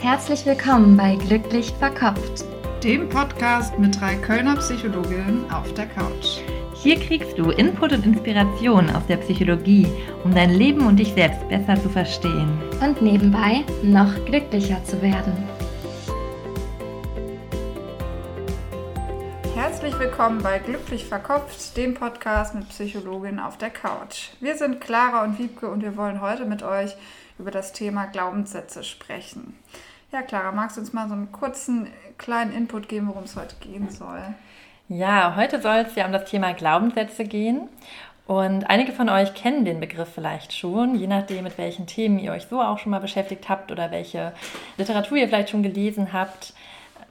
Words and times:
Herzlich 0.00 0.44
willkommen 0.44 0.96
bei 0.96 1.16
Glücklich 1.16 1.72
Verkopft, 1.72 2.44
dem 2.84 3.08
Podcast 3.08 3.78
mit 3.78 3.98
drei 3.98 4.14
Kölner 4.16 4.56
Psychologinnen 4.56 5.50
auf 5.50 5.72
der 5.72 5.86
Couch. 5.86 6.40
Hier 6.74 7.00
kriegst 7.00 7.38
du 7.38 7.50
Input 7.50 7.92
und 7.92 8.04
Inspiration 8.04 8.90
aus 8.90 9.06
der 9.06 9.16
Psychologie, 9.16 9.88
um 10.22 10.34
dein 10.34 10.50
Leben 10.50 10.86
und 10.86 10.96
dich 10.96 11.14
selbst 11.14 11.48
besser 11.48 11.80
zu 11.82 11.88
verstehen. 11.88 12.58
Und 12.80 13.00
nebenbei 13.00 13.64
noch 13.82 14.12
glücklicher 14.26 14.84
zu 14.84 15.00
werden. 15.00 15.32
Herzlich 19.54 19.98
willkommen 19.98 20.42
bei 20.42 20.58
Glücklich 20.58 21.06
Verkopft, 21.06 21.76
dem 21.76 21.94
Podcast 21.94 22.54
mit 22.54 22.68
Psychologin 22.68 23.38
auf 23.38 23.56
der 23.56 23.70
Couch. 23.70 24.28
Wir 24.40 24.56
sind 24.56 24.80
Clara 24.80 25.24
und 25.24 25.38
Wiebke 25.38 25.68
und 25.68 25.82
wir 25.82 25.96
wollen 25.96 26.20
heute 26.20 26.44
mit 26.44 26.62
euch 26.62 26.94
über 27.38 27.50
das 27.50 27.72
Thema 27.72 28.06
Glaubenssätze 28.06 28.84
sprechen. 28.84 29.54
Ja, 30.12 30.22
Clara, 30.22 30.52
magst 30.52 30.76
du 30.76 30.80
uns 30.80 30.92
mal 30.92 31.08
so 31.08 31.14
einen 31.14 31.32
kurzen, 31.32 31.88
kleinen 32.16 32.52
Input 32.52 32.88
geben, 32.88 33.08
worum 33.08 33.24
es 33.24 33.36
heute 33.36 33.56
gehen 33.56 33.90
soll? 33.90 34.22
Ja, 34.88 35.34
heute 35.34 35.60
soll 35.60 35.78
es 35.78 35.96
ja 35.96 36.06
um 36.06 36.12
das 36.12 36.30
Thema 36.30 36.52
Glaubenssätze 36.52 37.24
gehen. 37.24 37.68
Und 38.26 38.68
einige 38.70 38.92
von 38.92 39.08
euch 39.08 39.34
kennen 39.34 39.64
den 39.64 39.80
Begriff 39.80 40.08
vielleicht 40.14 40.52
schon, 40.52 40.96
je 40.96 41.06
nachdem, 41.06 41.44
mit 41.44 41.58
welchen 41.58 41.86
Themen 41.86 42.18
ihr 42.18 42.32
euch 42.32 42.46
so 42.46 42.60
auch 42.60 42.78
schon 42.78 42.90
mal 42.90 43.00
beschäftigt 43.00 43.48
habt 43.48 43.70
oder 43.70 43.90
welche 43.90 44.32
Literatur 44.76 45.16
ihr 45.16 45.28
vielleicht 45.28 45.50
schon 45.50 45.62
gelesen 45.62 46.12
habt. 46.12 46.52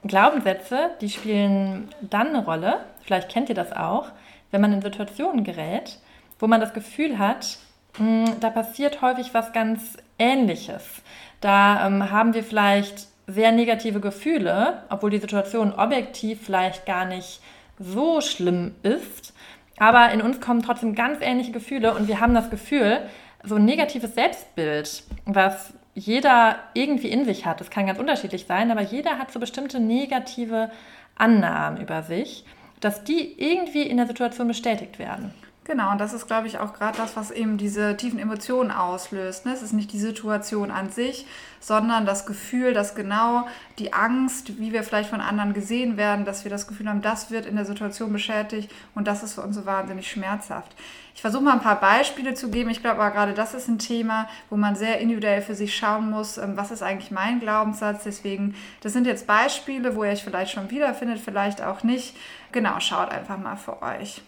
Glaubenssätze, 0.04 0.90
die 1.00 1.08
spielen 1.08 1.88
dann 2.02 2.28
eine 2.28 2.44
Rolle, 2.44 2.80
vielleicht 3.02 3.30
kennt 3.30 3.48
ihr 3.48 3.54
das 3.54 3.72
auch, 3.72 4.08
wenn 4.50 4.60
man 4.60 4.72
in 4.72 4.82
Situationen 4.82 5.42
gerät, 5.42 5.98
wo 6.38 6.46
man 6.46 6.60
das 6.60 6.74
Gefühl 6.74 7.18
hat, 7.18 7.58
hm, 7.96 8.26
da 8.40 8.50
passiert 8.50 9.00
häufig 9.00 9.32
was 9.32 9.52
ganz 9.52 9.96
Ähnliches. 10.18 11.02
Da 11.40 11.86
ähm, 11.86 12.10
haben 12.10 12.34
wir 12.34 12.42
vielleicht 12.42 13.08
sehr 13.26 13.52
negative 13.52 14.00
Gefühle, 14.00 14.82
obwohl 14.88 15.10
die 15.10 15.18
Situation 15.18 15.72
objektiv 15.72 16.40
vielleicht 16.44 16.86
gar 16.86 17.04
nicht 17.04 17.40
so 17.78 18.20
schlimm 18.20 18.74
ist. 18.82 19.34
Aber 19.78 20.10
in 20.12 20.22
uns 20.22 20.40
kommen 20.40 20.62
trotzdem 20.62 20.94
ganz 20.94 21.18
ähnliche 21.20 21.52
Gefühle 21.52 21.94
und 21.94 22.08
wir 22.08 22.20
haben 22.20 22.34
das 22.34 22.50
Gefühl, 22.50 23.00
so 23.42 23.56
ein 23.56 23.64
negatives 23.64 24.14
Selbstbild, 24.14 25.02
was 25.26 25.74
jeder 25.94 26.58
irgendwie 26.74 27.08
in 27.08 27.24
sich 27.24 27.46
hat. 27.46 27.60
Das 27.60 27.70
kann 27.70 27.86
ganz 27.86 27.98
unterschiedlich 27.98 28.46
sein, 28.46 28.70
aber 28.70 28.82
jeder 28.82 29.18
hat 29.18 29.32
so 29.32 29.40
bestimmte 29.40 29.80
negative 29.80 30.70
Annahmen 31.14 31.80
über 31.80 32.02
sich, 32.02 32.44
dass 32.80 33.04
die 33.04 33.40
irgendwie 33.40 33.82
in 33.82 33.96
der 33.96 34.06
Situation 34.06 34.48
bestätigt 34.48 34.98
werden. 34.98 35.32
Genau, 35.66 35.90
und 35.90 36.00
das 36.00 36.12
ist, 36.12 36.28
glaube 36.28 36.46
ich, 36.46 36.60
auch 36.60 36.74
gerade 36.74 36.96
das, 36.96 37.16
was 37.16 37.32
eben 37.32 37.58
diese 37.58 37.96
tiefen 37.96 38.20
Emotionen 38.20 38.70
auslöst. 38.70 39.46
Ne? 39.46 39.52
Es 39.52 39.62
ist 39.62 39.72
nicht 39.72 39.92
die 39.92 39.98
Situation 39.98 40.70
an 40.70 40.90
sich, 40.90 41.26
sondern 41.58 42.06
das 42.06 42.24
Gefühl, 42.24 42.72
dass 42.72 42.94
genau 42.94 43.48
die 43.80 43.92
Angst, 43.92 44.60
wie 44.60 44.72
wir 44.72 44.84
vielleicht 44.84 45.10
von 45.10 45.20
anderen 45.20 45.54
gesehen 45.54 45.96
werden, 45.96 46.24
dass 46.24 46.44
wir 46.44 46.52
das 46.52 46.68
Gefühl 46.68 46.88
haben, 46.88 47.02
das 47.02 47.32
wird 47.32 47.46
in 47.46 47.56
der 47.56 47.64
Situation 47.64 48.12
beschädigt 48.12 48.70
und 48.94 49.08
das 49.08 49.24
ist 49.24 49.34
für 49.34 49.42
uns 49.42 49.56
so 49.56 49.66
wahnsinnig 49.66 50.08
schmerzhaft. 50.08 50.72
Ich 51.16 51.20
versuche 51.20 51.42
mal 51.42 51.54
ein 51.54 51.62
paar 51.62 51.80
Beispiele 51.80 52.34
zu 52.34 52.48
geben. 52.48 52.70
Ich 52.70 52.80
glaube 52.80 53.00
aber 53.00 53.10
gerade 53.10 53.34
das 53.34 53.52
ist 53.52 53.66
ein 53.66 53.80
Thema, 53.80 54.28
wo 54.50 54.56
man 54.56 54.76
sehr 54.76 55.00
individuell 55.00 55.42
für 55.42 55.56
sich 55.56 55.74
schauen 55.74 56.10
muss, 56.10 56.38
ähm, 56.38 56.56
was 56.56 56.70
ist 56.70 56.84
eigentlich 56.84 57.10
mein 57.10 57.40
Glaubenssatz. 57.40 58.04
Deswegen, 58.04 58.54
das 58.82 58.92
sind 58.92 59.04
jetzt 59.04 59.26
Beispiele, 59.26 59.96
wo 59.96 60.04
ihr 60.04 60.12
euch 60.12 60.22
vielleicht 60.22 60.52
schon 60.52 60.70
wiederfindet, 60.70 61.18
vielleicht 61.18 61.60
auch 61.60 61.82
nicht. 61.82 62.14
Genau, 62.52 62.78
schaut 62.78 63.10
einfach 63.10 63.38
mal 63.38 63.56
für 63.56 63.82
euch. 63.82 64.22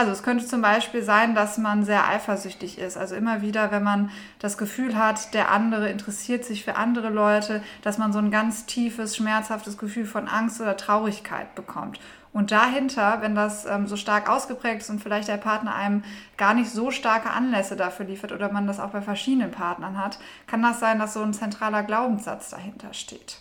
Also 0.00 0.12
es 0.12 0.22
könnte 0.22 0.46
zum 0.46 0.62
Beispiel 0.62 1.02
sein, 1.02 1.34
dass 1.34 1.58
man 1.58 1.84
sehr 1.84 2.08
eifersüchtig 2.08 2.78
ist. 2.78 2.96
Also 2.96 3.16
immer 3.16 3.42
wieder, 3.42 3.70
wenn 3.70 3.82
man 3.82 4.08
das 4.38 4.56
Gefühl 4.56 4.96
hat, 4.96 5.34
der 5.34 5.50
andere 5.50 5.90
interessiert 5.90 6.46
sich 6.46 6.64
für 6.64 6.76
andere 6.76 7.10
Leute, 7.10 7.62
dass 7.82 7.98
man 7.98 8.10
so 8.10 8.18
ein 8.18 8.30
ganz 8.30 8.64
tiefes, 8.64 9.14
schmerzhaftes 9.14 9.76
Gefühl 9.76 10.06
von 10.06 10.26
Angst 10.26 10.58
oder 10.58 10.78
Traurigkeit 10.78 11.54
bekommt. 11.54 12.00
Und 12.32 12.50
dahinter, 12.50 13.18
wenn 13.20 13.34
das 13.34 13.66
ähm, 13.66 13.86
so 13.86 13.96
stark 13.96 14.30
ausgeprägt 14.30 14.80
ist 14.80 14.88
und 14.88 15.02
vielleicht 15.02 15.28
der 15.28 15.36
Partner 15.36 15.74
einem 15.74 16.02
gar 16.38 16.54
nicht 16.54 16.70
so 16.70 16.90
starke 16.90 17.28
Anlässe 17.28 17.76
dafür 17.76 18.06
liefert 18.06 18.32
oder 18.32 18.50
man 18.50 18.66
das 18.66 18.80
auch 18.80 18.92
bei 18.92 19.02
verschiedenen 19.02 19.50
Partnern 19.50 20.02
hat, 20.02 20.18
kann 20.46 20.62
das 20.62 20.80
sein, 20.80 20.98
dass 20.98 21.12
so 21.12 21.20
ein 21.22 21.34
zentraler 21.34 21.82
Glaubenssatz 21.82 22.48
dahinter 22.48 22.94
steht. 22.94 23.36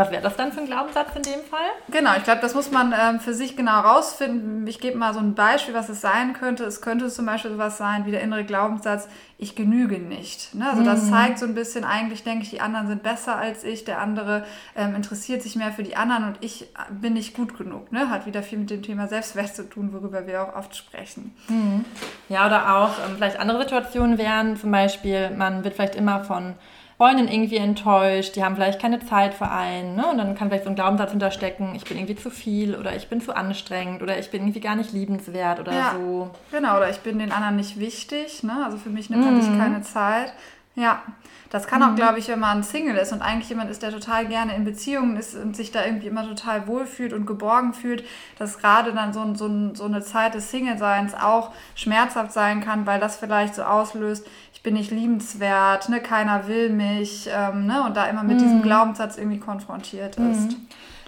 Was 0.00 0.10
wäre 0.10 0.22
das 0.22 0.34
dann 0.34 0.50
für 0.50 0.60
ein 0.60 0.66
Glaubenssatz 0.66 1.14
in 1.14 1.20
dem 1.20 1.44
Fall? 1.44 1.68
Genau, 1.90 2.12
ich 2.16 2.24
glaube, 2.24 2.40
das 2.40 2.54
muss 2.54 2.70
man 2.70 2.94
ähm, 2.98 3.20
für 3.20 3.34
sich 3.34 3.54
genau 3.54 3.80
rausfinden. 3.80 4.66
Ich 4.66 4.80
gebe 4.80 4.96
mal 4.96 5.12
so 5.12 5.20
ein 5.20 5.34
Beispiel, 5.34 5.74
was 5.74 5.90
es 5.90 6.00
sein 6.00 6.32
könnte. 6.32 6.64
Es 6.64 6.80
könnte 6.80 7.08
zum 7.08 7.26
Beispiel 7.26 7.50
sowas 7.50 7.76
sein 7.76 8.06
wie 8.06 8.10
der 8.10 8.22
innere 8.22 8.44
Glaubenssatz, 8.44 9.08
ich 9.36 9.56
genüge 9.56 9.98
nicht. 9.98 10.54
Ne? 10.54 10.70
Also 10.70 10.82
das 10.84 11.04
mhm. 11.04 11.10
zeigt 11.10 11.38
so 11.38 11.44
ein 11.44 11.54
bisschen, 11.54 11.84
eigentlich 11.84 12.22
denke 12.22 12.44
ich, 12.44 12.50
die 12.50 12.62
anderen 12.62 12.86
sind 12.86 13.02
besser 13.02 13.36
als 13.36 13.62
ich, 13.62 13.84
der 13.84 14.00
andere 14.00 14.46
ähm, 14.74 14.94
interessiert 14.94 15.42
sich 15.42 15.54
mehr 15.54 15.70
für 15.70 15.82
die 15.82 15.96
anderen 15.96 16.24
und 16.24 16.38
ich 16.40 16.68
bin 16.90 17.12
nicht 17.12 17.34
gut 17.34 17.58
genug. 17.58 17.92
Ne? 17.92 18.08
Hat 18.08 18.24
wieder 18.24 18.42
viel 18.42 18.56
mit 18.56 18.70
dem 18.70 18.82
Thema 18.82 19.06
Selbstwert 19.06 19.54
zu 19.54 19.68
tun, 19.68 19.92
worüber 19.92 20.26
wir 20.26 20.42
auch 20.42 20.56
oft 20.56 20.74
sprechen. 20.74 21.34
Mhm. 21.48 21.84
Ja, 22.30 22.46
oder 22.46 22.74
auch 22.74 22.92
ähm, 23.06 23.16
vielleicht 23.16 23.38
andere 23.38 23.58
Situationen 23.64 24.16
wären, 24.16 24.56
zum 24.56 24.70
Beispiel, 24.70 25.28
man 25.28 25.62
wird 25.62 25.74
vielleicht 25.74 25.94
immer 25.94 26.24
von 26.24 26.54
Freundin 27.00 27.28
irgendwie 27.28 27.56
enttäuscht, 27.56 28.36
die 28.36 28.44
haben 28.44 28.56
vielleicht 28.56 28.78
keine 28.78 28.98
Zeit 28.98 29.32
für 29.32 29.50
einen. 29.50 29.96
Ne? 29.96 30.06
Und 30.06 30.18
dann 30.18 30.34
kann 30.34 30.48
vielleicht 30.48 30.64
so 30.64 30.68
ein 30.68 30.76
Glaubenssatz 30.76 31.12
hinterstecken, 31.12 31.74
ich 31.74 31.84
bin 31.84 31.96
irgendwie 31.96 32.14
zu 32.14 32.28
viel 32.28 32.76
oder 32.76 32.94
ich 32.94 33.08
bin 33.08 33.22
zu 33.22 33.34
anstrengend 33.34 34.02
oder 34.02 34.18
ich 34.18 34.30
bin 34.30 34.42
irgendwie 34.42 34.60
gar 34.60 34.76
nicht 34.76 34.92
liebenswert 34.92 35.60
oder 35.60 35.72
ja, 35.72 35.94
so. 35.94 36.30
Genau, 36.50 36.76
oder 36.76 36.90
ich 36.90 36.98
bin 36.98 37.18
den 37.18 37.32
anderen 37.32 37.56
nicht 37.56 37.80
wichtig. 37.80 38.42
Ne? 38.42 38.52
Also 38.66 38.76
für 38.76 38.90
mich 38.90 39.08
nimmt 39.08 39.24
man 39.24 39.36
mhm. 39.36 39.40
sich 39.40 39.56
keine 39.56 39.80
Zeit. 39.80 40.34
Ja, 40.74 41.02
das 41.48 41.66
kann 41.66 41.82
auch, 41.82 41.92
mhm. 41.92 41.96
glaube 41.96 42.18
ich, 42.18 42.28
wenn 42.28 42.38
man 42.38 42.62
Single 42.62 42.96
ist 42.96 43.12
und 43.12 43.22
eigentlich 43.22 43.48
jemand 43.48 43.70
ist, 43.70 43.82
der 43.82 43.90
total 43.90 44.26
gerne 44.26 44.54
in 44.54 44.64
Beziehungen 44.64 45.16
ist 45.16 45.34
und 45.34 45.56
sich 45.56 45.72
da 45.72 45.84
irgendwie 45.84 46.06
immer 46.06 46.28
total 46.28 46.68
wohlfühlt 46.68 47.12
und 47.12 47.26
geborgen 47.26 47.72
fühlt, 47.72 48.04
dass 48.38 48.58
gerade 48.58 48.92
dann 48.92 49.12
so, 49.12 49.34
so, 49.34 49.74
so 49.74 49.84
eine 49.84 50.02
Zeit 50.02 50.34
des 50.34 50.50
Single-Seins 50.50 51.14
auch 51.14 51.50
schmerzhaft 51.74 52.32
sein 52.32 52.60
kann, 52.60 52.86
weil 52.86 53.00
das 53.00 53.16
vielleicht 53.16 53.56
so 53.56 53.62
auslöst, 53.62 54.26
ich 54.60 54.64
bin 54.64 54.74
nicht 54.74 54.90
liebenswert, 54.90 55.88
ne, 55.88 56.00
keiner 56.00 56.46
will 56.46 56.68
mich 56.68 57.30
ähm, 57.34 57.64
ne, 57.64 57.82
und 57.82 57.96
da 57.96 58.04
immer 58.04 58.22
mit 58.22 58.36
mhm. 58.36 58.42
diesem 58.42 58.62
Glaubenssatz 58.62 59.16
irgendwie 59.16 59.38
konfrontiert 59.38 60.18
mhm. 60.18 60.32
ist. 60.32 60.56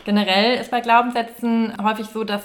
Generell 0.06 0.58
ist 0.58 0.70
bei 0.70 0.80
Glaubenssätzen 0.80 1.74
häufig 1.82 2.06
so, 2.06 2.24
dass 2.24 2.42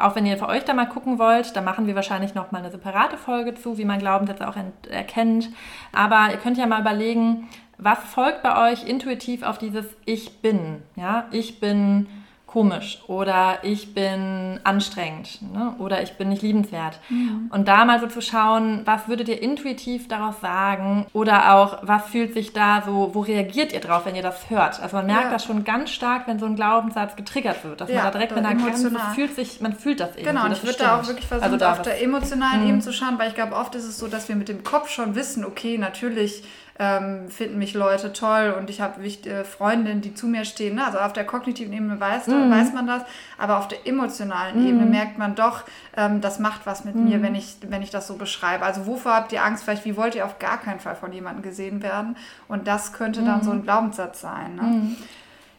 auch 0.00 0.16
wenn 0.16 0.26
ihr 0.26 0.36
für 0.36 0.48
euch 0.48 0.64
da 0.64 0.74
mal 0.74 0.88
gucken 0.88 1.20
wollt, 1.20 1.54
da 1.54 1.60
machen 1.60 1.86
wir 1.86 1.94
wahrscheinlich 1.94 2.34
noch 2.34 2.50
mal 2.50 2.58
eine 2.58 2.72
separate 2.72 3.16
Folge 3.16 3.54
zu, 3.54 3.78
wie 3.78 3.84
man 3.84 4.00
Glaubenssätze 4.00 4.48
auch 4.48 4.56
erkennt. 4.90 5.48
Aber 5.92 6.32
ihr 6.32 6.38
könnt 6.38 6.58
ja 6.58 6.66
mal 6.66 6.80
überlegen, 6.80 7.48
was 7.78 8.00
folgt 8.00 8.42
bei 8.42 8.72
euch 8.72 8.84
intuitiv 8.84 9.44
auf 9.44 9.58
dieses 9.58 9.86
Ich 10.06 10.42
bin? 10.42 10.82
Ja, 10.96 11.26
ich 11.30 11.60
bin 11.60 12.08
komisch 12.48 13.02
oder 13.08 13.58
ich 13.62 13.92
bin 13.92 14.58
anstrengend 14.64 15.40
ne? 15.52 15.74
oder 15.78 16.02
ich 16.02 16.14
bin 16.14 16.30
nicht 16.30 16.40
liebenswert. 16.40 16.98
Mhm. 17.10 17.50
Und 17.52 17.68
da 17.68 17.84
mal 17.84 18.00
so 18.00 18.06
zu 18.06 18.22
schauen, 18.22 18.80
was 18.86 19.06
würdet 19.06 19.28
ihr 19.28 19.42
intuitiv 19.42 20.08
daraus 20.08 20.40
sagen 20.40 21.06
oder 21.12 21.54
auch, 21.54 21.80
was 21.82 22.06
fühlt 22.06 22.32
sich 22.32 22.54
da 22.54 22.82
so, 22.84 23.10
wo 23.12 23.20
reagiert 23.20 23.74
ihr 23.74 23.80
drauf, 23.80 24.06
wenn 24.06 24.16
ihr 24.16 24.22
das 24.22 24.48
hört? 24.48 24.80
Also 24.80 24.96
man 24.96 25.06
merkt 25.06 25.24
ja. 25.24 25.30
das 25.30 25.44
schon 25.44 25.62
ganz 25.64 25.90
stark, 25.90 26.26
wenn 26.26 26.38
so 26.38 26.46
ein 26.46 26.56
Glaubenssatz 26.56 27.16
getriggert 27.16 27.64
wird, 27.64 27.82
dass 27.82 27.90
ja, 27.90 27.96
man 27.96 28.04
da 28.06 28.10
direkt, 28.12 28.34
wenn 28.34 28.44
da 28.44 28.54
ganz, 28.54 28.82
fühlt 29.14 29.34
sich, 29.34 29.60
man 29.60 29.74
fühlt 29.74 30.00
das 30.00 30.10
irgendwie. 30.16 30.24
Genau, 30.24 30.46
und 30.46 30.52
ich 30.52 30.64
würde 30.64 30.78
da 30.78 30.98
auch 30.98 31.06
wirklich 31.06 31.26
versuchen, 31.26 31.52
also 31.52 31.66
auf 31.66 31.82
der 31.82 32.02
emotionalen 32.02 32.62
mhm. 32.62 32.68
Ebene 32.68 32.82
zu 32.82 32.94
schauen, 32.94 33.18
weil 33.18 33.28
ich 33.28 33.34
glaube, 33.34 33.56
oft 33.56 33.74
ist 33.74 33.84
es 33.84 33.98
so, 33.98 34.08
dass 34.08 34.30
wir 34.30 34.36
mit 34.36 34.48
dem 34.48 34.64
Kopf 34.64 34.88
schon 34.88 35.14
wissen, 35.14 35.44
okay, 35.44 35.76
natürlich 35.76 36.44
ähm, 36.78 37.28
finden 37.28 37.58
mich 37.58 37.74
Leute 37.74 38.12
toll 38.12 38.54
und 38.56 38.70
ich 38.70 38.80
habe 38.80 39.02
äh, 39.02 39.44
Freundinnen, 39.44 40.00
die 40.00 40.14
zu 40.14 40.26
mir 40.26 40.44
stehen. 40.44 40.76
Ne? 40.76 40.86
Also 40.86 40.98
auf 40.98 41.12
der 41.12 41.24
kognitiven 41.24 41.72
Ebene 41.72 41.98
weiß, 41.98 42.28
mhm. 42.28 42.50
weiß 42.50 42.72
man 42.72 42.86
das, 42.86 43.02
aber 43.36 43.58
auf 43.58 43.66
der 43.68 43.86
emotionalen 43.86 44.60
mhm. 44.60 44.68
Ebene 44.68 44.86
merkt 44.86 45.18
man 45.18 45.34
doch, 45.34 45.64
ähm, 45.96 46.20
das 46.20 46.38
macht 46.38 46.66
was 46.66 46.84
mit 46.84 46.94
mhm. 46.94 47.04
mir, 47.04 47.22
wenn 47.22 47.34
ich, 47.34 47.56
wenn 47.68 47.82
ich 47.82 47.90
das 47.90 48.06
so 48.06 48.16
beschreibe. 48.16 48.64
Also 48.64 48.86
wovor 48.86 49.14
habt 49.14 49.32
ihr 49.32 49.44
Angst? 49.44 49.64
Vielleicht, 49.64 49.84
wie 49.84 49.96
wollt 49.96 50.14
ihr 50.14 50.24
auf 50.24 50.38
gar 50.38 50.58
keinen 50.58 50.78
Fall 50.78 50.94
von 50.94 51.12
jemandem 51.12 51.42
gesehen 51.42 51.82
werden? 51.82 52.16
Und 52.46 52.68
das 52.68 52.92
könnte 52.92 53.22
dann 53.22 53.42
so 53.42 53.50
ein 53.50 53.58
mhm. 53.58 53.64
Glaubenssatz 53.64 54.20
sein. 54.20 54.54
Ne? 54.54 54.62
Mhm. 54.62 54.96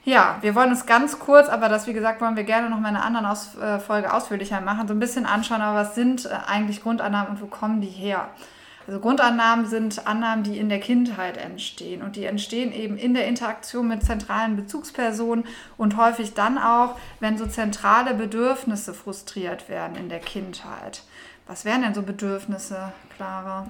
Ja, 0.05 0.37
wir 0.39 0.55
wollen 0.55 0.71
es 0.71 0.85
ganz 0.85 1.19
kurz, 1.19 1.49
aber 1.49 1.67
das, 1.67 1.85
wie 1.85 1.93
gesagt, 1.93 2.21
wollen 2.21 2.37
wir 2.37 2.45
gerne 2.45 2.69
noch 2.69 2.79
mal 2.79 2.89
in 2.89 2.95
einer 2.95 3.05
anderen 3.05 3.25
Aus 3.25 3.57
äh, 3.57 3.79
Folge 3.79 4.13
ausführlicher 4.13 4.61
machen, 4.61 4.87
so 4.87 4.93
ein 4.93 4.99
bisschen 4.99 5.25
anschauen, 5.25 5.61
aber 5.61 5.79
was 5.79 5.95
sind 5.95 6.25
äh, 6.25 6.29
eigentlich 6.47 6.81
Grundannahmen 6.81 7.31
und 7.31 7.41
wo 7.41 7.47
kommen 7.47 7.81
die 7.81 7.87
her? 7.87 8.29
Also 8.89 9.01
Grundannahmen 9.01 9.67
sind 9.67 10.07
Annahmen, 10.07 10.43
die 10.43 10.57
in 10.57 10.67
der 10.67 10.79
Kindheit 10.79 11.37
entstehen 11.37 12.01
und 12.01 12.15
die 12.15 12.25
entstehen 12.25 12.73
eben 12.73 12.97
in 12.97 13.13
der 13.13 13.27
Interaktion 13.27 13.87
mit 13.87 14.01
zentralen 14.01 14.55
Bezugspersonen 14.55 15.45
und 15.77 15.95
häufig 15.95 16.33
dann 16.33 16.57
auch, 16.57 16.97
wenn 17.19 17.37
so 17.37 17.45
zentrale 17.45 18.15
Bedürfnisse 18.15 18.95
frustriert 18.95 19.69
werden 19.69 19.95
in 19.95 20.09
der 20.09 20.17
Kindheit. 20.17 21.03
Was 21.49 21.65
wären 21.65 21.81
denn 21.81 21.95
so 21.95 22.03
Bedürfnisse, 22.03 22.91
Clara, 23.17 23.65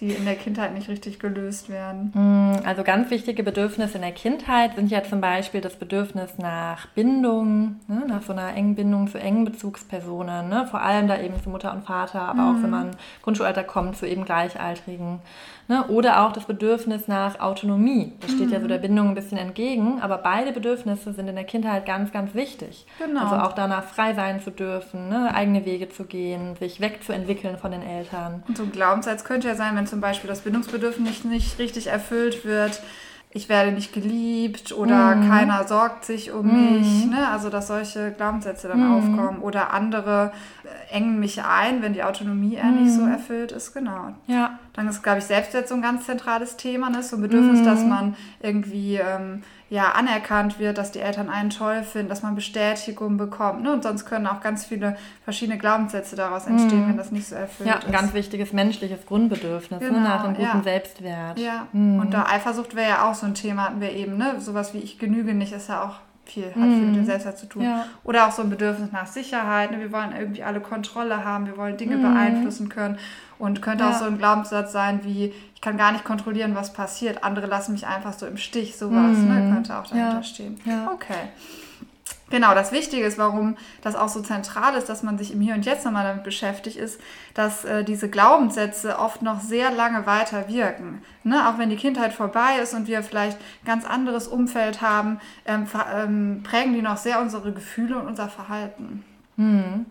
die 0.00 0.12
in 0.12 0.24
der 0.24 0.34
Kindheit 0.34 0.72
nicht 0.72 0.88
richtig 0.88 1.18
gelöst 1.20 1.68
werden? 1.68 2.12
Mm, 2.18 2.64
also 2.64 2.84
ganz 2.84 3.10
wichtige 3.10 3.42
Bedürfnisse 3.42 3.96
in 3.96 4.02
der 4.02 4.12
Kindheit 4.12 4.76
sind 4.76 4.90
ja 4.90 5.04
zum 5.04 5.20
Beispiel 5.20 5.60
das 5.60 5.76
Bedürfnis 5.76 6.38
nach 6.38 6.86
Bindung, 6.88 7.76
ne, 7.86 8.04
nach 8.08 8.22
so 8.22 8.32
einer 8.32 8.54
engen 8.54 8.74
Bindung 8.74 9.08
zu 9.08 9.18
engen 9.18 9.44
Bezugspersonen, 9.44 10.48
ne, 10.48 10.66
vor 10.70 10.80
allem 10.80 11.06
da 11.06 11.20
eben 11.20 11.40
zu 11.42 11.50
Mutter 11.50 11.72
und 11.72 11.84
Vater, 11.84 12.22
aber 12.22 12.42
mhm. 12.42 12.48
auch 12.48 12.62
wenn 12.62 12.70
man 12.70 12.90
Grundschulalter 13.22 13.64
kommt, 13.64 13.98
zu 13.98 14.06
eben 14.06 14.24
Gleichaltrigen. 14.24 15.20
Ne, 15.70 15.86
oder 15.88 16.24
auch 16.24 16.32
das 16.32 16.46
Bedürfnis 16.46 17.08
nach 17.08 17.40
Autonomie. 17.40 18.14
Das 18.20 18.30
steht 18.32 18.46
mhm. 18.46 18.52
ja 18.54 18.60
so 18.62 18.66
der 18.66 18.78
Bindung 18.78 19.10
ein 19.10 19.14
bisschen 19.14 19.36
entgegen, 19.36 20.00
aber 20.00 20.16
beide 20.16 20.52
Bedürfnisse 20.52 21.12
sind 21.12 21.28
in 21.28 21.34
der 21.34 21.44
Kindheit 21.44 21.84
ganz, 21.84 22.10
ganz 22.10 22.34
wichtig. 22.34 22.86
Genau. 22.98 23.20
Also 23.20 23.36
auch 23.36 23.52
danach 23.52 23.84
frei 23.84 24.14
sein 24.14 24.40
zu 24.40 24.50
dürfen, 24.50 25.10
ne, 25.10 25.34
eigene 25.34 25.66
Wege 25.66 25.90
zu 25.90 26.04
gehen, 26.04 26.56
sich 26.56 26.80
wegzuentwickeln 26.80 27.58
von 27.58 27.70
den 27.70 27.82
Eltern. 27.82 28.42
Und 28.48 28.56
so 28.56 28.62
ein 28.62 28.72
Glaubenssatz 28.72 29.24
könnte 29.24 29.48
ja 29.48 29.56
sein, 29.56 29.76
wenn 29.76 29.86
zum 29.86 30.00
Beispiel 30.00 30.28
das 30.28 30.40
Bindungsbedürfnis 30.40 31.06
nicht, 31.06 31.24
nicht 31.26 31.58
richtig 31.58 31.88
erfüllt 31.88 32.46
wird, 32.46 32.80
ich 33.30 33.50
werde 33.50 33.72
nicht 33.72 33.92
geliebt 33.92 34.72
oder 34.72 35.14
mhm. 35.14 35.28
keiner 35.28 35.66
sorgt 35.68 36.04
sich 36.04 36.32
um 36.32 36.46
mhm. 36.46 36.78
mich. 36.78 37.06
Ne? 37.06 37.28
Also, 37.28 37.50
dass 37.50 37.66
solche 37.66 38.10
Glaubenssätze 38.12 38.68
dann 38.68 38.80
mhm. 38.80 38.94
aufkommen. 38.94 39.42
Oder 39.42 39.72
andere 39.74 40.32
äh, 40.64 40.96
engen 40.96 41.20
mich 41.20 41.42
ein, 41.42 41.82
wenn 41.82 41.92
die 41.92 42.02
Autonomie 42.02 42.54
eher 42.54 42.70
nicht 42.70 42.92
so 42.92 43.02
mhm. 43.02 43.12
erfüllt 43.12 43.52
ist. 43.52 43.74
Genau. 43.74 44.14
Ja. 44.26 44.58
Dann 44.72 44.88
ist, 44.88 45.02
glaube 45.02 45.18
ich, 45.18 45.24
Selbstwert 45.24 45.68
so 45.68 45.74
ein 45.74 45.82
ganz 45.82 46.06
zentrales 46.06 46.56
Thema. 46.56 46.88
Ne? 46.88 47.02
So 47.02 47.16
ein 47.16 47.22
Bedürfnis, 47.22 47.62
dass 47.62 47.82
mhm. 47.82 47.88
man 47.88 48.16
irgendwie. 48.40 48.96
Ähm, 48.96 49.42
ja, 49.70 49.92
anerkannt 49.92 50.58
wird, 50.58 50.78
dass 50.78 50.92
die 50.92 51.00
Eltern 51.00 51.28
einen 51.28 51.50
toll 51.50 51.82
finden, 51.82 52.08
dass 52.08 52.22
man 52.22 52.34
Bestätigung 52.34 53.18
bekommt. 53.18 53.62
Ne? 53.62 53.72
Und 53.72 53.82
sonst 53.82 54.06
können 54.06 54.26
auch 54.26 54.40
ganz 54.40 54.64
viele 54.64 54.96
verschiedene 55.24 55.58
Glaubenssätze 55.58 56.16
daraus 56.16 56.46
entstehen, 56.46 56.86
mm. 56.86 56.88
wenn 56.88 56.96
das 56.96 57.12
nicht 57.12 57.26
so 57.26 57.34
erfüllt 57.34 57.68
ja, 57.68 57.74
ist. 57.76 57.82
Ja, 57.82 57.88
ein 57.88 57.92
ganz 57.92 58.14
wichtiges 58.14 58.54
menschliches 58.54 59.04
Grundbedürfnis 59.04 59.80
ne? 59.80 59.86
genau, 59.86 60.00
ne? 60.00 60.04
nach 60.08 60.24
einem 60.24 60.34
guten 60.34 60.58
ja. 60.58 60.62
Selbstwert. 60.62 61.38
Ja, 61.38 61.66
mm. 61.72 62.00
und 62.00 62.14
da 62.14 62.24
Eifersucht 62.24 62.74
wäre 62.74 62.88
ja 62.88 63.10
auch 63.10 63.14
so 63.14 63.26
ein 63.26 63.34
Thema, 63.34 63.64
hatten 63.64 63.82
wir 63.82 63.92
eben. 63.92 64.16
Ne? 64.16 64.40
Sowas 64.40 64.72
wie 64.72 64.78
ich 64.78 64.98
genüge 64.98 65.34
nicht 65.34 65.52
ist 65.52 65.68
ja 65.68 65.82
auch 65.82 65.96
viel, 66.30 66.46
hat 66.46 66.54
viel 66.54 66.62
mit 66.62 66.94
dem 66.94 67.02
mhm. 67.02 67.06
Selbstwert 67.06 67.38
zu 67.38 67.46
tun. 67.46 67.62
Ja. 67.62 67.86
Oder 68.04 68.26
auch 68.26 68.32
so 68.32 68.42
ein 68.42 68.50
Bedürfnis 68.50 68.92
nach 68.92 69.06
Sicherheit. 69.06 69.70
Ne? 69.70 69.80
Wir 69.80 69.92
wollen 69.92 70.12
irgendwie 70.18 70.42
alle 70.42 70.60
Kontrolle 70.60 71.24
haben, 71.24 71.46
wir 71.46 71.56
wollen 71.56 71.76
Dinge 71.76 71.96
mm. 71.96 72.02
beeinflussen 72.02 72.68
können. 72.68 72.98
Und 73.38 73.62
könnte 73.62 73.84
ja. 73.84 73.90
auch 73.90 73.94
so 73.94 74.04
ein 74.04 74.18
Glaubenssatz 74.18 74.72
sein 74.72 75.00
wie, 75.04 75.32
ich 75.54 75.60
kann 75.60 75.76
gar 75.76 75.92
nicht 75.92 76.04
kontrollieren, 76.04 76.54
was 76.54 76.72
passiert. 76.72 77.22
Andere 77.24 77.46
lassen 77.46 77.72
mich 77.72 77.86
einfach 77.86 78.12
so 78.12 78.26
im 78.26 78.36
Stich, 78.36 78.76
sowas. 78.76 79.16
Mhm. 79.16 79.28
Ne? 79.28 79.52
Könnte 79.54 79.78
auch 79.78 79.86
dahinter 79.86 80.16
ja. 80.16 80.22
stehen. 80.22 80.60
Okay. 80.92 81.28
Genau, 82.30 82.54
das 82.54 82.72
Wichtige 82.72 83.06
ist, 83.06 83.16
warum 83.16 83.56
das 83.80 83.96
auch 83.96 84.08
so 84.08 84.20
zentral 84.20 84.74
ist, 84.74 84.88
dass 84.88 85.02
man 85.02 85.16
sich 85.16 85.32
im 85.32 85.40
Hier 85.40 85.54
und 85.54 85.64
Jetzt 85.64 85.84
nochmal 85.84 86.04
damit 86.04 86.24
beschäftigt, 86.24 86.76
ist, 86.76 87.00
dass 87.34 87.64
äh, 87.64 87.84
diese 87.84 88.10
Glaubenssätze 88.10 88.98
oft 88.98 89.22
noch 89.22 89.40
sehr 89.40 89.70
lange 89.70 90.04
weiter 90.04 90.48
wirken. 90.48 91.02
Ne? 91.24 91.48
Auch 91.48 91.58
wenn 91.58 91.70
die 91.70 91.76
Kindheit 91.76 92.12
vorbei 92.12 92.58
ist 92.62 92.74
und 92.74 92.86
wir 92.86 93.02
vielleicht 93.02 93.38
ganz 93.64 93.86
anderes 93.86 94.28
Umfeld 94.28 94.82
haben, 94.82 95.20
ähm, 95.46 95.66
ähm, 95.94 96.42
prägen 96.42 96.74
die 96.74 96.82
noch 96.82 96.98
sehr 96.98 97.20
unsere 97.20 97.52
Gefühle 97.52 97.98
und 97.98 98.06
unser 98.06 98.28
Verhalten. 98.28 99.04
Mhm. 99.36 99.86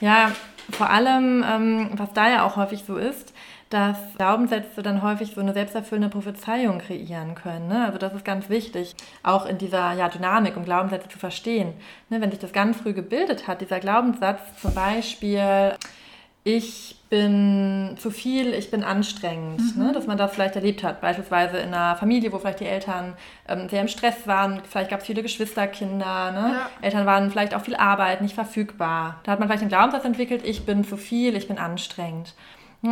Ja, 0.00 0.30
vor 0.70 0.90
allem, 0.90 1.44
ähm, 1.46 1.90
was 1.94 2.12
da 2.12 2.28
ja 2.28 2.44
auch 2.44 2.56
häufig 2.56 2.84
so 2.86 2.96
ist, 2.96 3.32
dass 3.70 3.96
Glaubenssätze 4.16 4.82
dann 4.82 5.02
häufig 5.02 5.32
so 5.34 5.40
eine 5.40 5.52
selbsterfüllende 5.52 6.08
Prophezeiung 6.08 6.78
kreieren 6.78 7.34
können. 7.34 7.68
Ne? 7.68 7.86
Also 7.86 7.98
das 7.98 8.14
ist 8.14 8.24
ganz 8.24 8.48
wichtig, 8.48 8.94
auch 9.22 9.46
in 9.46 9.58
dieser 9.58 9.92
ja, 9.92 10.08
Dynamik, 10.08 10.56
um 10.56 10.64
Glaubenssätze 10.64 11.08
zu 11.08 11.18
verstehen. 11.18 11.72
Ne? 12.08 12.20
Wenn 12.20 12.30
sich 12.30 12.40
das 12.40 12.52
ganz 12.52 12.76
früh 12.76 12.92
gebildet 12.92 13.48
hat, 13.48 13.60
dieser 13.60 13.80
Glaubenssatz 13.80 14.40
zum 14.60 14.74
Beispiel, 14.74 15.74
ich 16.46 16.96
bin 17.08 17.96
zu 17.98 18.10
viel, 18.10 18.52
ich 18.52 18.70
bin 18.70 18.84
anstrengend, 18.84 19.76
mhm. 19.76 19.82
ne? 19.82 19.92
dass 19.92 20.06
man 20.06 20.18
das 20.18 20.34
vielleicht 20.34 20.56
erlebt 20.56 20.82
hat. 20.82 21.00
Beispielsweise 21.00 21.56
in 21.56 21.72
einer 21.72 21.96
Familie, 21.96 22.32
wo 22.32 22.38
vielleicht 22.38 22.60
die 22.60 22.66
Eltern 22.66 23.14
ähm, 23.48 23.68
sehr 23.70 23.80
im 23.80 23.88
Stress 23.88 24.26
waren, 24.26 24.60
vielleicht 24.68 24.90
gab 24.90 25.00
es 25.00 25.06
viele 25.06 25.22
Geschwisterkinder, 25.22 26.32
ne? 26.32 26.54
Ja. 26.54 26.70
Eltern 26.82 27.06
waren 27.06 27.30
vielleicht 27.30 27.54
auch 27.54 27.62
viel 27.62 27.76
Arbeit, 27.76 28.20
nicht 28.20 28.34
verfügbar. 28.34 29.20
Da 29.22 29.32
hat 29.32 29.38
man 29.38 29.48
vielleicht 29.48 29.62
den 29.62 29.68
Glaubenssatz 29.68 30.04
entwickelt, 30.04 30.42
ich 30.44 30.66
bin 30.66 30.84
zu 30.84 30.98
viel, 30.98 31.34
ich 31.34 31.48
bin 31.48 31.56
anstrengend. 31.56 32.34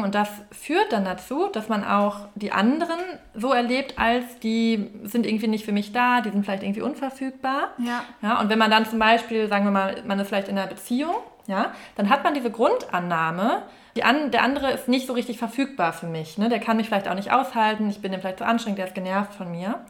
Und 0.00 0.14
das 0.14 0.28
führt 0.50 0.92
dann 0.92 1.04
dazu, 1.04 1.48
dass 1.52 1.68
man 1.68 1.84
auch 1.84 2.28
die 2.34 2.50
anderen 2.50 2.98
so 3.34 3.52
erlebt, 3.52 3.98
als 3.98 4.38
die 4.38 4.90
sind 5.04 5.26
irgendwie 5.26 5.48
nicht 5.48 5.66
für 5.66 5.72
mich 5.72 5.92
da, 5.92 6.22
die 6.22 6.30
sind 6.30 6.44
vielleicht 6.44 6.62
irgendwie 6.62 6.80
unverfügbar. 6.80 7.72
Ja. 7.78 8.02
ja 8.22 8.40
und 8.40 8.48
wenn 8.48 8.58
man 8.58 8.70
dann 8.70 8.86
zum 8.86 8.98
Beispiel, 8.98 9.48
sagen 9.48 9.64
wir 9.64 9.70
mal, 9.70 10.02
man 10.06 10.18
ist 10.18 10.28
vielleicht 10.28 10.48
in 10.48 10.56
einer 10.56 10.68
Beziehung, 10.68 11.14
ja, 11.46 11.72
dann 11.96 12.08
hat 12.08 12.24
man 12.24 12.34
diese 12.34 12.50
Grundannahme, 12.50 13.62
an, 14.00 14.30
der 14.30 14.42
andere 14.42 14.70
ist 14.70 14.88
nicht 14.88 15.06
so 15.06 15.12
richtig 15.12 15.36
verfügbar 15.36 15.92
für 15.92 16.06
mich. 16.06 16.38
Ne? 16.38 16.48
Der 16.48 16.60
kann 16.60 16.78
mich 16.78 16.86
vielleicht 16.86 17.08
auch 17.08 17.14
nicht 17.14 17.30
aushalten, 17.30 17.90
ich 17.90 18.00
bin 18.00 18.12
ihm 18.12 18.20
vielleicht 18.20 18.38
zu 18.38 18.46
anstrengend, 18.46 18.78
der 18.78 18.86
ist 18.86 18.94
genervt 18.94 19.34
von 19.34 19.50
mir. 19.50 19.80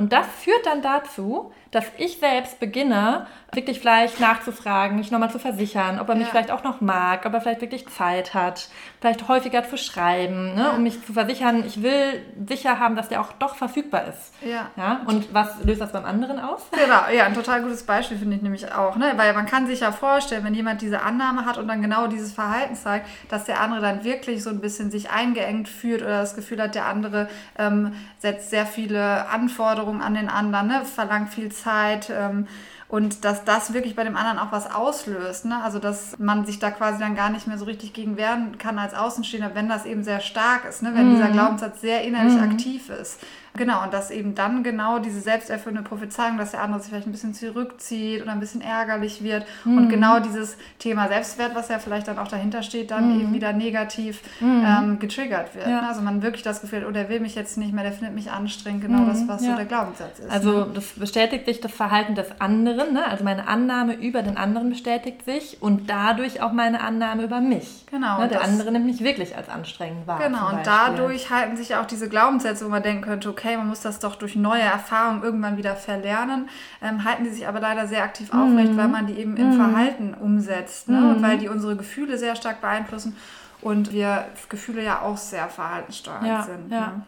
Und 0.00 0.14
das 0.14 0.26
führt 0.42 0.64
dann 0.64 0.80
dazu, 0.80 1.52
dass 1.72 1.84
ich 1.98 2.18
selbst 2.18 2.58
beginne, 2.58 3.26
wirklich 3.52 3.80
vielleicht 3.80 4.18
nachzufragen, 4.18 4.96
mich 4.96 5.10
nochmal 5.10 5.30
zu 5.30 5.38
versichern, 5.38 6.00
ob 6.00 6.08
er 6.08 6.14
mich 6.14 6.28
vielleicht 6.28 6.50
auch 6.50 6.64
noch 6.64 6.80
mag, 6.80 7.26
ob 7.26 7.34
er 7.34 7.40
vielleicht 7.40 7.60
wirklich 7.60 7.86
Zeit 7.88 8.32
hat, 8.32 8.68
vielleicht 9.00 9.28
häufiger 9.28 9.68
zu 9.68 9.76
schreiben, 9.76 10.54
ne? 10.54 10.62
Ja. 10.62 10.70
um 10.70 10.82
mich 10.82 11.04
zu 11.04 11.12
versichern, 11.12 11.64
ich 11.66 11.82
will 11.82 12.24
sicher 12.48 12.78
haben, 12.78 12.96
dass 12.96 13.08
der 13.08 13.20
auch 13.20 13.32
doch 13.32 13.56
verfügbar 13.56 14.04
ist. 14.06 14.32
Ja. 14.42 14.70
ja. 14.76 15.02
Und 15.06 15.34
was 15.34 15.62
löst 15.64 15.80
das 15.80 15.92
beim 15.92 16.04
anderen 16.04 16.38
aus? 16.38 16.62
Genau, 16.80 17.14
ja, 17.14 17.26
ein 17.26 17.34
total 17.34 17.62
gutes 17.62 17.82
Beispiel 17.84 18.16
finde 18.16 18.36
ich 18.36 18.42
nämlich 18.42 18.72
auch, 18.72 18.96
ne? 18.96 19.12
weil 19.16 19.34
man 19.34 19.44
kann 19.44 19.66
sich 19.66 19.80
ja 19.80 19.92
vorstellen, 19.92 20.44
wenn 20.44 20.54
jemand 20.54 20.80
diese 20.80 21.02
Annahme 21.02 21.44
hat 21.44 21.58
und 21.58 21.68
dann 21.68 21.82
genau 21.82 22.06
dieses 22.06 22.32
Verhalten 22.32 22.74
zeigt, 22.74 23.06
dass 23.28 23.44
der 23.44 23.60
andere 23.60 23.80
dann 23.80 24.02
wirklich 24.02 24.42
so 24.42 24.48
ein 24.48 24.60
bisschen 24.60 24.90
sich 24.90 25.10
eingeengt 25.10 25.68
fühlt 25.68 26.00
oder 26.00 26.20
das 26.20 26.34
Gefühl 26.34 26.60
hat, 26.62 26.74
der 26.74 26.86
andere 26.86 27.28
ähm, 27.58 27.92
setzt 28.18 28.50
sehr 28.50 28.64
viele 28.64 29.28
Anforderungen 29.28 29.89
an 29.92 30.14
den 30.14 30.28
anderen, 30.28 30.68
ne? 30.68 30.84
verlangt 30.84 31.30
viel 31.30 31.50
Zeit. 31.50 32.10
Ähm, 32.10 32.46
und 32.90 33.24
dass 33.24 33.44
das 33.44 33.72
wirklich 33.72 33.94
bei 33.94 34.02
dem 34.02 34.16
anderen 34.16 34.38
auch 34.40 34.50
was 34.50 34.74
auslöst. 34.74 35.44
Ne? 35.44 35.62
Also 35.62 35.78
dass 35.78 36.18
man 36.18 36.44
sich 36.44 36.58
da 36.58 36.72
quasi 36.72 36.98
dann 36.98 37.14
gar 37.14 37.30
nicht 37.30 37.46
mehr 37.46 37.56
so 37.56 37.64
richtig 37.64 37.92
gegen 37.92 38.16
wehren 38.16 38.58
kann 38.58 38.80
als 38.80 38.94
Außenstehender, 38.94 39.54
wenn 39.54 39.68
das 39.68 39.86
eben 39.86 40.02
sehr 40.02 40.20
stark 40.20 40.64
ist, 40.64 40.82
ne? 40.82 40.92
wenn 40.94 41.08
mhm. 41.08 41.14
dieser 41.14 41.30
Glaubenssatz 41.30 41.80
sehr 41.80 42.02
innerlich 42.02 42.34
mhm. 42.34 42.50
aktiv 42.50 42.90
ist. 42.90 43.20
Genau, 43.56 43.82
und 43.82 43.92
dass 43.92 44.10
eben 44.10 44.34
dann 44.34 44.62
genau 44.62 45.00
diese 45.00 45.20
selbsterfüllende 45.20 45.88
Prophezeiung, 45.88 46.38
dass 46.38 46.52
der 46.52 46.62
andere 46.62 46.80
sich 46.80 46.90
vielleicht 46.90 47.08
ein 47.08 47.12
bisschen 47.12 47.34
zurückzieht 47.34 48.22
oder 48.22 48.32
ein 48.32 48.40
bisschen 48.40 48.60
ärgerlich 48.60 49.24
wird 49.24 49.44
mhm. 49.64 49.78
und 49.78 49.88
genau 49.88 50.20
dieses 50.20 50.56
Thema 50.78 51.08
Selbstwert, 51.08 51.54
was 51.54 51.68
ja 51.68 51.78
vielleicht 51.78 52.06
dann 52.06 52.18
auch 52.18 52.28
dahinter 52.28 52.62
steht, 52.62 52.90
dann 52.90 53.14
mhm. 53.14 53.20
eben 53.20 53.32
wieder 53.34 53.52
negativ 53.52 54.20
mhm. 54.40 54.64
ähm, 54.64 54.98
getriggert 55.00 55.54
wird. 55.54 55.66
Ja. 55.66 55.82
Ne? 55.82 55.88
Also 55.88 56.00
man 56.00 56.22
wirklich 56.22 56.42
das 56.42 56.60
Gefühl, 56.60 56.82
hat, 56.82 56.88
oh, 56.88 56.92
der 56.92 57.08
will 57.08 57.20
mich 57.20 57.34
jetzt 57.34 57.58
nicht 57.58 57.72
mehr, 57.72 57.82
der 57.82 57.92
findet 57.92 58.14
mich 58.14 58.30
anstrengend, 58.30 58.82
genau 58.82 59.04
das, 59.04 59.26
was 59.26 59.42
ja. 59.42 59.50
so 59.50 59.56
der 59.56 59.66
Glaubenssatz 59.66 60.20
ist. 60.20 60.30
Also 60.30 60.66
ne? 60.66 60.70
das 60.74 60.84
bestätigt 60.92 61.46
sich 61.46 61.60
das 61.60 61.72
Verhalten 61.72 62.14
des 62.14 62.40
anderen, 62.40 62.92
ne? 62.92 63.04
also 63.04 63.24
meine 63.24 63.48
Annahme 63.48 63.94
über 63.94 64.22
den 64.22 64.36
anderen 64.36 64.70
bestätigt 64.70 65.24
sich 65.24 65.60
und 65.60 65.90
dadurch 65.90 66.40
auch 66.40 66.52
meine 66.52 66.82
Annahme 66.82 67.24
über 67.24 67.40
mich. 67.40 67.84
Genau. 67.90 68.20
Ne? 68.20 68.28
Der 68.28 68.42
andere 68.42 68.70
nimmt 68.70 68.86
mich 68.86 69.02
wirklich 69.02 69.36
als 69.36 69.48
anstrengend 69.48 70.06
wahr. 70.06 70.20
Genau, 70.20 70.50
und 70.50 70.64
dadurch 70.64 71.30
halten 71.30 71.56
sich 71.56 71.74
auch 71.74 71.86
diese 71.86 72.08
Glaubenssätze, 72.08 72.64
wo 72.64 72.68
man 72.68 72.82
denken 72.82 73.02
könnte, 73.02 73.28
okay, 73.28 73.39
okay, 73.40 73.56
man 73.56 73.68
muss 73.68 73.80
das 73.80 73.98
doch 73.98 74.16
durch 74.16 74.36
neue 74.36 74.62
Erfahrungen 74.62 75.22
irgendwann 75.22 75.56
wieder 75.56 75.74
verlernen, 75.74 76.48
ähm, 76.82 77.04
halten 77.04 77.24
die 77.24 77.30
sich 77.30 77.46
aber 77.46 77.60
leider 77.60 77.86
sehr 77.86 78.02
aktiv 78.02 78.32
mhm. 78.32 78.40
aufrecht, 78.40 78.76
weil 78.76 78.88
man 78.88 79.06
die 79.06 79.14
eben 79.14 79.36
im 79.36 79.50
mhm. 79.50 79.56
Verhalten 79.56 80.14
umsetzt 80.14 80.88
ne? 80.88 81.10
und 81.10 81.22
weil 81.22 81.38
die 81.38 81.48
unsere 81.48 81.76
Gefühle 81.76 82.18
sehr 82.18 82.36
stark 82.36 82.60
beeinflussen 82.60 83.16
und 83.62 83.92
wir 83.92 84.26
Gefühle 84.48 84.84
ja 84.84 85.00
auch 85.00 85.16
sehr 85.16 85.48
verhaltenssteuernd 85.48 86.26
ja, 86.26 86.42
sind. 86.42 86.70
Ja. 86.70 86.80
Ne? 86.80 87.02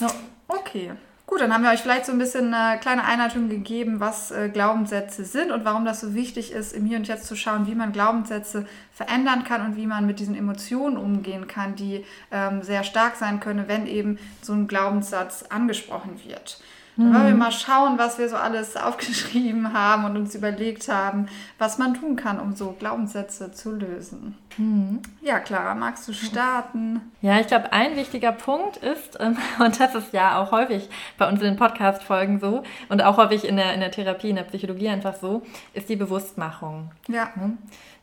ja. 0.00 0.08
Okay. 0.48 0.92
Gut, 1.28 1.42
dann 1.42 1.52
haben 1.52 1.62
wir 1.62 1.70
euch 1.70 1.82
vielleicht 1.82 2.06
so 2.06 2.12
ein 2.12 2.18
bisschen 2.18 2.54
eine 2.54 2.80
kleine 2.80 3.04
Einleitung 3.04 3.50
gegeben, 3.50 4.00
was 4.00 4.30
äh, 4.30 4.48
Glaubenssätze 4.48 5.26
sind 5.26 5.50
und 5.50 5.62
warum 5.62 5.84
das 5.84 6.00
so 6.00 6.14
wichtig 6.14 6.52
ist, 6.52 6.72
im 6.72 6.86
Hier 6.86 6.96
und 6.96 7.06
Jetzt 7.06 7.26
zu 7.26 7.36
schauen, 7.36 7.66
wie 7.66 7.74
man 7.74 7.92
Glaubenssätze 7.92 8.66
verändern 8.94 9.44
kann 9.44 9.62
und 9.66 9.76
wie 9.76 9.86
man 9.86 10.06
mit 10.06 10.20
diesen 10.20 10.34
Emotionen 10.34 10.96
umgehen 10.96 11.46
kann, 11.46 11.76
die 11.76 12.06
ähm, 12.30 12.62
sehr 12.62 12.82
stark 12.82 13.16
sein 13.16 13.40
können, 13.40 13.68
wenn 13.68 13.86
eben 13.86 14.18
so 14.40 14.54
ein 14.54 14.68
Glaubenssatz 14.68 15.44
angesprochen 15.50 16.18
wird. 16.24 16.62
Dann 16.98 17.14
wollen 17.14 17.26
wir 17.26 17.32
mhm. 17.32 17.38
mal 17.38 17.52
schauen, 17.52 17.96
was 17.96 18.18
wir 18.18 18.28
so 18.28 18.34
alles 18.34 18.76
aufgeschrieben 18.76 19.72
haben 19.72 20.04
und 20.04 20.16
uns 20.16 20.34
überlegt 20.34 20.88
haben, 20.88 21.28
was 21.56 21.78
man 21.78 21.94
tun 21.94 22.16
kann, 22.16 22.40
um 22.40 22.56
so 22.56 22.72
Glaubenssätze 22.76 23.52
zu 23.52 23.70
lösen. 23.70 24.36
Mhm. 24.56 25.00
Ja, 25.20 25.38
Clara, 25.38 25.76
magst 25.76 26.08
du 26.08 26.12
starten? 26.12 27.12
Ja, 27.22 27.38
ich 27.38 27.46
glaube, 27.46 27.72
ein 27.72 27.94
wichtiger 27.94 28.32
Punkt 28.32 28.78
ist, 28.78 29.16
ähm, 29.20 29.36
und 29.60 29.78
das 29.78 29.94
ist 29.94 30.12
ja 30.12 30.42
auch 30.42 30.50
häufig 30.50 30.88
bei 31.16 31.28
uns 31.28 31.40
in 31.40 31.46
den 31.46 31.56
Podcast-Folgen 31.56 32.40
so 32.40 32.64
und 32.88 33.00
auch 33.04 33.16
häufig 33.16 33.46
in 33.46 33.56
der, 33.56 33.74
in 33.74 33.80
der 33.80 33.92
Therapie, 33.92 34.30
in 34.30 34.36
der 34.36 34.42
Psychologie 34.42 34.88
einfach 34.88 35.14
so, 35.14 35.42
ist 35.74 35.88
die 35.88 35.96
Bewusstmachung. 35.96 36.90
Ja. 37.06 37.30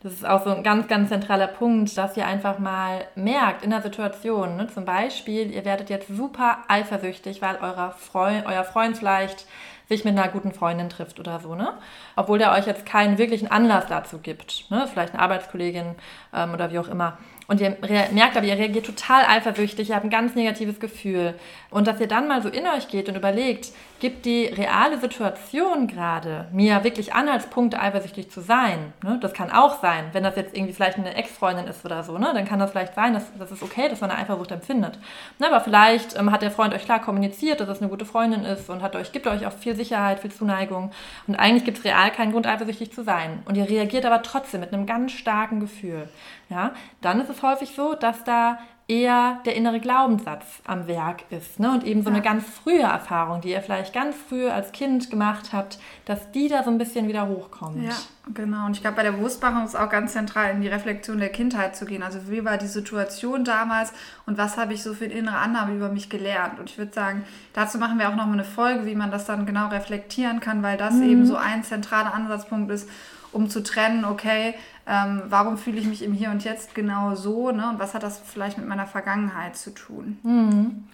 Das 0.01 0.13
ist 0.13 0.25
auch 0.25 0.43
so 0.43 0.51
ein 0.51 0.63
ganz, 0.63 0.87
ganz 0.87 1.09
zentraler 1.09 1.47
Punkt, 1.47 1.97
dass 1.97 2.15
ihr 2.15 2.27
einfach 2.27 2.59
mal 2.59 3.05
merkt 3.15 3.63
in 3.63 3.71
der 3.71 3.81
Situation, 3.81 4.55
ne, 4.55 4.67
zum 4.67 4.85
Beispiel, 4.85 5.51
ihr 5.51 5.65
werdet 5.65 5.89
jetzt 5.89 6.07
super 6.07 6.59
eifersüchtig, 6.67 7.41
weil 7.41 7.57
euer 7.61 7.91
Freund, 7.97 8.45
euer 8.45 8.63
Freund 8.63 8.97
vielleicht 8.97 9.47
sich 9.87 10.03
mit 10.03 10.17
einer 10.17 10.27
guten 10.29 10.51
Freundin 10.51 10.89
trifft 10.89 11.19
oder 11.19 11.39
so, 11.39 11.55
ne? 11.55 11.73
Obwohl 12.15 12.39
der 12.39 12.51
euch 12.53 12.65
jetzt 12.65 12.85
keinen 12.85 13.17
wirklichen 13.17 13.49
Anlass 13.49 13.85
dazu 13.87 14.19
gibt, 14.19 14.69
ne? 14.69 14.87
Vielleicht 14.91 15.13
eine 15.13 15.21
Arbeitskollegin 15.21 15.95
ähm, 16.33 16.53
oder 16.53 16.71
wie 16.71 16.79
auch 16.79 16.87
immer. 16.87 17.17
Und 17.47 17.61
ihr 17.61 17.77
merkt 18.11 18.37
aber, 18.37 18.45
ihr 18.45 18.57
reagiert 18.57 18.85
total 18.85 19.25
eifersüchtig, 19.25 19.89
ihr 19.89 19.95
habt 19.95 20.05
ein 20.05 20.09
ganz 20.09 20.35
negatives 20.35 20.79
Gefühl. 20.79 21.35
Und 21.69 21.87
dass 21.87 21.99
ihr 21.99 22.07
dann 22.07 22.27
mal 22.27 22.41
so 22.41 22.49
in 22.49 22.65
euch 22.65 22.87
geht 22.87 23.07
und 23.07 23.15
überlegt, 23.15 23.71
gibt 23.99 24.25
die 24.25 24.45
reale 24.45 24.99
Situation 24.99 25.87
gerade 25.87 26.47
mir 26.51 26.83
wirklich 26.83 27.13
Anhaltspunkte, 27.13 27.79
eifersüchtig 27.79 28.29
zu 28.29 28.41
sein? 28.41 28.93
Ne? 29.03 29.19
Das 29.21 29.33
kann 29.33 29.51
auch 29.51 29.81
sein, 29.81 30.05
wenn 30.13 30.23
das 30.23 30.35
jetzt 30.35 30.55
irgendwie 30.55 30.73
vielleicht 30.73 30.97
eine 30.97 31.15
Ex-Freundin 31.15 31.67
ist 31.67 31.85
oder 31.85 32.03
so, 32.03 32.17
ne? 32.17 32.31
dann 32.33 32.45
kann 32.45 32.59
das 32.59 32.71
vielleicht 32.71 32.95
sein, 32.95 33.13
dass 33.13 33.25
das 33.37 33.51
ist 33.51 33.63
okay, 33.63 33.89
dass 33.89 34.01
man 34.01 34.11
eine 34.11 34.21
Eifersucht 34.21 34.51
empfindet. 34.51 34.99
Ne? 35.39 35.47
Aber 35.47 35.61
vielleicht 35.61 36.17
ähm, 36.17 36.31
hat 36.31 36.41
der 36.41 36.51
Freund 36.51 36.73
euch 36.73 36.85
klar 36.85 37.01
kommuniziert, 37.01 37.59
dass 37.59 37.69
es 37.69 37.81
eine 37.81 37.89
gute 37.89 38.05
Freundin 38.05 38.43
ist 38.43 38.69
und 38.69 38.81
hat 38.81 38.95
euch, 38.95 39.11
gibt 39.11 39.27
euch 39.27 39.45
auch 39.45 39.53
viel 39.53 39.75
Sicherheit, 39.75 40.19
viel 40.19 40.31
Zuneigung. 40.31 40.91
Und 41.27 41.35
eigentlich 41.35 41.63
gibt 41.63 41.77
es 41.77 41.85
real 41.85 42.11
keinen 42.11 42.31
Grund, 42.31 42.47
eifersüchtig 42.47 42.91
zu 42.91 43.03
sein. 43.03 43.43
Und 43.45 43.55
ihr 43.55 43.69
reagiert 43.69 44.05
aber 44.05 44.21
trotzdem 44.23 44.61
mit 44.61 44.73
einem 44.73 44.85
ganz 44.85 45.13
starken 45.13 45.59
Gefühl. 45.59 46.09
Ja? 46.49 46.73
Dann 47.01 47.19
ist 47.21 47.29
es 47.29 47.34
häufig 47.43 47.73
so, 47.75 47.95
dass 47.95 48.23
da 48.23 48.57
eher 48.87 49.39
der 49.45 49.55
innere 49.55 49.79
Glaubenssatz 49.79 50.45
am 50.65 50.87
Werk 50.87 51.23
ist. 51.31 51.59
Ne? 51.59 51.71
Und 51.71 51.83
eben 51.83 52.03
so 52.03 52.09
ja. 52.09 52.15
eine 52.15 52.23
ganz 52.23 52.45
frühe 52.45 52.83
Erfahrung, 52.83 53.41
die 53.41 53.49
ihr 53.49 53.61
vielleicht 53.61 53.93
ganz 53.93 54.15
früh 54.15 54.47
als 54.47 54.71
Kind 54.73 55.09
gemacht 55.09 55.53
habt, 55.53 55.79
dass 56.05 56.31
die 56.31 56.49
da 56.49 56.63
so 56.63 56.69
ein 56.69 56.77
bisschen 56.77 57.07
wieder 57.07 57.27
hochkommt. 57.27 57.83
Ja, 57.83 57.95
genau. 58.31 58.67
Und 58.67 58.73
ich 58.73 58.81
glaube, 58.81 58.97
bei 58.97 59.03
der 59.03 59.13
Bewusstmachung 59.13 59.65
ist 59.65 59.75
auch 59.75 59.89
ganz 59.89 60.13
zentral, 60.13 60.51
in 60.51 60.61
die 60.61 60.67
Reflexion 60.67 61.17
der 61.17 61.29
Kindheit 61.29 61.75
zu 61.75 61.85
gehen. 61.85 62.03
Also 62.03 62.29
wie 62.29 62.45
war 62.45 62.59
die 62.59 62.67
Situation 62.67 63.43
damals 63.43 63.91
und 64.27 64.37
was 64.37 64.55
habe 64.55 64.73
ich 64.73 64.83
so 64.83 64.93
für 64.93 65.05
innere 65.05 65.37
Annahme 65.37 65.75
über 65.75 65.89
mich 65.89 66.11
gelernt? 66.11 66.59
Und 66.59 66.69
ich 66.69 66.77
würde 66.77 66.93
sagen, 66.93 67.23
dazu 67.53 67.79
machen 67.79 67.97
wir 67.97 68.09
auch 68.09 68.15
noch 68.15 68.27
mal 68.27 68.33
eine 68.33 68.43
Folge, 68.43 68.85
wie 68.85 68.95
man 68.95 69.09
das 69.09 69.25
dann 69.25 69.47
genau 69.47 69.69
reflektieren 69.69 70.41
kann, 70.41 70.61
weil 70.61 70.77
das 70.77 70.93
mhm. 70.93 71.09
eben 71.09 71.25
so 71.25 71.37
ein 71.37 71.63
zentraler 71.63 72.13
Ansatzpunkt 72.13 72.71
ist, 72.71 72.87
um 73.35 73.49
zu 73.49 73.61
trennen, 73.61 74.05
okay, 74.05 74.55
ähm, 74.87 75.23
warum 75.27 75.57
fühle 75.57 75.79
ich 75.79 75.85
mich 75.85 76.03
im 76.03 76.13
Hier 76.13 76.29
und 76.31 76.43
Jetzt 76.43 76.73
genau 76.73 77.15
so 77.15 77.51
ne? 77.51 77.69
und 77.69 77.79
was 77.79 77.93
hat 77.93 78.03
das 78.03 78.19
vielleicht 78.19 78.57
mit 78.57 78.67
meiner 78.67 78.87
Vergangenheit 78.87 79.55
zu 79.57 79.71
tun. 79.71 80.19
Mhm. 80.23 80.85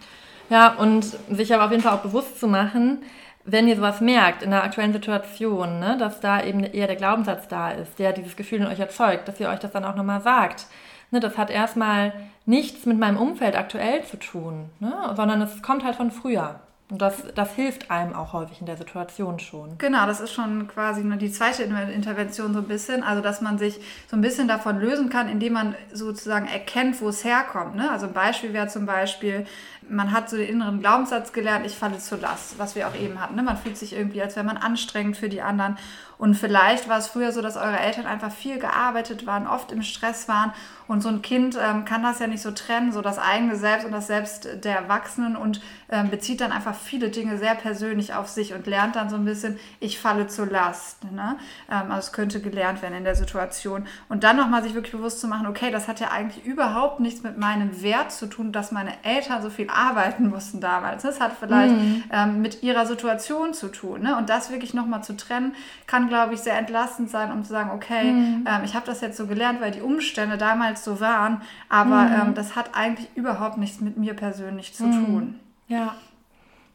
Ja, 0.50 0.74
und 0.74 1.04
sich 1.30 1.54
aber 1.54 1.64
auf 1.64 1.70
jeden 1.70 1.82
Fall 1.82 1.94
auch 1.94 2.02
bewusst 2.02 2.38
zu 2.38 2.48
machen, 2.48 2.98
wenn 3.44 3.66
ihr 3.66 3.76
sowas 3.76 4.00
merkt 4.00 4.42
in 4.42 4.50
der 4.50 4.62
aktuellen 4.62 4.92
Situation, 4.92 5.80
ne, 5.80 5.96
dass 5.98 6.20
da 6.20 6.42
eben 6.42 6.62
eher 6.62 6.86
der 6.86 6.96
Glaubenssatz 6.96 7.48
da 7.48 7.70
ist, 7.70 7.98
der 7.98 8.12
dieses 8.12 8.36
Gefühl 8.36 8.60
in 8.60 8.66
euch 8.66 8.78
erzeugt, 8.78 9.26
dass 9.26 9.40
ihr 9.40 9.48
euch 9.48 9.58
das 9.60 9.72
dann 9.72 9.84
auch 9.84 9.96
nochmal 9.96 10.20
sagt. 10.20 10.66
Ne, 11.10 11.20
das 11.20 11.38
hat 11.38 11.50
erstmal 11.50 12.12
nichts 12.46 12.86
mit 12.86 12.98
meinem 12.98 13.16
Umfeld 13.16 13.56
aktuell 13.56 14.04
zu 14.04 14.18
tun, 14.18 14.70
ne, 14.80 14.92
sondern 15.16 15.42
es 15.42 15.62
kommt 15.62 15.84
halt 15.84 15.96
von 15.96 16.10
früher. 16.10 16.60
Und 16.92 17.00
das, 17.00 17.14
das 17.34 17.54
hilft 17.54 17.90
einem 17.90 18.14
auch 18.14 18.34
häufig 18.34 18.60
in 18.60 18.66
der 18.66 18.76
Situation 18.76 19.38
schon. 19.38 19.78
Genau, 19.78 20.04
das 20.04 20.20
ist 20.20 20.34
schon 20.34 20.68
quasi 20.68 21.02
nur 21.02 21.16
die 21.16 21.32
zweite 21.32 21.62
Intervention 21.62 22.52
so 22.52 22.58
ein 22.58 22.68
bisschen. 22.68 23.02
Also, 23.02 23.22
dass 23.22 23.40
man 23.40 23.56
sich 23.56 23.80
so 24.10 24.16
ein 24.16 24.20
bisschen 24.20 24.46
davon 24.46 24.78
lösen 24.78 25.08
kann, 25.08 25.26
indem 25.26 25.54
man 25.54 25.74
sozusagen 25.90 26.46
erkennt, 26.46 27.00
wo 27.00 27.08
es 27.08 27.24
herkommt. 27.24 27.76
Ne? 27.76 27.90
Also, 27.90 28.08
ein 28.08 28.12
Beispiel 28.12 28.52
wäre 28.52 28.68
zum 28.68 28.84
Beispiel, 28.84 29.46
man 29.88 30.12
hat 30.12 30.28
so 30.28 30.36
den 30.36 30.46
inneren 30.46 30.80
Glaubenssatz 30.80 31.32
gelernt, 31.32 31.64
ich 31.64 31.76
falle 31.76 31.96
zur 31.96 32.18
Last, 32.18 32.58
was 32.58 32.76
wir 32.76 32.86
auch 32.86 32.94
eben 32.94 33.18
hatten. 33.22 33.36
Ne? 33.36 33.42
Man 33.42 33.56
fühlt 33.56 33.78
sich 33.78 33.94
irgendwie, 33.94 34.20
als 34.20 34.36
wäre 34.36 34.44
man 34.44 34.58
anstrengend 34.58 35.16
für 35.16 35.30
die 35.30 35.40
anderen. 35.40 35.78
Und 36.22 36.36
vielleicht 36.36 36.88
war 36.88 36.98
es 36.98 37.08
früher 37.08 37.32
so, 37.32 37.42
dass 37.42 37.56
eure 37.56 37.80
Eltern 37.80 38.06
einfach 38.06 38.30
viel 38.30 38.60
gearbeitet 38.60 39.26
waren, 39.26 39.48
oft 39.48 39.72
im 39.72 39.82
Stress 39.82 40.28
waren. 40.28 40.52
Und 40.86 41.02
so 41.02 41.08
ein 41.08 41.20
Kind 41.20 41.58
ähm, 41.60 41.84
kann 41.84 42.04
das 42.04 42.20
ja 42.20 42.28
nicht 42.28 42.42
so 42.42 42.52
trennen, 42.52 42.92
so 42.92 43.02
das 43.02 43.18
eigene 43.18 43.56
Selbst 43.56 43.84
und 43.86 43.90
das 43.90 44.06
Selbst 44.06 44.46
der 44.62 44.76
Erwachsenen 44.76 45.36
und 45.36 45.60
ähm, 45.88 46.10
bezieht 46.10 46.40
dann 46.40 46.52
einfach 46.52 46.76
viele 46.76 47.08
Dinge 47.08 47.38
sehr 47.38 47.56
persönlich 47.56 48.14
auf 48.14 48.28
sich 48.28 48.54
und 48.54 48.68
lernt 48.68 48.94
dann 48.94 49.10
so 49.10 49.16
ein 49.16 49.24
bisschen, 49.24 49.58
ich 49.80 49.98
falle 49.98 50.28
zur 50.28 50.46
Last. 50.46 51.10
Ne? 51.10 51.38
Ähm, 51.68 51.90
also 51.90 52.06
es 52.06 52.12
könnte 52.12 52.40
gelernt 52.40 52.82
werden 52.82 52.94
in 52.94 53.04
der 53.04 53.16
Situation. 53.16 53.86
Und 54.08 54.22
dann 54.22 54.36
nochmal 54.36 54.62
sich 54.62 54.74
wirklich 54.74 54.92
bewusst 54.92 55.20
zu 55.20 55.26
machen, 55.26 55.48
okay, 55.48 55.72
das 55.72 55.88
hat 55.88 55.98
ja 55.98 56.12
eigentlich 56.12 56.44
überhaupt 56.44 57.00
nichts 57.00 57.24
mit 57.24 57.36
meinem 57.36 57.82
Wert 57.82 58.12
zu 58.12 58.26
tun, 58.26 58.52
dass 58.52 58.70
meine 58.70 58.92
Eltern 59.02 59.42
so 59.42 59.50
viel 59.50 59.68
arbeiten 59.70 60.28
mussten 60.28 60.60
damals. 60.60 61.02
Das 61.02 61.20
hat 61.20 61.32
vielleicht 61.40 61.74
mhm. 61.74 62.04
ähm, 62.12 62.42
mit 62.42 62.62
ihrer 62.62 62.86
Situation 62.86 63.54
zu 63.54 63.68
tun. 63.68 64.02
Ne? 64.02 64.16
Und 64.16 64.28
das 64.28 64.50
wirklich 64.50 64.72
nochmal 64.72 65.02
zu 65.02 65.16
trennen, 65.16 65.56
kann, 65.88 66.11
glaube 66.12 66.34
ich, 66.34 66.40
sehr 66.40 66.58
entlastend 66.58 67.08
sein, 67.08 67.32
um 67.32 67.42
zu 67.42 67.48
sagen, 67.48 67.70
okay, 67.70 68.12
mhm. 68.12 68.46
ähm, 68.46 68.64
ich 68.64 68.74
habe 68.74 68.84
das 68.84 69.00
jetzt 69.00 69.16
so 69.16 69.26
gelernt, 69.26 69.62
weil 69.62 69.70
die 69.70 69.80
Umstände 69.80 70.36
damals 70.36 70.84
so 70.84 71.00
waren, 71.00 71.40
aber 71.70 72.02
mhm. 72.02 72.28
ähm, 72.28 72.34
das 72.34 72.54
hat 72.54 72.74
eigentlich 72.74 73.08
überhaupt 73.14 73.56
nichts 73.56 73.80
mit 73.80 73.96
mir 73.96 74.12
persönlich 74.12 74.74
zu 74.74 74.84
mhm. 74.84 75.06
tun. 75.06 75.40
Ja. 75.68 75.94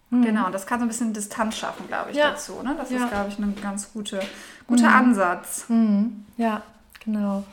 Mhm. 0.10 0.24
Genau, 0.24 0.50
das 0.50 0.66
kann 0.66 0.80
so 0.80 0.86
ein 0.86 0.88
bisschen 0.88 1.14
Distanz 1.14 1.56
schaffen, 1.56 1.86
glaube 1.88 2.10
ich, 2.10 2.18
ja. 2.18 2.32
dazu. 2.32 2.64
Ne? 2.64 2.74
Das 2.80 2.90
ja. 2.90 2.98
ist, 2.98 3.10
glaube 3.12 3.30
ich, 3.30 3.38
ein 3.38 3.56
ganz 3.62 3.94
gute, 3.94 4.20
guter 4.66 4.90
mhm. 4.90 4.96
Ansatz. 4.96 5.68
Ja, 6.38 6.64
genau. 7.06 7.44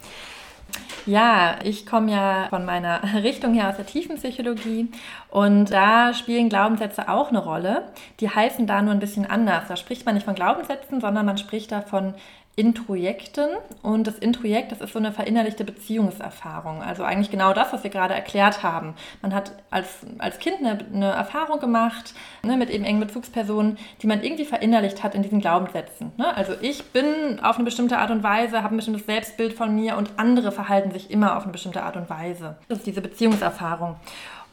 Ja, 1.06 1.56
ich 1.62 1.84
komme 1.86 2.12
ja 2.12 2.46
von 2.48 2.64
meiner 2.64 3.02
Richtung 3.22 3.54
her 3.54 3.68
aus 3.68 3.76
der 3.76 3.86
Tiefenpsychologie 3.86 4.88
und 5.30 5.70
da 5.70 6.14
spielen 6.14 6.48
Glaubenssätze 6.48 7.08
auch 7.08 7.28
eine 7.28 7.38
Rolle. 7.38 7.88
Die 8.20 8.30
heißen 8.30 8.66
da 8.66 8.80
nur 8.80 8.92
ein 8.92 9.00
bisschen 9.00 9.26
anders. 9.26 9.68
Da 9.68 9.76
spricht 9.76 10.06
man 10.06 10.14
nicht 10.14 10.24
von 10.24 10.34
Glaubenssätzen, 10.34 11.00
sondern 11.00 11.26
man 11.26 11.36
spricht 11.36 11.72
da 11.72 11.82
von 11.82 12.14
Introjekten. 12.56 13.48
Und 13.82 14.06
das 14.06 14.18
Introjekt, 14.18 14.72
das 14.72 14.80
ist 14.80 14.92
so 14.92 14.98
eine 14.98 15.12
verinnerlichte 15.12 15.64
Beziehungserfahrung. 15.64 16.82
Also 16.82 17.02
eigentlich 17.02 17.30
genau 17.30 17.52
das, 17.52 17.72
was 17.72 17.82
wir 17.82 17.90
gerade 17.90 18.14
erklärt 18.14 18.62
haben. 18.62 18.94
Man 19.22 19.34
hat 19.34 19.52
als, 19.70 19.88
als 20.18 20.38
Kind 20.38 20.58
eine, 20.58 20.78
eine 20.92 21.10
Erfahrung 21.10 21.60
gemacht 21.60 22.14
ne, 22.42 22.56
mit 22.56 22.70
eben 22.70 22.84
engen 22.84 23.00
Bezugspersonen, 23.00 23.78
die 24.02 24.06
man 24.06 24.22
irgendwie 24.22 24.44
verinnerlicht 24.44 25.02
hat 25.02 25.14
in 25.14 25.22
diesen 25.22 25.40
Glaubenssätzen. 25.40 26.12
Ne? 26.16 26.36
Also 26.36 26.52
ich 26.60 26.84
bin 26.92 27.40
auf 27.42 27.56
eine 27.56 27.64
bestimmte 27.64 27.98
Art 27.98 28.10
und 28.10 28.22
Weise, 28.22 28.62
habe 28.62 28.74
ein 28.74 28.76
bestimmtes 28.76 29.06
Selbstbild 29.06 29.52
von 29.52 29.74
mir 29.74 29.96
und 29.96 30.10
andere 30.16 30.52
verhalten 30.52 30.92
sich 30.92 31.10
immer 31.10 31.36
auf 31.36 31.42
eine 31.42 31.52
bestimmte 31.52 31.82
Art 31.82 31.96
und 31.96 32.08
Weise. 32.08 32.56
Das 32.68 32.78
ist 32.78 32.86
diese 32.86 33.00
Beziehungserfahrung. 33.00 33.96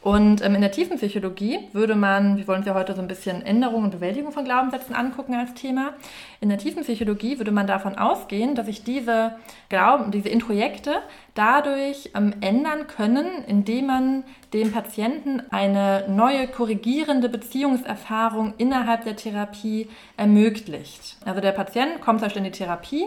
Und 0.02 0.44
ähm, 0.44 0.56
in 0.56 0.60
der 0.60 0.72
tiefen 0.72 0.96
Psychologie 0.96 1.60
würde 1.72 1.94
man, 1.94 2.36
wir 2.36 2.48
wollen 2.48 2.58
uns 2.58 2.66
ja 2.66 2.74
heute 2.74 2.94
so 2.94 3.00
ein 3.00 3.06
bisschen 3.06 3.40
Änderung 3.40 3.84
und 3.84 3.92
Bewältigung 3.92 4.32
von 4.32 4.44
Glaubenssätzen 4.44 4.96
angucken 4.96 5.34
als 5.34 5.54
Thema. 5.54 5.94
In 6.40 6.48
der 6.48 6.58
tiefen 6.58 6.82
Psychologie 6.82 7.38
würde 7.38 7.52
man 7.52 7.68
davon 7.68 7.96
ausgehen, 7.96 8.56
dass 8.56 8.66
sich 8.66 8.82
diese 8.82 9.36
Glauben, 9.68 10.10
diese 10.10 10.28
Introjekte 10.28 10.96
dadurch 11.34 12.10
ähm, 12.16 12.34
ändern 12.40 12.88
können, 12.88 13.44
indem 13.46 13.86
man 13.86 14.24
dem 14.52 14.72
Patienten 14.72 15.40
eine 15.50 16.06
neue 16.08 16.48
korrigierende 16.48 17.28
Beziehungserfahrung 17.28 18.54
innerhalb 18.58 19.04
der 19.04 19.14
Therapie 19.14 19.88
ermöglicht. 20.16 21.16
Also 21.24 21.40
der 21.40 21.52
Patient 21.52 22.00
kommt 22.00 22.18
zum 22.18 22.26
Beispiel 22.26 22.44
in 22.44 22.50
die 22.50 22.58
Therapie 22.58 23.06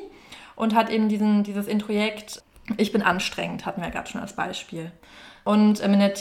und 0.56 0.74
hat 0.74 0.90
eben 0.90 1.10
diesen, 1.10 1.44
dieses 1.44 1.68
Introjekt, 1.68 2.42
ich 2.78 2.94
bin 2.94 3.02
anstrengend, 3.02 3.66
hatten 3.66 3.82
wir 3.82 3.90
ja 3.90 3.94
gerade 3.94 4.10
schon 4.10 4.22
als 4.22 4.34
Beispiel. 4.34 4.94
Und 5.46 5.82
ähm, 5.84 5.94
in, 5.94 6.00
der 6.00 6.14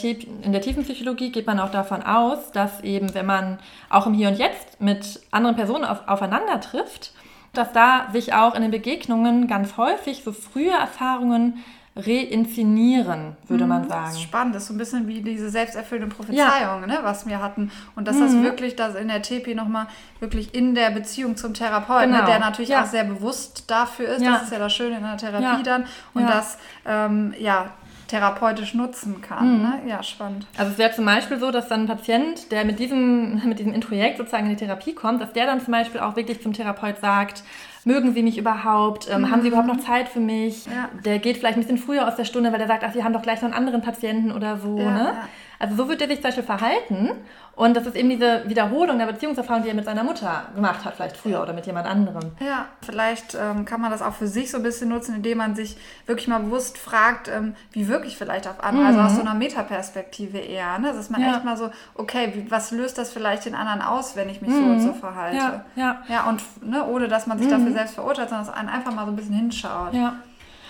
in 0.43 0.51
der 0.51 0.61
Tiefenpsychologie 0.61 1.31
geht 1.31 1.47
man 1.47 1.59
auch 1.59 1.71
davon 1.71 2.03
aus, 2.03 2.51
dass 2.51 2.81
eben, 2.81 3.13
wenn 3.15 3.25
man 3.25 3.57
auch 3.89 4.05
im 4.05 4.13
Hier 4.13 4.29
und 4.29 4.37
Jetzt 4.37 4.79
mit 4.79 5.19
anderen 5.31 5.55
Personen 5.55 5.83
auf, 5.83 6.07
aufeinander 6.07 6.61
trifft, 6.61 7.11
dass 7.51 7.73
da 7.73 8.07
sich 8.13 8.33
auch 8.33 8.53
in 8.53 8.61
den 8.61 8.71
Begegnungen 8.71 9.47
ganz 9.47 9.77
häufig 9.77 10.23
so 10.23 10.31
frühe 10.31 10.71
Erfahrungen 10.71 11.63
reinszenieren, 11.97 13.37
würde 13.47 13.65
man 13.65 13.87
sagen. 13.87 14.05
Das 14.07 14.15
ist 14.15 14.21
spannend, 14.21 14.53
das 14.53 14.63
ist 14.63 14.67
so 14.67 14.73
ein 14.73 14.77
bisschen 14.77 15.07
wie 15.07 15.21
diese 15.21 15.49
selbsterfüllende 15.49 16.13
Prophezeiung, 16.13 16.81
ja. 16.81 16.87
ne, 16.87 16.99
was 17.03 17.25
wir 17.25 17.41
hatten. 17.41 17.71
Und 17.95 18.07
dass 18.07 18.17
mhm. 18.17 18.21
das 18.21 18.33
wirklich, 18.43 18.75
dass 18.75 18.95
in 18.95 19.07
der 19.07 19.21
TP 19.21 19.55
nochmal 19.55 19.87
wirklich 20.19 20.53
in 20.53 20.75
der 20.75 20.91
Beziehung 20.91 21.37
zum 21.37 21.53
Therapeuten, 21.53 22.11
ne, 22.11 22.17
genau. 22.17 22.27
ne, 22.27 22.31
der 22.31 22.39
natürlich 22.41 22.71
ja. 22.71 22.83
auch 22.83 22.85
sehr 22.85 23.05
bewusst 23.05 23.71
dafür 23.71 24.09
ist, 24.09 24.21
ja. 24.21 24.33
das 24.33 24.43
ist 24.43 24.51
ja 24.51 24.59
das 24.59 24.73
Schöne 24.73 24.97
in 24.97 25.03
der 25.03 25.17
Therapie 25.17 25.63
dann. 25.63 25.85
Und 26.13 26.29
das, 26.29 26.57
ähm, 26.85 27.33
ja, 27.39 27.71
therapeutisch 28.07 28.73
nutzen 28.73 29.21
kann. 29.21 29.57
Mhm. 29.57 29.61
Ne? 29.63 29.81
Ja, 29.87 30.03
spannend. 30.03 30.45
Also 30.57 30.71
es 30.71 30.77
wäre 30.77 30.93
zum 30.93 31.05
Beispiel 31.05 31.39
so, 31.39 31.51
dass 31.51 31.67
dann 31.67 31.81
ein 31.81 31.87
Patient, 31.87 32.51
der 32.51 32.65
mit 32.65 32.79
diesem, 32.79 33.41
mit 33.45 33.59
diesem 33.59 33.73
Introjekt 33.73 34.17
sozusagen 34.17 34.45
in 34.45 34.51
die 34.51 34.65
Therapie 34.65 34.93
kommt, 34.93 35.21
dass 35.21 35.33
der 35.33 35.45
dann 35.45 35.61
zum 35.61 35.71
Beispiel 35.71 36.01
auch 36.01 36.15
wirklich 36.15 36.41
zum 36.41 36.53
Therapeut 36.53 36.99
sagt, 36.99 37.43
mögen 37.85 38.13
Sie 38.13 38.23
mich 38.23 38.37
überhaupt? 38.37 39.07
Ähm, 39.09 39.21
mhm. 39.21 39.31
Haben 39.31 39.41
Sie 39.41 39.47
überhaupt 39.47 39.67
noch 39.67 39.79
Zeit 39.79 40.09
für 40.09 40.19
mich? 40.19 40.65
Ja. 40.65 40.89
Der 41.05 41.19
geht 41.19 41.37
vielleicht 41.37 41.57
ein 41.57 41.61
bisschen 41.61 41.77
früher 41.77 42.07
aus 42.07 42.15
der 42.15 42.25
Stunde, 42.25 42.51
weil 42.51 42.59
er 42.59 42.67
sagt, 42.67 42.83
ach, 42.83 42.91
Sie 42.93 43.03
haben 43.03 43.13
doch 43.13 43.21
gleich 43.21 43.41
noch 43.41 43.49
einen 43.49 43.53
anderen 43.53 43.81
Patienten 43.81 44.31
oder 44.33 44.57
so. 44.57 44.77
Ja, 44.77 44.91
ne? 44.91 45.13
Also 45.59 45.75
so 45.75 45.87
wird 45.87 46.01
er 46.01 46.07
sich 46.07 46.17
zum 46.17 46.23
Beispiel 46.23 46.43
verhalten. 46.43 47.11
Und 47.55 47.77
das 47.77 47.87
ist 47.87 47.95
eben 47.95 48.09
diese 48.09 48.43
Wiederholung 48.47 48.97
der 48.97 49.05
Beziehungserfahrung, 49.05 49.63
die 49.63 49.69
er 49.69 49.75
mit 49.75 49.85
seiner 49.85 50.03
Mutter 50.03 50.47
gemacht 50.53 50.83
hat, 50.83 50.95
vielleicht 50.95 51.15
früher 51.15 51.41
oder 51.41 51.53
mit 51.53 51.65
jemand 51.65 51.87
anderem. 51.87 52.31
Ja, 52.41 52.65
vielleicht 52.81 53.35
ähm, 53.35 53.63
kann 53.63 53.79
man 53.79 53.91
das 53.91 54.01
auch 54.01 54.13
für 54.13 54.27
sich 54.27 54.51
so 54.51 54.57
ein 54.57 54.63
bisschen 54.63 54.89
nutzen, 54.89 55.15
indem 55.15 55.37
man 55.37 55.55
sich 55.55 55.77
wirklich 56.05 56.27
mal 56.27 56.39
bewusst 56.39 56.77
fragt, 56.77 57.29
ähm, 57.29 57.55
wie 57.71 57.87
wirklich 57.87 58.17
vielleicht 58.17 58.47
auf 58.47 58.61
andere, 58.61 58.83
mhm. 58.83 58.89
also 58.89 58.99
aus 59.01 59.15
so 59.15 59.21
einer 59.21 59.33
Metaperspektive 59.33 60.37
eher. 60.37 60.77
Ne? 60.79 60.91
Dass 60.91 61.09
man 61.09 61.21
ja. 61.21 61.31
echt 61.31 61.45
mal 61.45 61.55
so, 61.55 61.69
okay, 61.93 62.33
wie, 62.33 62.51
was 62.51 62.71
löst 62.71 62.97
das 62.97 63.13
vielleicht 63.13 63.45
den 63.45 63.55
anderen 63.55 63.81
aus, 63.81 64.17
wenn 64.17 64.27
ich 64.27 64.41
mich 64.41 64.51
mhm. 64.51 64.57
so 64.57 64.63
und 64.63 64.81
so 64.81 64.93
verhalte? 64.93 65.37
Ja, 65.37 65.65
ja. 65.75 66.03
ja 66.09 66.23
und 66.29 66.41
ne, 66.61 66.85
ohne 66.85 67.07
dass 67.07 67.25
man 67.25 67.37
sich 67.37 67.47
mhm. 67.47 67.51
dafür 67.51 67.71
selbst 67.75 67.95
verurteilt, 67.95 68.29
sondern 68.29 68.47
dass 68.47 68.55
man 68.55 68.69
einfach 68.69 68.93
mal 68.93 69.05
so 69.05 69.11
ein 69.11 69.15
bisschen 69.15 69.35
hinschaut. 69.35 69.93
Ja. 69.93 70.15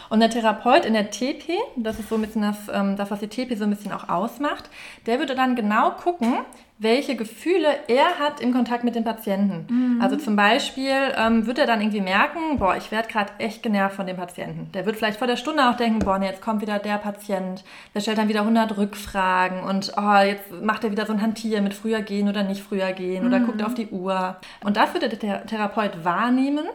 Und 0.10 0.20
der 0.20 0.30
Therapeut 0.30 0.86
in 0.86 0.94
der 0.94 1.10
TP, 1.10 1.58
das 1.76 2.00
ist 2.00 2.10
so 2.10 2.16
ein 2.16 2.22
bisschen 2.22 2.44
das, 2.44 2.58
ähm, 2.72 2.96
das, 2.96 3.10
was 3.12 3.20
die 3.20 3.28
TP 3.28 3.56
so 3.56 3.64
ein 3.64 3.72
bisschen 3.72 3.92
auch 3.92 4.10
ausmacht, 4.10 4.70
der 5.06 5.20
würde 5.20 5.36
dann 5.36 5.56
genau 5.56 5.92
gucken, 5.92 6.34
welche 6.78 7.16
Gefühle 7.16 7.68
er 7.88 8.20
hat 8.20 8.42
im 8.42 8.52
Kontakt 8.52 8.84
mit 8.84 8.96
den 8.96 9.06
Patienten. 9.06 9.66
Mhm. 9.70 10.02
Also 10.02 10.18
zum 10.18 10.36
Beispiel 10.36 10.92
ähm, 11.18 11.48
wird 11.48 11.58
er 11.58 11.68
dann 11.68 11.80
irgendwie 11.80 12.02
merken, 12.02 12.60
boah, 12.60 12.76
ich 12.76 12.92
werde 12.92 13.08
gerade 13.08 13.32
echt 13.38 13.64
genervt 13.64 13.96
von 13.96 14.06
dem 14.06 14.18
Patienten. 14.18 14.70
Der 14.74 14.86
wird 14.86 14.98
vielleicht 14.98 15.18
vor 15.18 15.28
der 15.28 15.38
Stunde 15.38 15.70
auch 15.70 15.78
denken, 15.78 16.00
boah, 16.00 16.20
nee, 16.20 16.28
jetzt 16.28 16.42
kommt 16.42 16.62
wieder 16.62 16.80
der 16.80 16.98
Patient, 16.98 17.64
der 17.94 18.02
stellt 18.02 18.18
dann 18.18 18.28
wieder 18.28 18.42
100 18.42 18.78
Rückfragen 18.78 19.64
und 19.64 19.94
oh, 19.96 20.18
jetzt 20.18 20.52
macht 20.62 20.84
er 20.84 20.92
wieder 20.92 21.06
so 21.06 21.14
ein 21.14 21.22
Hantier 21.22 21.62
mit 21.62 21.74
früher 21.74 22.02
gehen 22.02 22.28
oder 22.28 22.44
nicht 22.44 22.62
früher 22.62 22.92
gehen 22.92 23.24
mhm. 23.24 23.30
oder 23.30 23.40
guckt 23.40 23.64
auf 23.64 23.74
die 23.74 23.88
Uhr. 23.88 24.36
Und 24.62 24.76
das 24.76 24.94
würde 24.94 25.08
der 25.08 25.46
Therapeut 25.46 26.04
wahrnehmen 26.04 26.66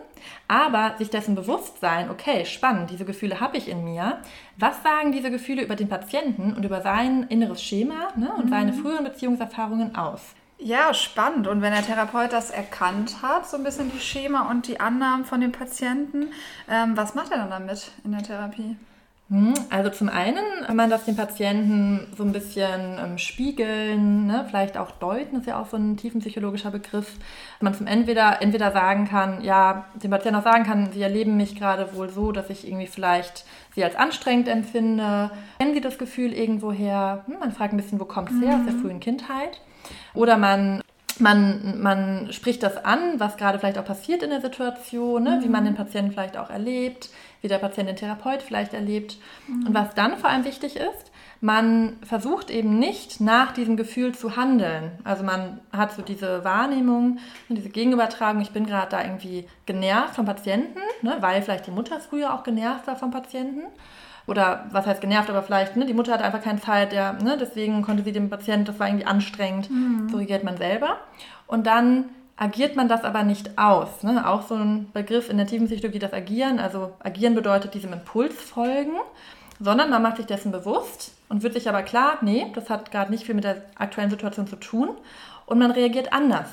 aber 0.49 0.95
sich 0.99 1.11
dessen 1.11 1.35
bewusst 1.35 1.81
sein, 1.81 2.11
okay, 2.11 2.45
spannend, 2.45 2.91
diese 2.91 3.05
Gefühle 3.05 3.41
habe 3.41 3.57
ich 3.57 3.69
in 3.69 3.85
mir. 3.85 4.19
Was 4.57 4.83
sagen 4.83 5.13
diese 5.13 5.31
Gefühle 5.31 5.63
über 5.63 5.77
den 5.77 5.89
Patienten 5.89 6.55
und 6.55 6.65
über 6.65 6.81
sein 6.83 7.25
inneres 7.29 7.63
Schema 7.63 8.09
ne, 8.17 8.33
und 8.33 8.47
mhm. 8.47 8.51
seine 8.51 8.73
früheren 8.73 9.05
Beziehungserfahrungen 9.05 9.97
aus? 9.97 10.21
Ja, 10.59 10.93
spannend. 10.93 11.47
Und 11.47 11.63
wenn 11.63 11.73
der 11.73 11.83
Therapeut 11.83 12.33
das 12.33 12.51
erkannt 12.51 13.23
hat, 13.23 13.49
so 13.49 13.57
ein 13.57 13.65
bisschen 13.65 13.91
die 13.91 14.01
Schema 14.01 14.51
und 14.51 14.69
die 14.69 14.79
Annahmen 14.79 15.25
von 15.25 15.41
den 15.41 15.53
Patienten, 15.53 16.29
ähm, 16.69 16.97
was 16.97 17.15
macht 17.15 17.33
er 17.33 17.39
dann 17.39 17.51
damit 17.51 17.91
in 18.05 18.13
der 18.13 18.23
Therapie? 18.23 18.77
Hm, 19.31 19.55
also 19.71 19.91
zum 19.91 20.09
einen 20.09 20.43
man 20.75 20.91
das 20.91 21.05
den 21.05 21.15
Patienten 21.15 22.09
so 22.17 22.25
ein 22.25 22.33
bisschen 22.33 22.99
ähm, 22.99 23.17
spiegeln, 23.17 24.27
ne? 24.27 24.45
vielleicht 24.49 24.77
auch 24.77 24.91
deuten, 24.91 25.37
ist 25.37 25.47
ja 25.47 25.61
auch 25.61 25.69
so 25.69 25.77
ein 25.77 25.97
tiefenpsychologischer 25.97 26.73
Begriff. 26.73 27.13
Man 27.61 27.73
zum 27.73 27.87
entweder, 27.87 28.43
entweder 28.43 28.73
sagen 28.73 29.07
kann, 29.07 29.41
ja, 29.43 29.85
dem 30.03 30.11
Patienten 30.11 30.41
auch 30.41 30.43
sagen 30.45 30.65
kann, 30.65 30.91
sie 30.93 31.01
erleben 31.01 31.37
mich 31.37 31.55
gerade 31.55 31.95
wohl 31.95 32.09
so, 32.09 32.33
dass 32.33 32.51
ich 32.51 32.67
irgendwie 32.67 32.89
vielleicht 32.89 33.45
sie 33.73 33.85
als 33.85 33.95
anstrengend 33.95 34.49
empfinde. 34.49 35.31
Kennen 35.61 35.75
sie 35.75 35.81
das 35.81 35.97
Gefühl 35.97 36.33
irgendwoher? 36.33 37.23
Hm, 37.27 37.39
man 37.39 37.53
fragt 37.53 37.73
ein 37.73 37.77
bisschen, 37.77 38.01
wo 38.01 38.07
kommt 38.07 38.33
es 38.33 38.41
her, 38.41 38.57
aus 38.57 38.65
der 38.65 38.75
mhm. 38.75 38.83
frühen 38.83 39.01
Kindheit. 39.01 39.61
Oder 40.13 40.39
man 40.39 40.83
man, 41.21 41.81
man 41.81 42.33
spricht 42.33 42.63
das 42.63 42.83
an, 42.83 43.21
was 43.21 43.37
gerade 43.37 43.59
vielleicht 43.59 43.79
auch 43.79 43.85
passiert 43.85 44.23
in 44.23 44.31
der 44.31 44.41
Situation, 44.41 45.25
ne? 45.25 45.37
mhm. 45.37 45.45
wie 45.45 45.49
man 45.49 45.65
den 45.65 45.75
Patienten 45.75 46.13
vielleicht 46.13 46.37
auch 46.37 46.51
erlebt, 46.51 47.11
wie 47.43 47.49
der 47.49 47.59
Patient 47.59 47.89
den 47.89 47.97
Therapeut 47.97 48.43
vielleicht 48.43 48.75
erlebt. 48.75 49.19
Mhm. 49.47 49.69
Und 49.69 49.75
was 49.75 49.95
dann 49.95 50.17
vor 50.19 50.31
allem 50.31 50.45
wichtig 50.45 50.77
ist, 50.77 51.11
man 51.41 51.97
versucht 52.03 52.51
eben 52.51 52.79
nicht 52.79 53.21
nach 53.21 53.53
diesem 53.53 53.77
Gefühl 53.77 54.15
zu 54.15 54.37
handeln. 54.37 54.93
Also 55.05 55.25
man 55.25 55.61
hat 55.73 55.93
so 55.93 56.03
diese 56.03 56.45
Wahrnehmung 56.45 57.19
und 57.49 57.57
diese 57.57 57.71
Gegenübertragung, 57.71 58.43
ich 58.43 58.51
bin 58.51 58.67
gerade 58.67 58.91
da 58.91 59.03
irgendwie 59.03 59.47
genervt 59.65 60.17
vom 60.17 60.27
Patienten, 60.27 60.81
ne? 61.01 61.17
weil 61.21 61.41
vielleicht 61.41 61.67
die 61.67 61.71
Mutter 61.71 61.99
früher 62.01 62.35
auch 62.35 62.43
genervt 62.43 62.87
war 62.87 62.97
vom 62.97 63.11
Patienten 63.11 63.63
oder 64.27 64.67
was 64.71 64.87
heißt 64.87 65.01
genervt, 65.01 65.31
aber 65.31 65.43
vielleicht, 65.43 65.77
ne, 65.77 65.87
die 65.87 65.95
Mutter 65.95 66.13
hatte 66.13 66.25
einfach 66.25 66.43
keine 66.43 66.61
Zeit, 66.61 66.93
der, 66.93 67.15
ne, 67.15 67.37
deswegen 67.39 67.83
konnte 67.83 68.05
sie 68.05 68.13
dem 68.13 68.31
Patienten, 68.31 68.67
das 68.67 68.79
war 68.79 68.87
irgendwie 68.87 69.07
anstrengend, 69.07 69.71
mhm. 69.71 70.09
so 70.09 70.19
reagiert 70.19 70.45
man 70.45 70.57
selber. 70.57 70.99
Und 71.47 71.67
dann 71.67 72.05
agiert 72.41 72.75
man 72.75 72.89
das 72.89 73.05
aber 73.05 73.23
nicht 73.23 73.59
aus. 73.59 74.03
Ne? 74.03 74.27
Auch 74.27 74.49
so 74.49 74.55
ein 74.55 74.91
Begriff 74.93 75.29
in 75.29 75.37
der 75.37 75.47
tiefen 75.47 75.67
Psychologie, 75.67 75.99
das 75.99 76.15
Agieren. 76.15 76.59
Also 76.59 76.95
agieren 77.01 77.35
bedeutet 77.35 77.75
diesem 77.75 77.93
Impuls 77.93 78.35
folgen, 78.35 78.95
sondern 79.61 79.91
man 79.91 80.03
macht 80.03 80.17
sich 80.17 80.27
dessen 80.27 80.51
bewusst 80.51 81.13
und 81.29 81.43
wird 81.43 81.53
sich 81.53 81.69
aber 81.69 81.83
klar, 81.83 82.17
nee, 82.23 82.47
das 82.55 82.71
hat 82.71 82.91
gerade 82.91 83.11
nicht 83.11 83.25
viel 83.25 83.35
mit 83.35 83.45
der 83.45 83.63
aktuellen 83.77 84.09
Situation 84.09 84.47
zu 84.47 84.57
tun 84.57 84.89
und 85.45 85.59
man 85.59 85.71
reagiert 85.71 86.15
anders. 86.15 86.49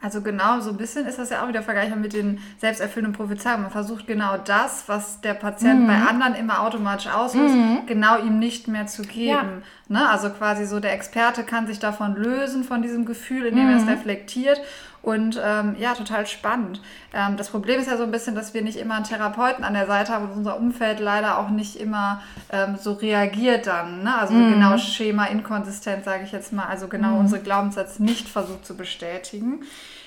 Also 0.00 0.20
genau, 0.20 0.60
so 0.60 0.70
ein 0.70 0.76
bisschen 0.76 1.06
ist 1.06 1.18
das 1.18 1.30
ja 1.30 1.42
auch 1.42 1.48
wieder 1.48 1.62
vergleichbar 1.62 1.98
mit 1.98 2.12
den 2.12 2.40
selbsterfüllenden 2.58 3.16
Prophezeiungen. 3.16 3.62
Man 3.62 3.70
versucht 3.72 4.06
genau 4.06 4.36
das, 4.36 4.84
was 4.88 5.20
der 5.20 5.34
Patient 5.34 5.82
mhm. 5.82 5.86
bei 5.88 5.94
anderen 5.94 6.34
immer 6.34 6.62
automatisch 6.62 7.10
auslöst, 7.12 7.54
mhm. 7.54 7.86
genau 7.86 8.18
ihm 8.18 8.38
nicht 8.38 8.68
mehr 8.68 8.86
zu 8.86 9.02
geben. 9.02 9.62
Ja. 9.88 9.98
Ne? 10.00 10.08
Also 10.08 10.30
quasi 10.30 10.66
so 10.66 10.78
der 10.78 10.92
Experte 10.92 11.44
kann 11.44 11.66
sich 11.68 11.78
davon 11.78 12.16
lösen, 12.16 12.64
von 12.64 12.82
diesem 12.82 13.06
Gefühl, 13.06 13.46
indem 13.46 13.66
mhm. 13.66 13.70
er 13.70 13.76
es 13.76 13.86
reflektiert 13.86 14.60
und 15.02 15.40
ähm, 15.44 15.74
ja, 15.78 15.94
total 15.94 16.26
spannend. 16.26 16.80
Ähm, 17.12 17.36
das 17.36 17.50
Problem 17.50 17.80
ist 17.80 17.88
ja 17.88 17.96
so 17.96 18.04
ein 18.04 18.12
bisschen, 18.12 18.36
dass 18.36 18.54
wir 18.54 18.62
nicht 18.62 18.78
immer 18.78 18.94
einen 18.94 19.04
Therapeuten 19.04 19.64
an 19.64 19.74
der 19.74 19.86
Seite 19.86 20.12
haben 20.12 20.30
und 20.30 20.36
unser 20.36 20.56
Umfeld 20.56 21.00
leider 21.00 21.38
auch 21.38 21.50
nicht 21.50 21.76
immer 21.76 22.22
ähm, 22.50 22.76
so 22.80 22.92
reagiert 22.92 23.66
dann. 23.66 24.04
Ne? 24.04 24.16
Also 24.16 24.34
mm. 24.34 24.52
genau 24.52 24.78
Schema 24.78 25.26
inkonsistent, 25.26 26.04
sage 26.04 26.22
ich 26.24 26.30
jetzt 26.30 26.52
mal. 26.52 26.66
Also 26.66 26.86
genau 26.86 27.16
mm. 27.16 27.20
unsere 27.20 27.42
Glaubenssätze 27.42 28.02
nicht 28.02 28.28
versucht 28.28 28.64
zu 28.64 28.76
bestätigen. 28.76 29.64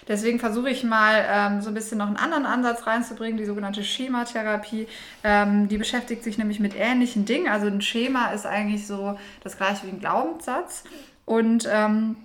Deswegen 0.08 0.40
versuche 0.40 0.70
ich 0.70 0.84
mal 0.84 1.26
ähm, 1.30 1.62
so 1.62 1.70
ein 1.70 1.74
bisschen 1.74 1.98
noch 1.98 2.08
einen 2.08 2.18
anderen 2.18 2.46
Ansatz 2.46 2.86
reinzubringen, 2.88 3.38
die 3.38 3.46
sogenannte 3.46 3.84
Schematherapie. 3.84 4.88
Ähm, 5.24 5.68
die 5.68 5.78
beschäftigt 5.78 6.24
sich 6.24 6.38
nämlich 6.38 6.60
mit 6.60 6.74
ähnlichen 6.78 7.26
Dingen. 7.26 7.50
Also 7.50 7.68
ein 7.68 7.82
Schema 7.82 8.28
ist 8.28 8.46
eigentlich 8.46 8.88
so 8.88 9.18
das 9.44 9.58
gleiche 9.58 9.88
wie 9.88 9.92
ein 9.92 10.00
Glaubenssatz. 10.00 10.84
Und 11.26 11.68
ähm, 11.70 12.18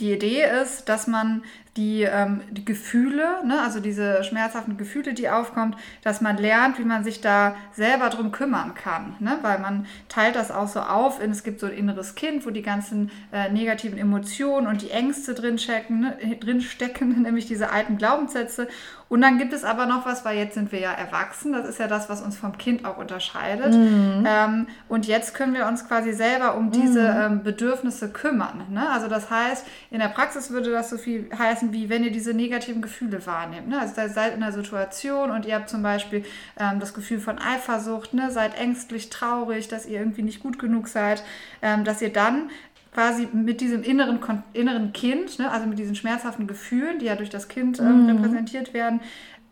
die 0.00 0.12
Idee 0.12 0.44
ist, 0.62 0.88
dass 0.88 1.06
man 1.06 1.42
die, 1.76 2.02
ähm, 2.02 2.42
die 2.50 2.64
Gefühle, 2.64 3.44
ne, 3.44 3.60
also 3.60 3.80
diese 3.80 4.22
schmerzhaften 4.22 4.76
Gefühle, 4.76 5.12
die 5.12 5.28
aufkommt, 5.28 5.76
dass 6.02 6.20
man 6.20 6.36
lernt, 6.36 6.78
wie 6.78 6.84
man 6.84 7.02
sich 7.02 7.20
da 7.20 7.56
selber 7.72 8.10
drum 8.10 8.30
kümmern 8.30 8.74
kann. 8.74 9.16
Ne? 9.18 9.38
Weil 9.42 9.58
man 9.58 9.86
teilt 10.08 10.36
das 10.36 10.52
auch 10.52 10.68
so 10.68 10.80
auf 10.80 11.20
in, 11.20 11.32
es 11.32 11.42
gibt 11.42 11.58
so 11.58 11.66
ein 11.66 11.72
inneres 11.72 12.14
Kind, 12.14 12.46
wo 12.46 12.50
die 12.50 12.62
ganzen 12.62 13.10
äh, 13.32 13.50
negativen 13.50 13.98
Emotionen 13.98 14.68
und 14.68 14.82
die 14.82 14.90
Ängste 14.90 15.34
drin, 15.34 15.56
checken, 15.56 16.00
ne, 16.00 16.36
drin 16.40 16.60
stecken, 16.60 17.22
nämlich 17.22 17.46
diese 17.46 17.70
alten 17.70 17.98
Glaubenssätze. 17.98 18.68
Und 19.08 19.20
dann 19.20 19.38
gibt 19.38 19.52
es 19.52 19.64
aber 19.64 19.86
noch 19.86 20.06
was, 20.06 20.24
weil 20.24 20.36
jetzt 20.36 20.54
sind 20.54 20.72
wir 20.72 20.80
ja 20.80 20.92
erwachsen, 20.92 21.52
das 21.52 21.68
ist 21.68 21.78
ja 21.78 21.86
das, 21.86 22.08
was 22.08 22.22
uns 22.22 22.36
vom 22.36 22.56
Kind 22.56 22.84
auch 22.84 22.96
unterscheidet. 22.96 23.74
Mhm. 23.74 24.24
Ähm, 24.26 24.66
und 24.88 25.06
jetzt 25.06 25.34
können 25.34 25.54
wir 25.54 25.66
uns 25.66 25.86
quasi 25.86 26.12
selber 26.12 26.56
um 26.56 26.70
diese 26.70 27.02
mhm. 27.02 27.20
ähm, 27.20 27.42
Bedürfnisse 27.42 28.08
kümmern. 28.10 28.62
Ne? 28.70 28.88
Also 28.90 29.08
das 29.08 29.30
heißt, 29.30 29.66
in 29.90 30.00
der 30.00 30.08
Praxis 30.08 30.50
würde 30.50 30.70
das 30.70 30.90
so 30.90 30.96
viel 30.96 31.28
heißen, 31.38 31.63
wie 31.72 31.88
wenn 31.88 32.04
ihr 32.04 32.10
diese 32.10 32.34
negativen 32.34 32.82
Gefühle 32.82 33.24
wahrnehmt. 33.26 33.68
Ne? 33.68 33.80
Also 33.80 33.94
seid 33.94 34.34
in 34.34 34.42
einer 34.42 34.52
Situation 34.52 35.30
und 35.30 35.46
ihr 35.46 35.54
habt 35.54 35.68
zum 35.68 35.82
Beispiel 35.82 36.24
ähm, 36.58 36.80
das 36.80 36.94
Gefühl 36.94 37.20
von 37.20 37.38
Eifersucht, 37.38 38.14
ne? 38.14 38.30
seid 38.30 38.58
ängstlich, 38.58 39.10
traurig, 39.10 39.68
dass 39.68 39.86
ihr 39.86 39.98
irgendwie 39.98 40.22
nicht 40.22 40.40
gut 40.40 40.58
genug 40.58 40.88
seid, 40.88 41.22
ähm, 41.62 41.84
dass 41.84 42.02
ihr 42.02 42.12
dann 42.12 42.50
quasi 42.94 43.28
mit 43.32 43.60
diesem 43.60 43.82
inneren, 43.82 44.20
inneren 44.52 44.92
Kind, 44.92 45.40
ne, 45.40 45.50
also 45.50 45.66
mit 45.66 45.78
diesen 45.80 45.96
schmerzhaften 45.96 46.46
Gefühlen, 46.46 47.00
die 47.00 47.06
ja 47.06 47.16
durch 47.16 47.28
das 47.28 47.48
Kind 47.48 47.80
ähm, 47.80 48.04
mhm. 48.04 48.10
repräsentiert 48.10 48.72
werden, 48.72 49.00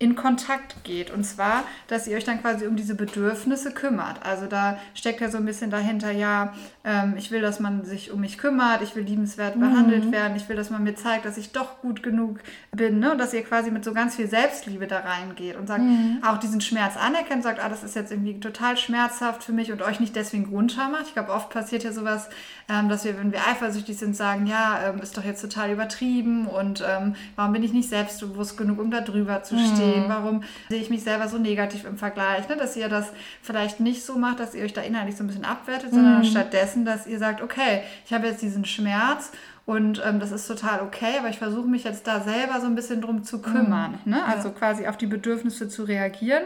in 0.02 0.16
Kontakt 0.16 0.82
geht. 0.82 1.12
Und 1.12 1.22
zwar, 1.22 1.62
dass 1.86 2.08
ihr 2.08 2.16
euch 2.16 2.24
dann 2.24 2.40
quasi 2.40 2.66
um 2.66 2.74
diese 2.74 2.96
Bedürfnisse 2.96 3.70
kümmert. 3.70 4.16
Also 4.24 4.46
da 4.46 4.76
steckt 4.94 5.20
ja 5.20 5.30
so 5.30 5.38
ein 5.38 5.44
bisschen 5.44 5.70
dahinter, 5.70 6.10
ja, 6.10 6.52
ähm, 6.84 7.14
ich 7.16 7.30
will, 7.30 7.40
dass 7.40 7.60
man 7.60 7.84
sich 7.84 8.10
um 8.10 8.20
mich 8.20 8.36
kümmert, 8.36 8.82
ich 8.82 8.96
will 8.96 9.04
liebenswert 9.04 9.54
mhm. 9.54 9.60
behandelt 9.60 10.10
werden, 10.10 10.36
ich 10.36 10.48
will, 10.48 10.56
dass 10.56 10.70
man 10.70 10.82
mir 10.82 10.96
zeigt, 10.96 11.24
dass 11.24 11.38
ich 11.38 11.52
doch 11.52 11.80
gut 11.80 12.02
genug 12.02 12.40
bin. 12.72 12.98
Ne? 12.98 13.12
Und 13.12 13.18
dass 13.18 13.32
ihr 13.32 13.44
quasi 13.44 13.70
mit 13.70 13.84
so 13.84 13.92
ganz 13.92 14.16
viel 14.16 14.26
Selbstliebe 14.26 14.88
da 14.88 14.98
reingeht 14.98 15.56
und 15.56 15.68
sagt, 15.68 15.82
mhm. 15.82 16.18
auch 16.26 16.38
diesen 16.38 16.60
Schmerz 16.60 16.96
anerkennt, 16.96 17.44
sagt, 17.44 17.62
ah, 17.62 17.68
das 17.68 17.84
ist 17.84 17.94
jetzt 17.94 18.10
irgendwie 18.10 18.40
total 18.40 18.76
schmerzhaft 18.76 19.44
für 19.44 19.52
mich 19.52 19.70
und 19.70 19.82
euch 19.82 20.00
nicht 20.00 20.16
deswegen 20.16 20.46
runtermacht. 20.46 21.06
Ich 21.06 21.12
glaube, 21.12 21.30
oft 21.30 21.50
passiert 21.50 21.84
ja 21.84 21.92
sowas, 21.92 22.28
ähm, 22.68 22.88
dass 22.88 23.04
wir, 23.04 23.16
wenn 23.16 23.30
wir 23.30 23.46
eifersüchtig 23.46 23.96
sind, 23.96 24.16
sagen, 24.16 24.48
ja, 24.48 24.80
ähm, 24.88 25.00
ist 25.00 25.16
doch 25.16 25.24
jetzt 25.24 25.42
total 25.42 25.70
übertrieben 25.70 26.48
und 26.48 26.82
ähm, 26.84 27.14
warum 27.36 27.52
bin 27.52 27.62
ich 27.62 27.72
nicht 27.72 27.88
selbstbewusst 27.88 28.56
genug, 28.56 28.80
um 28.80 28.90
da 28.90 29.00
drüber 29.00 29.44
zu 29.44 29.56
stehen? 29.56 29.91
Mhm. 30.00 30.08
Warum 30.08 30.42
sehe 30.68 30.80
ich 30.80 30.90
mich 30.90 31.02
selber 31.02 31.28
so 31.28 31.38
negativ 31.38 31.84
im 31.84 31.96
Vergleich? 31.96 32.48
Ne? 32.48 32.56
Dass 32.56 32.76
ihr 32.76 32.88
das 32.88 33.12
vielleicht 33.42 33.80
nicht 33.80 34.04
so 34.04 34.16
macht, 34.16 34.40
dass 34.40 34.54
ihr 34.54 34.64
euch 34.64 34.72
da 34.72 34.82
inhaltlich 34.82 35.16
so 35.16 35.24
ein 35.24 35.26
bisschen 35.26 35.44
abwertet, 35.44 35.92
mhm. 35.92 35.96
sondern 35.96 36.24
stattdessen, 36.24 36.84
dass 36.84 37.06
ihr 37.06 37.18
sagt, 37.18 37.42
okay, 37.42 37.82
ich 38.06 38.12
habe 38.12 38.26
jetzt 38.26 38.42
diesen 38.42 38.64
Schmerz 38.64 39.30
und 39.64 40.02
ähm, 40.04 40.18
das 40.18 40.32
ist 40.32 40.46
total 40.48 40.80
okay, 40.82 41.18
aber 41.18 41.28
ich 41.28 41.38
versuche 41.38 41.68
mich 41.68 41.84
jetzt 41.84 42.06
da 42.06 42.20
selber 42.20 42.60
so 42.60 42.66
ein 42.66 42.74
bisschen 42.74 43.00
drum 43.00 43.22
zu 43.22 43.40
kümmern. 43.40 43.98
Mhm. 44.04 44.12
Ne? 44.12 44.24
Also 44.24 44.48
ja. 44.48 44.54
quasi 44.54 44.86
auf 44.86 44.96
die 44.96 45.06
Bedürfnisse 45.06 45.68
zu 45.68 45.84
reagieren. 45.84 46.42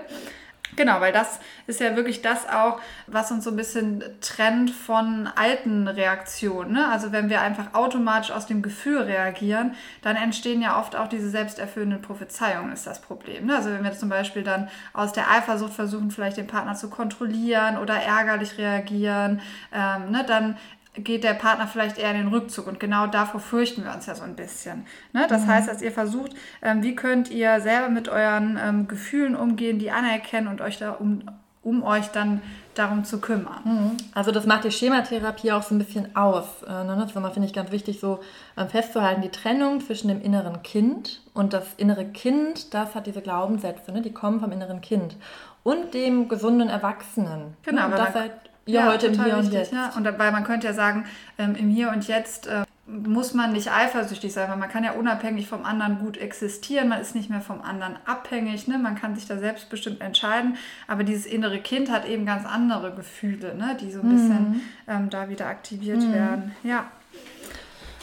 Genau, 0.74 1.00
weil 1.00 1.12
das 1.12 1.38
ist 1.66 1.80
ja 1.80 1.94
wirklich 1.94 2.22
das 2.22 2.48
auch, 2.48 2.80
was 3.06 3.30
uns 3.30 3.44
so 3.44 3.50
ein 3.50 3.56
bisschen 3.56 4.02
trennt 4.20 4.70
von 4.70 5.28
alten 5.36 5.86
Reaktionen. 5.86 6.72
Ne? 6.72 6.88
Also 6.88 7.12
wenn 7.12 7.28
wir 7.28 7.40
einfach 7.40 7.74
automatisch 7.74 8.32
aus 8.32 8.46
dem 8.46 8.62
Gefühl 8.62 9.02
reagieren, 9.02 9.74
dann 10.02 10.16
entstehen 10.16 10.60
ja 10.60 10.78
oft 10.78 10.96
auch 10.96 11.08
diese 11.08 11.30
selbsterfüllenden 11.30 12.02
Prophezeiungen, 12.02 12.72
ist 12.72 12.86
das 12.86 13.00
Problem. 13.00 13.46
Ne? 13.46 13.56
Also 13.56 13.70
wenn 13.70 13.84
wir 13.84 13.92
zum 13.92 14.08
Beispiel 14.08 14.42
dann 14.42 14.68
aus 14.92 15.12
der 15.12 15.30
Eifersucht 15.30 15.72
versuchen, 15.72 16.10
vielleicht 16.10 16.36
den 16.36 16.48
Partner 16.48 16.74
zu 16.74 16.90
kontrollieren 16.90 17.78
oder 17.78 17.94
ärgerlich 17.94 18.58
reagieren, 18.58 19.40
ähm, 19.72 20.10
ne? 20.10 20.24
dann 20.26 20.56
geht 20.96 21.24
der 21.24 21.34
Partner 21.34 21.66
vielleicht 21.66 21.98
eher 21.98 22.10
in 22.10 22.18
den 22.18 22.28
Rückzug. 22.28 22.66
Und 22.66 22.80
genau 22.80 23.06
davor 23.06 23.40
fürchten 23.40 23.84
wir 23.84 23.92
uns 23.92 24.06
ja 24.06 24.14
so 24.14 24.24
ein 24.24 24.36
bisschen. 24.36 24.86
Ne? 25.12 25.26
Das 25.28 25.42
mhm. 25.42 25.48
heißt, 25.48 25.68
dass 25.68 25.82
ihr 25.82 25.92
versucht, 25.92 26.32
ähm, 26.62 26.82
wie 26.82 26.94
könnt 26.94 27.30
ihr 27.30 27.60
selber 27.60 27.88
mit 27.88 28.08
euren 28.08 28.58
ähm, 28.62 28.88
Gefühlen 28.88 29.36
umgehen, 29.36 29.78
die 29.78 29.90
anerkennen 29.90 30.48
und 30.48 30.60
euch 30.60 30.78
da 30.78 30.92
um, 30.92 31.22
um 31.62 31.82
euch 31.82 32.08
dann 32.08 32.42
darum 32.74 33.04
zu 33.04 33.20
kümmern. 33.20 33.60
Mhm. 33.64 33.96
Also 34.14 34.30
das 34.30 34.46
macht 34.46 34.64
die 34.64 34.70
Schematherapie 34.70 35.52
auch 35.52 35.62
so 35.62 35.74
ein 35.74 35.78
bisschen 35.78 36.14
aus. 36.14 36.62
Äh, 36.66 36.84
ne? 36.84 36.96
Das 36.98 37.12
finde 37.12 37.46
ich, 37.46 37.52
ganz 37.52 37.70
wichtig, 37.70 38.00
so 38.00 38.20
ähm, 38.56 38.68
festzuhalten, 38.68 39.22
die 39.22 39.30
Trennung 39.30 39.80
zwischen 39.80 40.08
dem 40.08 40.20
inneren 40.20 40.62
Kind 40.62 41.22
und 41.34 41.52
das 41.52 41.74
innere 41.76 42.04
Kind, 42.04 42.74
das 42.74 42.94
hat 42.94 43.06
diese 43.06 43.22
Glaubenssätze, 43.22 43.92
ne? 43.92 44.02
die 44.02 44.12
kommen 44.12 44.40
vom 44.40 44.52
inneren 44.52 44.80
Kind 44.80 45.16
und 45.62 45.94
dem 45.94 46.28
gesunden 46.28 46.68
Erwachsenen. 46.68 47.56
Genau, 47.64 47.86
und 47.86 47.92
das 47.92 48.14
halt 48.14 48.32
ja, 48.66 48.92
heute 48.92 49.06
im 49.06 49.24
Hier 49.24 49.36
und 49.36 49.52
Jetzt. 49.52 49.72
Ja. 49.72 49.92
Und 49.96 50.04
dabei, 50.04 50.30
man 50.30 50.44
könnte 50.44 50.66
ja 50.66 50.72
sagen, 50.72 51.04
ähm, 51.38 51.54
im 51.54 51.68
Hier 51.68 51.90
und 51.90 52.06
Jetzt 52.06 52.46
äh, 52.46 52.64
muss 52.86 53.34
man 53.34 53.52
nicht 53.52 53.70
eifersüchtig 53.72 54.32
sein, 54.32 54.48
weil 54.48 54.56
man 54.56 54.68
kann 54.68 54.84
ja 54.84 54.92
unabhängig 54.92 55.48
vom 55.48 55.64
anderen 55.64 55.98
gut 55.98 56.16
existieren, 56.16 56.88
man 56.88 57.00
ist 57.00 57.16
nicht 57.16 57.30
mehr 57.30 57.40
vom 57.40 57.60
anderen 57.60 57.96
abhängig, 58.06 58.68
ne? 58.68 58.78
man 58.78 58.94
kann 58.94 59.16
sich 59.16 59.26
da 59.26 59.38
selbstbestimmt 59.38 60.00
entscheiden, 60.00 60.56
aber 60.86 61.02
dieses 61.02 61.26
innere 61.26 61.58
Kind 61.58 61.90
hat 61.90 62.06
eben 62.06 62.26
ganz 62.26 62.46
andere 62.46 62.92
Gefühle, 62.92 63.56
ne? 63.56 63.76
die 63.80 63.90
so 63.90 64.00
ein 64.00 64.08
bisschen 64.08 64.48
mhm. 64.48 64.60
ähm, 64.86 65.10
da 65.10 65.28
wieder 65.28 65.46
aktiviert 65.46 66.00
mhm. 66.00 66.12
werden. 66.12 66.56
Ja. 66.62 66.86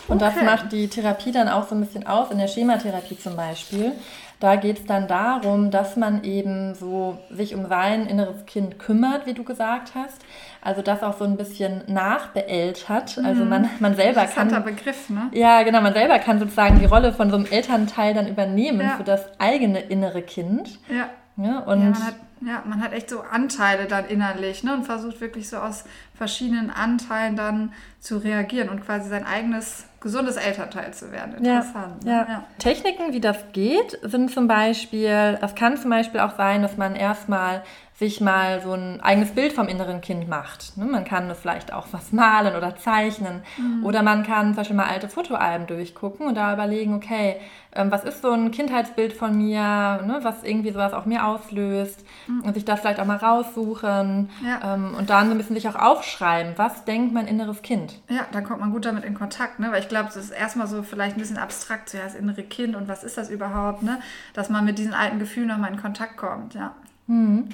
Und 0.09 0.21
okay. 0.21 0.33
das 0.35 0.43
macht 0.43 0.71
die 0.73 0.89
Therapie 0.89 1.31
dann 1.31 1.47
auch 1.47 1.69
so 1.69 1.75
ein 1.75 1.81
bisschen 1.81 2.05
aus, 2.05 2.29
in 2.29 2.37
der 2.37 2.49
Schematherapie 2.49 3.17
zum 3.17 3.37
Beispiel. 3.37 3.93
Da 4.41 4.57
geht 4.57 4.79
es 4.79 4.85
dann 4.85 5.07
darum, 5.07 5.71
dass 5.71 5.95
man 5.95 6.25
eben 6.25 6.75
so 6.75 7.17
sich 7.29 7.55
um 7.55 7.69
sein 7.69 8.05
inneres 8.07 8.45
Kind 8.45 8.77
kümmert, 8.77 9.25
wie 9.25 9.33
du 9.33 9.45
gesagt 9.45 9.95
hast. 9.95 10.17
Also 10.63 10.81
das 10.81 11.03
auch 11.03 11.17
so 11.17 11.25
ein 11.25 11.35
bisschen 11.35 11.83
nachbeeltert. 11.87 13.19
Also 13.23 13.43
man, 13.43 13.63
mhm. 13.63 13.69
man 13.79 13.95
selber 13.95 14.25
kann. 14.25 14.63
Begriff, 14.63 15.09
ne? 15.09 15.29
Ja, 15.33 15.63
genau, 15.63 15.81
man 15.81 15.93
selber 15.93 16.19
kann 16.19 16.39
sozusagen 16.39 16.79
die 16.79 16.85
Rolle 16.85 17.11
von 17.11 17.29
so 17.29 17.35
einem 17.35 17.45
Elternteil 17.45 18.13
dann 18.13 18.27
übernehmen 18.27 18.81
ja. 18.81 18.95
für 18.95 19.03
das 19.03 19.21
eigene 19.39 19.81
innere 19.81 20.21
Kind. 20.21 20.79
Ja. 20.89 21.09
Ja, 21.35 21.59
und 21.59 21.79
ja, 21.81 21.89
man 21.89 22.05
hat, 22.05 22.15
ja, 22.41 22.63
man 22.65 22.83
hat 22.83 22.93
echt 22.93 23.09
so 23.09 23.21
Anteile 23.21 23.85
dann 23.87 24.05
innerlich 24.05 24.63
ne, 24.63 24.75
und 24.75 24.83
versucht 24.83 25.19
wirklich 25.19 25.49
so 25.49 25.57
aus 25.57 25.83
verschiedenen 26.13 26.69
Anteilen 26.69 27.35
dann 27.35 27.73
zu 27.99 28.17
reagieren 28.17 28.69
und 28.69 28.85
quasi 28.85 29.09
sein 29.09 29.25
eigenes 29.25 29.87
gesundes 29.99 30.35
Elternteil 30.35 30.93
zu 30.93 31.11
werden. 31.11 31.35
Interessant. 31.35 32.03
Ja, 32.03 32.21
ne? 32.21 32.25
ja. 32.29 32.43
Techniken, 32.59 33.13
wie 33.13 33.21
das 33.21 33.37
geht, 33.53 33.97
sind 34.03 34.31
zum 34.31 34.47
Beispiel, 34.47 35.37
das 35.41 35.55
kann 35.55 35.77
zum 35.77 35.89
Beispiel 35.89 36.19
auch 36.19 36.35
sein, 36.37 36.61
dass 36.61 36.77
man 36.77 36.95
erstmal 36.95 37.63
sich 38.03 38.19
mal 38.19 38.61
so 38.61 38.73
ein 38.73 38.99
eigenes 39.01 39.31
Bild 39.31 39.53
vom 39.53 39.69
inneren 39.69 40.01
Kind 40.01 40.27
macht. 40.27 40.75
Ne? 40.77 40.85
Man 40.85 41.05
kann 41.05 41.29
das 41.29 41.39
vielleicht 41.39 41.71
auch 41.71 41.87
was 41.91 42.11
malen 42.11 42.55
oder 42.55 42.75
zeichnen. 42.75 43.43
Mhm. 43.57 43.85
Oder 43.85 44.03
man 44.03 44.23
kann 44.23 44.47
zum 44.47 44.55
Beispiel 44.57 44.75
mal 44.75 44.87
alte 44.87 45.07
Fotoalben 45.07 45.67
durchgucken 45.67 46.27
und 46.27 46.35
da 46.35 46.53
überlegen, 46.53 46.95
okay, 46.95 47.37
ähm, 47.73 47.91
was 47.91 48.03
ist 48.03 48.21
so 48.21 48.31
ein 48.31 48.51
Kindheitsbild 48.51 49.13
von 49.13 49.37
mir, 49.37 49.61
ne? 49.61 50.19
was 50.21 50.43
irgendwie 50.43 50.71
sowas 50.71 50.93
auch 50.93 51.05
mir 51.05 51.25
auslöst. 51.25 52.05
Mhm. 52.27 52.41
Und 52.41 52.53
sich 52.55 52.65
das 52.65 52.81
vielleicht 52.81 52.99
auch 52.99 53.05
mal 53.05 53.17
raussuchen. 53.17 54.29
Ja. 54.45 54.73
Ähm, 54.73 54.95
und 54.97 55.09
dann 55.09 55.27
so 55.27 55.31
ein 55.31 55.37
bisschen 55.37 55.55
sich 55.55 55.67
auch 55.69 55.75
aufschreiben, 55.75 56.53
was 56.57 56.83
denkt 56.83 57.13
mein 57.13 57.27
inneres 57.27 57.61
Kind. 57.61 58.01
Ja, 58.09 58.25
da 58.33 58.41
kommt 58.41 58.59
man 58.59 58.71
gut 58.71 58.85
damit 58.85 59.05
in 59.05 59.13
Kontakt, 59.13 59.59
ne? 59.59 59.71
weil 59.71 59.79
ich 59.79 59.87
glaube, 59.87 60.07
das 60.07 60.17
ist 60.17 60.31
erstmal 60.31 60.67
so 60.67 60.83
vielleicht 60.83 61.15
ein 61.15 61.21
bisschen 61.21 61.37
abstrakt, 61.37 61.89
so 61.89 61.97
ja, 61.97 62.03
das 62.03 62.15
innere 62.15 62.43
Kind 62.43 62.75
und 62.75 62.89
was 62.89 63.05
ist 63.05 63.17
das 63.17 63.29
überhaupt, 63.29 63.81
ne? 63.81 64.01
dass 64.33 64.49
man 64.49 64.65
mit 64.65 64.77
diesen 64.77 64.93
alten 64.93 65.19
Gefühlen 65.19 65.47
nochmal 65.47 65.71
in 65.71 65.81
Kontakt 65.81 66.17
kommt. 66.17 66.53
Ja. 66.53 66.73
Mhm. 67.07 67.49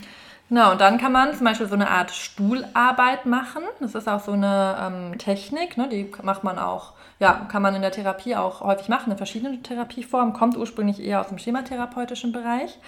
Genau, 0.49 0.71
und 0.71 0.81
dann 0.81 0.97
kann 0.97 1.11
man 1.11 1.35
zum 1.35 1.45
Beispiel 1.45 1.67
so 1.67 1.75
eine 1.75 1.91
Art 1.91 2.09
Stuhlarbeit 2.09 3.27
machen. 3.27 3.61
Das 3.79 3.93
ist 3.93 4.09
auch 4.09 4.19
so 4.19 4.31
eine 4.31 4.77
ähm, 4.81 5.17
Technik, 5.19 5.77
ne? 5.77 5.87
die 5.87 6.11
macht 6.23 6.43
man 6.43 6.57
auch, 6.57 6.93
ja, 7.19 7.45
kann 7.51 7.61
man 7.61 7.75
in 7.75 7.83
der 7.83 7.91
Therapie 7.91 8.35
auch 8.35 8.61
häufig 8.61 8.89
machen, 8.89 9.11
in 9.11 9.17
verschiedenen 9.17 9.61
Therapieformen, 9.61 10.33
kommt 10.33 10.57
ursprünglich 10.57 10.99
eher 10.99 11.21
aus 11.21 11.27
dem 11.27 11.37
schematherapeutischen 11.37 12.31
Bereich. 12.31 12.79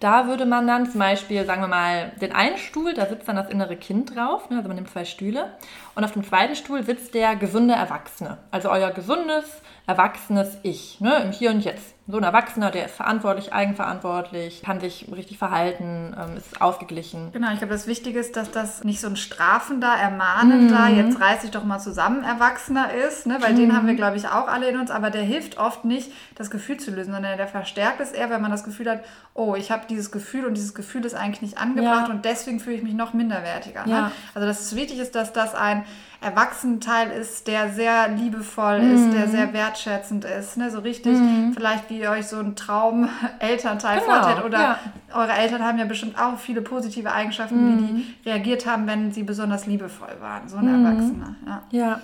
Da 0.00 0.26
würde 0.26 0.46
man 0.46 0.66
dann 0.66 0.90
zum 0.90 0.98
Beispiel, 0.98 1.44
sagen 1.44 1.60
wir 1.60 1.68
mal, 1.68 2.12
den 2.20 2.32
einen 2.32 2.56
Stuhl, 2.56 2.94
da 2.94 3.06
sitzt 3.06 3.28
dann 3.28 3.36
das 3.36 3.50
innere 3.50 3.76
Kind 3.76 4.16
drauf, 4.16 4.48
ne? 4.48 4.56
also 4.56 4.68
man 4.68 4.76
nimmt 4.76 4.90
zwei 4.90 5.04
Stühle. 5.04 5.52
Und 5.94 6.04
auf 6.04 6.12
dem 6.12 6.24
zweiten 6.24 6.56
Stuhl 6.56 6.82
sitzt 6.82 7.14
der 7.14 7.36
gesunde 7.36 7.74
Erwachsene, 7.74 8.38
also 8.50 8.70
euer 8.70 8.90
gesundes, 8.90 9.44
erwachsenes 9.86 10.56
Ich, 10.62 11.00
ne? 11.00 11.16
im 11.22 11.30
Hier 11.30 11.50
und 11.50 11.62
Jetzt. 11.62 11.94
So 12.08 12.16
ein 12.16 12.24
Erwachsener, 12.24 12.72
der 12.72 12.86
ist 12.86 12.96
verantwortlich, 12.96 13.52
eigenverantwortlich, 13.52 14.62
kann 14.62 14.80
sich 14.80 15.06
richtig 15.14 15.38
verhalten, 15.38 16.16
ähm, 16.18 16.36
ist 16.36 16.60
ausgeglichen. 16.60 17.30
Genau, 17.32 17.52
ich 17.52 17.58
glaube, 17.58 17.72
das 17.72 17.86
Wichtige 17.86 18.18
ist, 18.18 18.36
dass 18.36 18.50
das 18.50 18.82
nicht 18.82 19.00
so 19.00 19.06
ein 19.06 19.14
strafender, 19.14 19.86
ermahnender, 19.92 20.88
mhm. 20.88 20.96
jetzt 20.96 21.20
reiß 21.20 21.42
dich 21.42 21.52
doch 21.52 21.62
mal 21.62 21.78
zusammen, 21.78 22.24
Erwachsener 22.24 22.92
ist, 22.92 23.26
ne? 23.26 23.38
weil 23.40 23.52
mhm. 23.52 23.56
den 23.56 23.76
haben 23.76 23.86
wir, 23.86 23.94
glaube 23.94 24.16
ich, 24.16 24.26
auch 24.26 24.48
alle 24.48 24.68
in 24.68 24.80
uns, 24.80 24.90
aber 24.90 25.10
der 25.10 25.22
hilft 25.22 25.58
oft 25.58 25.84
nicht, 25.84 26.10
das 26.34 26.50
Gefühl 26.50 26.78
zu 26.78 26.90
lösen, 26.90 27.12
sondern 27.12 27.36
der 27.36 27.46
verstärkt 27.46 28.00
es 28.00 28.10
eher, 28.10 28.30
wenn 28.30 28.42
man 28.42 28.50
das 28.50 28.64
Gefühl 28.64 28.90
hat, 28.90 29.04
oh, 29.34 29.54
ich 29.54 29.70
habe 29.70 29.84
dieses 29.88 30.10
Gefühl 30.10 30.44
und 30.44 30.54
dieses 30.54 30.74
Gefühl 30.74 31.04
ist 31.04 31.14
eigentlich 31.14 31.42
nicht 31.42 31.58
angebracht 31.58 32.08
ja. 32.08 32.14
und 32.14 32.24
deswegen 32.24 32.58
fühle 32.58 32.76
ich 32.76 32.82
mich 32.82 32.94
noch 32.94 33.14
minderwertiger. 33.14 33.86
Ne? 33.86 33.92
Ja. 33.92 34.12
Also, 34.34 34.48
dass 34.48 34.60
es 34.60 34.74
wichtig 34.74 34.98
ist, 34.98 35.14
dass 35.14 35.32
das 35.32 35.54
ein 35.54 35.84
Erwachsenenteil 36.22 37.10
ist, 37.10 37.48
der 37.48 37.70
sehr 37.70 38.08
liebevoll 38.08 38.80
mhm. 38.80 38.94
ist, 38.94 39.16
der 39.16 39.28
sehr 39.28 39.52
wertschätzend 39.52 40.24
ist. 40.24 40.56
Ne? 40.56 40.70
So 40.70 40.78
richtig, 40.78 41.14
mhm. 41.18 41.52
vielleicht 41.52 41.90
wie 41.92 42.00
ihr 42.00 42.10
euch 42.10 42.26
so 42.26 42.38
ein 42.38 42.56
Traum-Elternteil 42.56 44.00
genau, 44.04 44.12
vorstellt. 44.14 44.44
Oder 44.44 44.58
ja. 44.58 44.78
eure 45.14 45.32
Eltern 45.32 45.62
haben 45.62 45.78
ja 45.78 45.84
bestimmt 45.84 46.18
auch 46.18 46.38
viele 46.38 46.62
positive 46.62 47.12
Eigenschaften, 47.12 47.56
mhm. 47.56 47.78
wie 47.78 47.86
die 47.86 47.92
mhm. 47.92 48.04
reagiert 48.26 48.66
haben, 48.66 48.86
wenn 48.86 49.12
sie 49.12 49.22
besonders 49.22 49.66
liebevoll 49.66 50.16
waren. 50.20 50.48
So 50.48 50.56
ein 50.56 50.64
mhm. 50.66 50.86
Erwachsener. 50.86 51.34
Ja. 51.46 51.62
ja. 51.70 52.00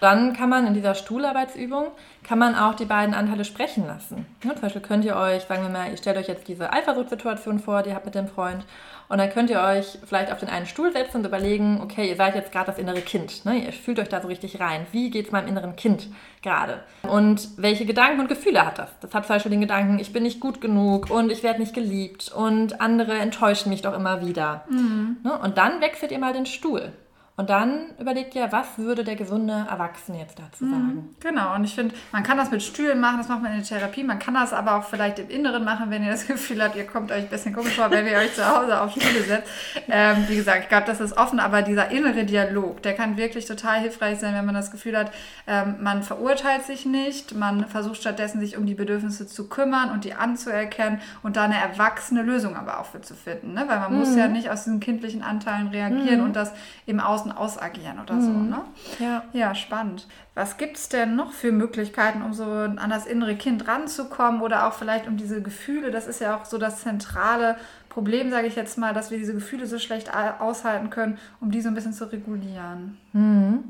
Dann 0.00 0.34
kann 0.34 0.50
man 0.50 0.66
in 0.66 0.74
dieser 0.74 0.94
Stuhlarbeitsübung, 0.94 1.86
kann 2.22 2.38
man 2.38 2.54
auch 2.54 2.74
die 2.74 2.84
beiden 2.84 3.14
Anteile 3.14 3.44
sprechen 3.44 3.86
lassen. 3.86 4.26
Ja, 4.44 4.52
zum 4.52 4.60
Beispiel 4.60 4.82
könnt 4.82 5.04
ihr 5.04 5.16
euch, 5.16 5.44
sagen 5.44 5.62
wir 5.62 5.70
mal, 5.70 5.90
ihr 5.90 5.96
stellt 5.96 6.18
euch 6.18 6.28
jetzt 6.28 6.48
diese 6.48 6.72
Eifersuchtssituation 6.72 7.58
vor, 7.60 7.82
die 7.82 7.90
ihr 7.90 7.94
habt 7.94 8.04
mit 8.04 8.14
dem 8.14 8.28
Freund 8.28 8.66
und 9.08 9.18
dann 9.18 9.30
könnt 9.30 9.50
ihr 9.50 9.60
euch 9.60 9.98
vielleicht 10.04 10.32
auf 10.32 10.40
den 10.40 10.48
einen 10.48 10.66
Stuhl 10.66 10.92
setzen 10.92 11.18
und 11.18 11.26
überlegen, 11.26 11.80
okay, 11.82 12.08
ihr 12.08 12.16
seid 12.16 12.34
jetzt 12.34 12.52
gerade 12.52 12.66
das 12.66 12.78
innere 12.78 13.00
Kind. 13.00 13.44
Ne? 13.44 13.64
Ihr 13.64 13.72
fühlt 13.72 13.98
euch 13.98 14.08
da 14.08 14.20
so 14.20 14.28
richtig 14.28 14.58
rein. 14.60 14.86
Wie 14.92 15.10
geht 15.10 15.26
es 15.26 15.32
meinem 15.32 15.48
inneren 15.48 15.76
Kind 15.76 16.08
gerade? 16.42 16.80
Und 17.02 17.48
welche 17.56 17.86
Gedanken 17.86 18.20
und 18.20 18.28
Gefühle 18.28 18.66
hat 18.66 18.78
das? 18.78 18.90
Das 19.00 19.14
hat 19.14 19.26
zum 19.26 19.36
Beispiel 19.36 19.50
den 19.50 19.60
Gedanken, 19.60 19.98
ich 19.98 20.12
bin 20.12 20.24
nicht 20.24 20.40
gut 20.40 20.60
genug 20.60 21.10
und 21.10 21.30
ich 21.30 21.42
werde 21.42 21.60
nicht 21.60 21.74
geliebt 21.74 22.32
und 22.32 22.80
andere 22.80 23.14
enttäuschen 23.14 23.70
mich 23.70 23.82
doch 23.82 23.94
immer 23.94 24.26
wieder. 24.26 24.64
Mhm. 24.68 25.18
Ne? 25.22 25.38
Und 25.38 25.56
dann 25.56 25.80
wechselt 25.80 26.10
ihr 26.10 26.18
mal 26.18 26.32
den 26.32 26.46
Stuhl. 26.46 26.92
Und 27.38 27.50
dann 27.50 27.90
überlegt 27.98 28.34
ihr, 28.34 28.50
was 28.50 28.78
würde 28.78 29.04
der 29.04 29.14
gesunde 29.14 29.66
Erwachsene 29.68 30.20
jetzt 30.20 30.38
dazu 30.38 30.64
mhm. 30.64 30.70
sagen? 30.70 31.16
Genau, 31.20 31.54
und 31.54 31.64
ich 31.64 31.74
finde, 31.74 31.94
man 32.10 32.22
kann 32.22 32.38
das 32.38 32.50
mit 32.50 32.62
Stühlen 32.62 32.98
machen, 32.98 33.18
das 33.18 33.28
macht 33.28 33.42
man 33.42 33.52
in 33.52 33.58
der 33.58 33.66
Therapie. 33.66 34.04
Man 34.04 34.18
kann 34.18 34.32
das 34.32 34.54
aber 34.54 34.76
auch 34.76 34.84
vielleicht 34.84 35.18
im 35.18 35.28
Inneren 35.28 35.62
machen, 35.62 35.90
wenn 35.90 36.02
ihr 36.02 36.10
das 36.10 36.26
Gefühl 36.26 36.62
habt, 36.62 36.76
ihr 36.76 36.86
kommt 36.86 37.12
euch 37.12 37.24
ein 37.24 37.28
bisschen 37.28 37.54
komisch 37.54 37.74
vor, 37.74 37.90
wenn 37.90 38.06
ihr 38.06 38.16
euch 38.16 38.34
zu 38.34 38.46
Hause 38.46 38.80
auf 38.80 38.90
Stühle 38.92 39.22
setzt. 39.22 39.50
Ähm, 39.88 40.24
wie 40.28 40.36
gesagt, 40.36 40.62
ich 40.62 40.68
glaube, 40.70 40.86
das 40.86 40.98
ist 41.00 41.14
offen, 41.18 41.38
aber 41.38 41.60
dieser 41.60 41.90
innere 41.90 42.24
Dialog, 42.24 42.82
der 42.82 42.94
kann 42.94 43.18
wirklich 43.18 43.44
total 43.44 43.80
hilfreich 43.80 44.18
sein, 44.18 44.34
wenn 44.34 44.46
man 44.46 44.54
das 44.54 44.70
Gefühl 44.70 44.96
hat, 44.96 45.12
ähm, 45.46 45.76
man 45.80 46.02
verurteilt 46.02 46.64
sich 46.64 46.86
nicht, 46.86 47.34
man 47.34 47.66
versucht 47.66 47.98
stattdessen, 47.98 48.40
sich 48.40 48.56
um 48.56 48.64
die 48.64 48.74
Bedürfnisse 48.74 49.26
zu 49.26 49.46
kümmern 49.50 49.90
und 49.90 50.04
die 50.04 50.14
anzuerkennen 50.14 51.02
und 51.22 51.36
da 51.36 51.44
eine 51.44 51.58
erwachsene 51.58 52.22
Lösung 52.22 52.56
aber 52.56 52.80
auch 52.80 52.86
für 52.86 53.02
zu 53.02 53.14
finden. 53.14 53.52
Ne? 53.52 53.64
Weil 53.68 53.78
man 53.78 53.92
mhm. 53.92 53.98
muss 53.98 54.16
ja 54.16 54.26
nicht 54.26 54.48
aus 54.48 54.64
diesen 54.64 54.80
kindlichen 54.80 55.22
Anteilen 55.22 55.68
reagieren 55.68 56.20
mhm. 56.20 56.26
und 56.26 56.36
das 56.36 56.52
im 56.86 56.98
Außen 56.98 57.25
außen 57.30 57.56
ausagieren 57.56 57.98
oder 58.00 58.20
so. 58.20 58.30
Mhm. 58.30 58.50
Ne? 58.50 58.60
Ja. 58.98 59.24
ja, 59.32 59.54
spannend. 59.54 60.06
Was 60.34 60.56
gibt 60.56 60.76
es 60.76 60.88
denn 60.88 61.16
noch 61.16 61.32
für 61.32 61.52
Möglichkeiten, 61.52 62.22
um 62.22 62.32
so 62.34 62.44
an 62.44 62.90
das 62.90 63.06
innere 63.06 63.36
Kind 63.36 63.66
ranzukommen 63.66 64.42
oder 64.42 64.66
auch 64.66 64.72
vielleicht 64.72 65.06
um 65.06 65.16
diese 65.16 65.42
Gefühle? 65.42 65.90
Das 65.90 66.06
ist 66.06 66.20
ja 66.20 66.36
auch 66.36 66.44
so 66.44 66.58
das 66.58 66.82
zentrale 66.82 67.56
Problem, 67.88 68.30
sage 68.30 68.46
ich 68.46 68.56
jetzt 68.56 68.76
mal, 68.76 68.92
dass 68.92 69.10
wir 69.10 69.18
diese 69.18 69.34
Gefühle 69.34 69.66
so 69.66 69.78
schlecht 69.78 70.10
aushalten 70.14 70.90
können, 70.90 71.18
um 71.40 71.50
die 71.50 71.62
so 71.62 71.68
ein 71.68 71.74
bisschen 71.74 71.92
zu 71.94 72.10
regulieren. 72.12 72.98
Mhm. 73.12 73.64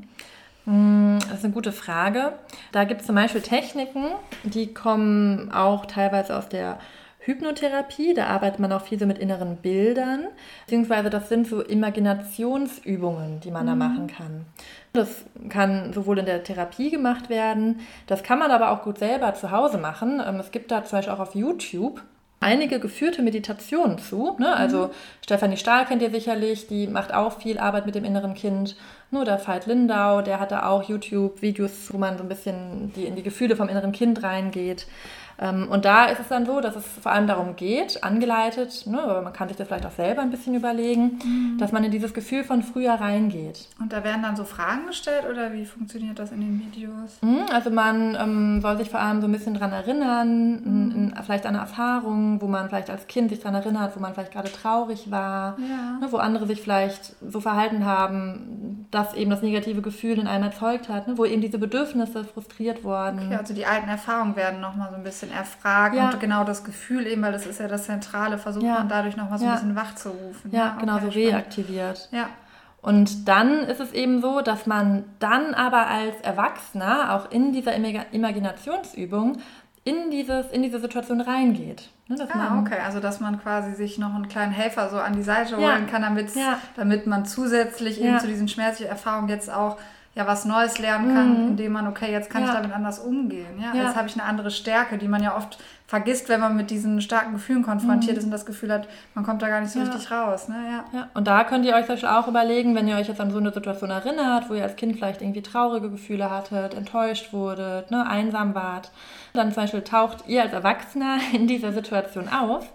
mhm. 0.65 1.19
Das 1.29 1.39
ist 1.39 1.45
eine 1.45 1.53
gute 1.53 1.71
Frage. 1.71 2.33
Da 2.71 2.83
gibt 2.83 3.01
es 3.01 3.07
zum 3.07 3.15
Beispiel 3.15 3.41
Techniken, 3.41 4.05
die 4.43 4.73
kommen 4.73 5.51
auch 5.51 5.85
teilweise 5.85 6.37
aus 6.37 6.49
der 6.49 6.79
Hypnotherapie, 7.27 8.13
da 8.13 8.27
arbeitet 8.27 8.59
man 8.59 8.71
auch 8.71 8.81
viel 8.81 8.97
so 8.97 9.05
mit 9.05 9.17
inneren 9.17 9.57
Bildern, 9.57 10.27
beziehungsweise 10.65 11.09
das 11.09 11.29
sind 11.29 11.45
so 11.45 11.61
Imaginationsübungen, 11.61 13.41
die 13.41 13.51
man 13.51 13.63
mhm. 13.63 13.67
da 13.67 13.75
machen 13.75 14.07
kann. 14.07 14.45
Das 14.93 15.25
kann 15.49 15.93
sowohl 15.93 16.19
in 16.19 16.25
der 16.25 16.43
Therapie 16.43 16.89
gemacht 16.89 17.29
werden, 17.29 17.81
das 18.07 18.23
kann 18.23 18.39
man 18.39 18.51
aber 18.51 18.71
auch 18.71 18.83
gut 18.83 18.97
selber 18.97 19.33
zu 19.33 19.51
Hause 19.51 19.77
machen. 19.77 20.21
Ähm, 20.25 20.37
es 20.39 20.51
gibt 20.51 20.71
da 20.71 20.83
zum 20.83 20.97
Beispiel 20.97 21.13
auch 21.13 21.19
auf 21.19 21.35
YouTube 21.35 22.01
einige 22.39 22.79
geführte 22.79 23.21
Meditationen 23.21 23.97
zu. 23.97 24.35
Ne? 24.39 24.55
Also 24.55 24.87
mhm. 24.87 24.91
Stefanie 25.23 25.57
Stahl 25.57 25.85
kennt 25.85 26.01
ihr 26.01 26.11
sicherlich, 26.11 26.67
die 26.67 26.87
macht 26.87 27.13
auch 27.13 27.39
viel 27.39 27.57
Arbeit 27.57 27.85
mit 27.85 27.95
dem 27.95 28.05
inneren 28.05 28.33
Kind. 28.33 28.75
Nur 29.09 29.25
der 29.25 29.45
Veit 29.45 29.65
Lindau, 29.65 30.21
der 30.21 30.39
hatte 30.39 30.65
auch 30.65 30.83
YouTube-Videos, 30.83 31.93
wo 31.93 31.97
man 31.97 32.17
so 32.17 32.23
ein 32.23 32.29
bisschen 32.29 32.93
die, 32.95 33.05
in 33.05 33.15
die 33.15 33.23
Gefühle 33.23 33.55
vom 33.55 33.69
inneren 33.69 33.91
Kind 33.91 34.21
reingeht. 34.23 34.87
Ähm, 35.39 35.67
und 35.69 35.85
da 35.85 36.05
ist 36.05 36.19
es 36.19 36.27
dann 36.27 36.45
so, 36.45 36.61
dass 36.61 36.75
es 36.75 36.85
vor 36.85 37.11
allem 37.11 37.27
darum 37.27 37.55
geht, 37.55 38.03
angeleitet, 38.03 38.85
ne, 38.87 39.01
aber 39.01 39.21
man 39.21 39.33
kann 39.33 39.47
sich 39.47 39.57
das 39.57 39.67
vielleicht 39.67 39.85
auch 39.85 39.91
selber 39.91 40.21
ein 40.21 40.31
bisschen 40.31 40.55
überlegen, 40.55 41.19
mhm. 41.23 41.57
dass 41.59 41.71
man 41.71 41.83
in 41.83 41.91
dieses 41.91 42.13
Gefühl 42.13 42.43
von 42.43 42.63
früher 42.63 42.93
reingeht. 42.93 43.67
Und 43.79 43.93
da 43.93 44.03
werden 44.03 44.23
dann 44.23 44.35
so 44.35 44.43
Fragen 44.43 44.87
gestellt 44.87 45.25
oder 45.29 45.53
wie 45.53 45.65
funktioniert 45.65 46.17
das 46.17 46.31
in 46.31 46.41
den 46.41 46.59
Videos? 46.59 47.19
Mhm, 47.21 47.45
also 47.53 47.69
man 47.69 48.15
ähm, 48.19 48.61
soll 48.61 48.77
sich 48.77 48.89
vor 48.89 48.99
allem 48.99 49.21
so 49.21 49.27
ein 49.27 49.31
bisschen 49.31 49.53
daran 49.53 49.71
erinnern, 49.71 50.49
mhm. 50.49 50.91
in, 50.91 50.91
in, 50.91 51.23
vielleicht 51.23 51.45
an 51.45 51.55
eine 51.55 51.63
Erfahrung, 51.63 52.41
wo 52.41 52.47
man 52.47 52.67
vielleicht 52.67 52.89
als 52.89 53.07
Kind 53.07 53.29
sich 53.29 53.39
daran 53.39 53.55
erinnert, 53.55 53.95
wo 53.95 53.99
man 53.99 54.13
vielleicht 54.13 54.33
gerade 54.33 54.51
traurig 54.51 55.11
war, 55.11 55.57
ja. 55.59 55.99
ne, 55.99 56.07
wo 56.11 56.17
andere 56.17 56.47
sich 56.47 56.61
vielleicht 56.61 57.15
so 57.21 57.39
verhalten 57.39 57.85
haben, 57.85 58.66
dass 58.91 59.13
eben 59.13 59.29
das 59.29 59.41
negative 59.41 59.81
Gefühl 59.81 60.17
in 60.17 60.27
einem 60.27 60.45
erzeugt 60.45 60.87
hat, 60.87 61.07
ne, 61.07 61.17
wo 61.17 61.25
eben 61.25 61.41
diese 61.41 61.57
Bedürfnisse 61.57 62.23
frustriert 62.23 62.83
wurden. 62.83 63.25
Okay, 63.25 63.35
also 63.35 63.53
die 63.53 63.65
alten 63.65 63.89
Erfahrungen 63.89 64.35
werden 64.35 64.61
nochmal 64.61 64.89
so 64.89 64.95
ein 64.95 65.03
bisschen 65.03 65.31
erfragen 65.31 65.97
ja. 65.97 66.09
und 66.09 66.19
genau 66.19 66.43
das 66.43 66.63
Gefühl 66.63 67.05
eben, 67.05 67.21
weil 67.21 67.33
das 67.33 67.45
ist 67.45 67.59
ja 67.59 67.67
das 67.67 67.83
Zentrale, 67.83 68.37
versucht 68.37 68.65
ja. 68.65 68.75
man 68.75 68.89
dadurch 68.89 69.17
noch 69.17 69.29
mal 69.29 69.37
so 69.37 69.45
ein 69.45 69.53
bisschen 69.53 69.75
wach 69.75 69.95
zu 69.95 70.09
rufen. 70.09 70.51
Ja, 70.51 70.77
genau, 70.79 70.95
okay, 70.95 71.05
so 71.05 71.11
reaktiviert. 71.11 72.09
Ja. 72.11 72.29
Und 72.81 73.27
dann 73.27 73.59
ist 73.63 73.81
es 73.81 73.91
eben 73.91 74.21
so, 74.21 74.41
dass 74.41 74.65
man 74.65 75.03
dann 75.19 75.53
aber 75.53 75.87
als 75.87 76.21
Erwachsener 76.21 77.15
auch 77.15 77.31
in 77.31 77.51
dieser 77.51 77.73
Imaginationsübung 78.13 79.39
in, 79.87 80.11
dieses, 80.11 80.51
in 80.51 80.63
diese 80.63 80.79
Situation 80.79 81.21
reingeht. 81.21 81.89
Ne, 82.07 82.17
ah, 82.33 82.59
okay. 82.59 82.79
Also, 82.85 82.99
dass 82.99 83.19
man 83.19 83.41
quasi 83.41 83.73
sich 83.73 83.97
noch 83.97 84.13
einen 84.13 84.27
kleinen 84.27 84.51
Helfer 84.51 84.89
so 84.89 84.97
an 84.97 85.13
die 85.13 85.23
Seite 85.23 85.55
holen 85.57 85.85
ja. 85.85 85.91
kann, 85.91 86.27
ja. 86.35 86.59
damit 86.75 87.07
man 87.07 87.25
zusätzlich 87.25 88.01
eben 88.01 88.19
zu 88.19 88.27
diesen 88.27 88.47
schmerzlichen 88.47 88.89
Erfahrungen 88.89 89.29
jetzt 89.29 89.49
auch 89.49 89.77
ja 90.15 90.25
was 90.25 90.45
Neues 90.45 90.79
lernen 90.79 91.13
kann, 91.13 91.29
mhm. 91.29 91.47
indem 91.49 91.73
man, 91.73 91.87
okay, 91.87 92.11
jetzt 92.11 92.29
kann 92.29 92.43
ich 92.43 92.49
damit 92.49 92.73
anders 92.73 92.99
umgehen. 92.99 93.61
Ja. 93.61 93.73
Jetzt 93.73 93.95
habe 93.95 94.07
ich 94.07 94.15
eine 94.15 94.23
andere 94.23 94.51
Stärke, 94.51 94.97
die 94.97 95.07
man 95.07 95.21
ja 95.21 95.37
oft 95.37 95.59
vergisst, 95.87 96.27
wenn 96.27 96.41
man 96.41 96.57
mit 96.57 96.69
diesen 96.69 97.01
starken 97.01 97.33
Gefühlen 97.33 97.63
konfrontiert 97.63 98.13
mhm. 98.13 98.17
ist 98.19 98.25
und 98.25 98.31
das 98.31 98.45
Gefühl 98.45 98.73
hat, 98.73 98.87
man 99.15 99.25
kommt 99.25 99.41
da 99.41 99.47
gar 99.47 99.61
nicht 99.61 99.71
so 99.71 99.79
ja. 99.79 99.85
richtig 99.85 100.11
raus. 100.11 100.49
Ne? 100.49 100.55
Ja. 100.69 100.99
ja. 100.99 101.09
Und 101.13 101.27
da 101.27 101.45
könnt 101.45 101.65
ihr 101.65 101.75
euch 101.75 101.85
zum 101.85 102.09
auch 102.09 102.27
überlegen, 102.27 102.75
wenn 102.75 102.87
ihr 102.89 102.97
euch 102.97 103.07
jetzt 103.07 103.21
an 103.21 103.31
so 103.31 103.37
eine 103.37 103.53
Situation 103.53 103.89
erinnert, 103.89 104.49
wo 104.49 104.53
ihr 104.53 104.63
als 104.63 104.75
Kind 104.75 104.97
vielleicht 104.97 105.21
irgendwie 105.21 105.41
traurige 105.41 105.89
Gefühle 105.89 106.29
hattet, 106.29 106.73
enttäuscht 106.73 107.31
wurdet, 107.31 107.89
ne, 107.89 108.05
einsam 108.05 108.53
wart, 108.53 108.91
dann 109.33 109.53
zum 109.53 109.63
Beispiel 109.63 109.81
taucht 109.81 110.27
ihr 110.27 110.43
als 110.43 110.51
Erwachsener 110.51 111.19
in 111.33 111.47
dieser 111.47 111.71
Situation 111.71 112.27
auf 112.27 112.67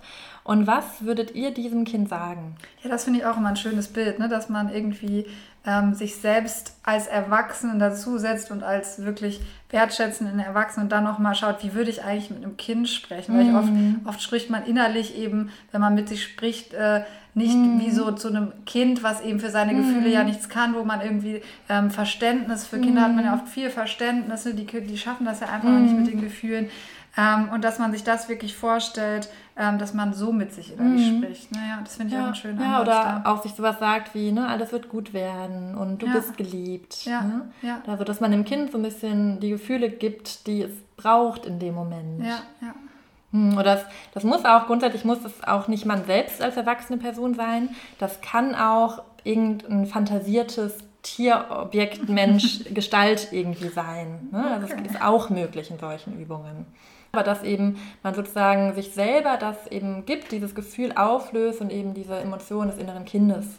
und 0.45 0.67
was 0.67 1.05
würdet 1.05 1.35
ihr 1.35 1.53
diesem 1.53 1.85
Kind 1.85 2.09
sagen? 2.09 2.57
Ja, 2.83 2.91
das 2.91 3.05
finde 3.05 3.21
ich 3.21 3.27
auch 3.27 3.37
immer 3.37 3.51
ein 3.51 3.57
schönes 3.57 3.89
Bild, 3.89 4.19
ne? 4.19 4.29
dass 4.29 4.49
man 4.49 4.75
irgendwie 4.75 5.27
ähm, 5.67 5.95
sich 5.95 6.17
selbst 6.17 6.77
als 6.83 7.07
Erwachsenen 7.07 7.79
dazusetzt 7.79 8.51
und 8.51 8.63
als 8.63 9.05
wirklich 9.05 9.41
wertschätzenden 9.71 10.39
Erwachsenen 10.41 10.87
und 10.87 10.93
dann 10.93 11.05
nochmal 11.05 11.35
schaut, 11.35 11.63
wie 11.63 11.75
würde 11.75 11.91
ich 11.91 12.03
eigentlich 12.05 12.31
mit 12.31 12.45
einem 12.45 12.57
Kind 12.57 12.89
sprechen. 12.89 13.39
Weil 13.39 13.55
oft, 13.55 13.73
mhm. 13.73 14.01
oft 14.05 14.21
spricht 14.21 14.51
man 14.51 14.67
innerlich 14.67 15.17
eben, 15.17 15.51
wenn 15.71 15.81
man 15.81 15.95
mit 15.95 16.09
sich 16.09 16.23
spricht, 16.25 16.75
äh, 16.75 17.03
nicht 17.35 17.57
mm. 17.57 17.81
wie 17.81 17.91
so 17.91 18.13
zu 18.13 18.29
einem 18.29 18.53
Kind, 18.67 19.03
was 19.03 19.23
eben 19.23 19.41
für 19.41 19.49
seine 19.49 19.75
Gefühle 19.75 20.11
mm. 20.11 20.13
ja 20.13 20.23
nichts 20.23 20.51
kann, 20.51 20.75
wo 20.75 20.85
man 20.85 21.01
irgendwie 21.01 21.41
ähm, 21.71 21.91
Verständnis, 21.91 22.67
für 22.67 22.79
Kinder 22.79 23.01
mm. 23.01 23.05
hat 23.05 23.15
man 23.15 23.25
ja 23.25 23.35
oft 23.35 23.49
viel 23.49 23.71
Verständnis, 23.71 24.45
die, 24.45 24.67
die 24.67 24.99
schaffen 24.99 25.25
das 25.25 25.41
ja 25.41 25.49
einfach 25.49 25.71
nicht 25.71 25.97
mit 25.97 26.09
den 26.09 26.21
Gefühlen. 26.21 26.69
Ähm, 27.17 27.49
und 27.51 27.65
dass 27.65 27.79
man 27.79 27.93
sich 27.93 28.05
das 28.05 28.29
wirklich 28.29 28.55
vorstellt, 28.55 29.31
ähm, 29.57 29.79
dass 29.79 29.93
man 29.95 30.15
so 30.15 30.33
mit 30.33 30.53
sich 30.53 30.73
innerlich 30.73 31.11
mhm. 31.11 31.23
spricht. 31.23 31.53
Naja, 31.53 31.81
das 31.85 31.97
finde 31.97 32.09
ich 32.09 32.15
ja, 32.15 32.23
auch 32.23 32.27
einen 32.27 32.35
schönen 32.35 32.61
Ja, 32.61 32.81
oder 32.81 33.23
da. 33.25 33.31
auch 33.31 33.43
sich 33.43 33.53
sowas 33.53 33.79
sagt 33.79 34.15
wie, 34.15 34.33
ne, 34.33 34.49
alles 34.49 34.73
wird 34.73 34.89
gut 34.89 35.13
werden 35.13 35.75
und 35.77 36.01
du 36.03 36.07
ja. 36.07 36.13
bist 36.13 36.37
geliebt. 36.37 37.05
Ja. 37.05 37.23
Ne? 37.23 37.51
ja. 37.63 37.83
Also, 37.87 38.05
dass 38.05 38.21
man 38.21 38.31
dem 38.31 38.45
Kind 38.45 38.73
so 38.73 38.79
ein 38.79 38.83
bisschen 38.83 39.41
die 39.41 39.51
Gefühle 39.51 39.91
gibt, 39.91 40.47
die 40.47 40.63
es 40.63 40.73
braucht 40.97 41.47
in 41.47 41.59
dem 41.59 41.75
Moment. 41.75 42.25
Ja, 42.25 42.39
ja. 42.61 42.75
Hm, 43.33 43.55
oder 43.55 43.77
das, 43.77 43.85
das 44.15 44.25
muss 44.25 44.45
auch, 44.45 44.67
grundsätzlich 44.67 45.05
muss 45.05 45.25
es 45.25 45.45
auch 45.45 45.69
nicht 45.69 45.85
man 45.85 46.05
selbst 46.05 46.41
als 46.41 46.57
erwachsene 46.57 46.99
Person 46.99 47.35
sein. 47.35 47.71
Das 47.99 48.21
kann 48.21 48.55
auch 48.55 49.03
irgendein 49.25 49.87
fantasiertes 49.87 50.79
Tierobjekt, 51.03 52.09
Mensch, 52.09 52.61
Gestalt 52.73 53.29
irgendwie 53.33 53.69
sein. 53.69 54.29
Ne? 54.31 54.45
Also 54.45 54.67
okay. 54.67 54.83
es 54.87 54.93
ist 54.93 55.03
auch 55.03 55.31
möglich 55.31 55.71
in 55.71 55.79
solchen 55.79 56.19
Übungen. 56.19 56.67
Aber 57.15 57.25
dass 57.25 57.43
eben 57.43 57.79
man 58.03 58.15
sozusagen 58.15 58.75
sich 58.75 58.95
selber 58.95 59.37
das 59.37 59.67
eben 59.67 60.07
gibt, 60.07 60.33
dieses 60.33 60.55
Gefühl 60.55 60.93
auflöst 60.93 61.61
und 61.61 61.71
eben 61.71 61.93
diese 61.93 62.17
Emotion 62.17 62.69
des 62.69 62.79
inneren 62.79 63.05
Kindes 63.05 63.59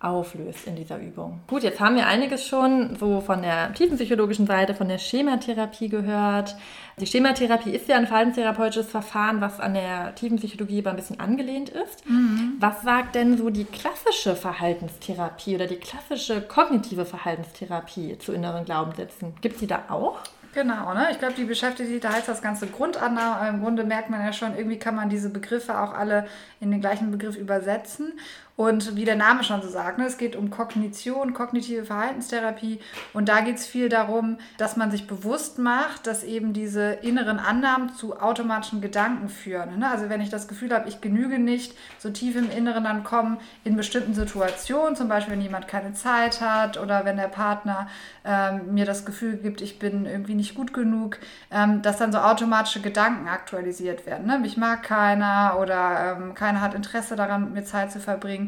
auflöst 0.00 0.66
in 0.66 0.74
dieser 0.74 0.98
Übung. 0.98 1.40
Gut, 1.46 1.62
jetzt 1.62 1.78
haben 1.78 1.94
wir 1.94 2.06
einiges 2.06 2.46
schon 2.46 2.96
so 2.96 3.20
von 3.20 3.42
der 3.42 3.72
tiefenpsychologischen 3.74 4.46
Seite, 4.46 4.74
von 4.74 4.88
der 4.88 4.98
Schematherapie 4.98 5.88
gehört. 5.88 6.56
Die 7.00 7.06
Schematherapie 7.06 7.70
ist 7.70 7.88
ja 7.88 7.96
ein 7.96 8.08
verhaltenstherapeutisches 8.08 8.88
Verfahren, 8.88 9.40
was 9.40 9.58
an 9.58 9.74
der 9.74 10.14
Tiefenpsychologie 10.16 10.80
aber 10.80 10.90
ein 10.90 10.96
bisschen 10.96 11.20
angelehnt 11.20 11.68
ist. 11.68 12.08
Mhm. 12.08 12.54
Was 12.58 12.82
sagt 12.82 13.14
denn 13.14 13.36
so 13.36 13.50
die 13.50 13.64
klassische 13.64 14.36
Verhaltenstherapie 14.36 15.54
oder 15.54 15.66
die 15.66 15.76
klassische 15.76 16.42
kognitive 16.42 17.04
Verhaltenstherapie 17.04 18.18
zu 18.18 18.32
inneren 18.32 18.64
Glaubenssätzen? 18.64 19.34
Gibt 19.40 19.54
es 19.54 19.60
die 19.60 19.66
da 19.68 19.84
auch? 19.88 20.18
Genau, 20.54 20.94
ne? 20.94 21.08
ich 21.10 21.18
glaube, 21.18 21.34
die 21.34 21.44
beschäftigt 21.44 21.90
sich 21.90 22.00
da 22.00 22.12
heißt 22.12 22.28
das 22.28 22.40
ganze 22.42 22.66
Grundannahme. 22.66 23.48
Im 23.48 23.62
Grunde 23.62 23.84
merkt 23.84 24.10
man 24.10 24.24
ja 24.24 24.32
schon, 24.32 24.56
irgendwie 24.56 24.78
kann 24.78 24.94
man 24.94 25.08
diese 25.08 25.30
Begriffe 25.30 25.78
auch 25.78 25.92
alle 25.92 26.26
in 26.60 26.70
den 26.70 26.80
gleichen 26.80 27.10
Begriff 27.10 27.36
übersetzen. 27.36 28.18
Und 28.58 28.96
wie 28.96 29.04
der 29.04 29.14
Name 29.14 29.44
schon 29.44 29.62
so 29.62 29.68
sagt, 29.68 29.98
ne, 29.98 30.06
es 30.06 30.18
geht 30.18 30.34
um 30.34 30.50
Kognition, 30.50 31.32
kognitive 31.32 31.84
Verhaltenstherapie. 31.84 32.80
Und 33.12 33.28
da 33.28 33.38
geht 33.40 33.54
es 33.54 33.68
viel 33.68 33.88
darum, 33.88 34.38
dass 34.56 34.76
man 34.76 34.90
sich 34.90 35.06
bewusst 35.06 35.60
macht, 35.60 36.08
dass 36.08 36.24
eben 36.24 36.52
diese 36.52 36.90
inneren 36.90 37.38
Annahmen 37.38 37.94
zu 37.94 38.18
automatischen 38.18 38.80
Gedanken 38.80 39.28
führen. 39.28 39.78
Ne? 39.78 39.88
Also 39.88 40.08
wenn 40.08 40.20
ich 40.20 40.28
das 40.28 40.48
Gefühl 40.48 40.74
habe, 40.74 40.88
ich 40.88 41.00
genüge 41.00 41.38
nicht, 41.38 41.76
so 42.00 42.10
tief 42.10 42.34
im 42.34 42.50
Inneren 42.50 42.82
dann 42.82 43.04
kommen 43.04 43.38
in 43.62 43.76
bestimmten 43.76 44.12
Situationen, 44.12 44.96
zum 44.96 45.08
Beispiel 45.08 45.34
wenn 45.34 45.40
jemand 45.40 45.68
keine 45.68 45.92
Zeit 45.92 46.40
hat 46.40 46.78
oder 46.78 47.04
wenn 47.04 47.16
der 47.16 47.28
Partner 47.28 47.86
ähm, 48.24 48.74
mir 48.74 48.86
das 48.86 49.06
Gefühl 49.06 49.36
gibt, 49.36 49.60
ich 49.60 49.78
bin 49.78 50.04
irgendwie 50.04 50.34
nicht 50.34 50.56
gut 50.56 50.74
genug, 50.74 51.18
ähm, 51.52 51.80
dass 51.82 51.98
dann 51.98 52.10
so 52.10 52.18
automatische 52.18 52.80
Gedanken 52.80 53.28
aktualisiert 53.28 54.04
werden. 54.04 54.26
Ne? 54.26 54.40
Mich 54.40 54.56
mag 54.56 54.82
keiner 54.82 55.58
oder 55.60 56.16
ähm, 56.18 56.34
keiner 56.34 56.60
hat 56.60 56.74
Interesse 56.74 57.14
daran, 57.14 57.44
mit 57.44 57.54
mir 57.54 57.64
Zeit 57.64 57.92
zu 57.92 58.00
verbringen. 58.00 58.47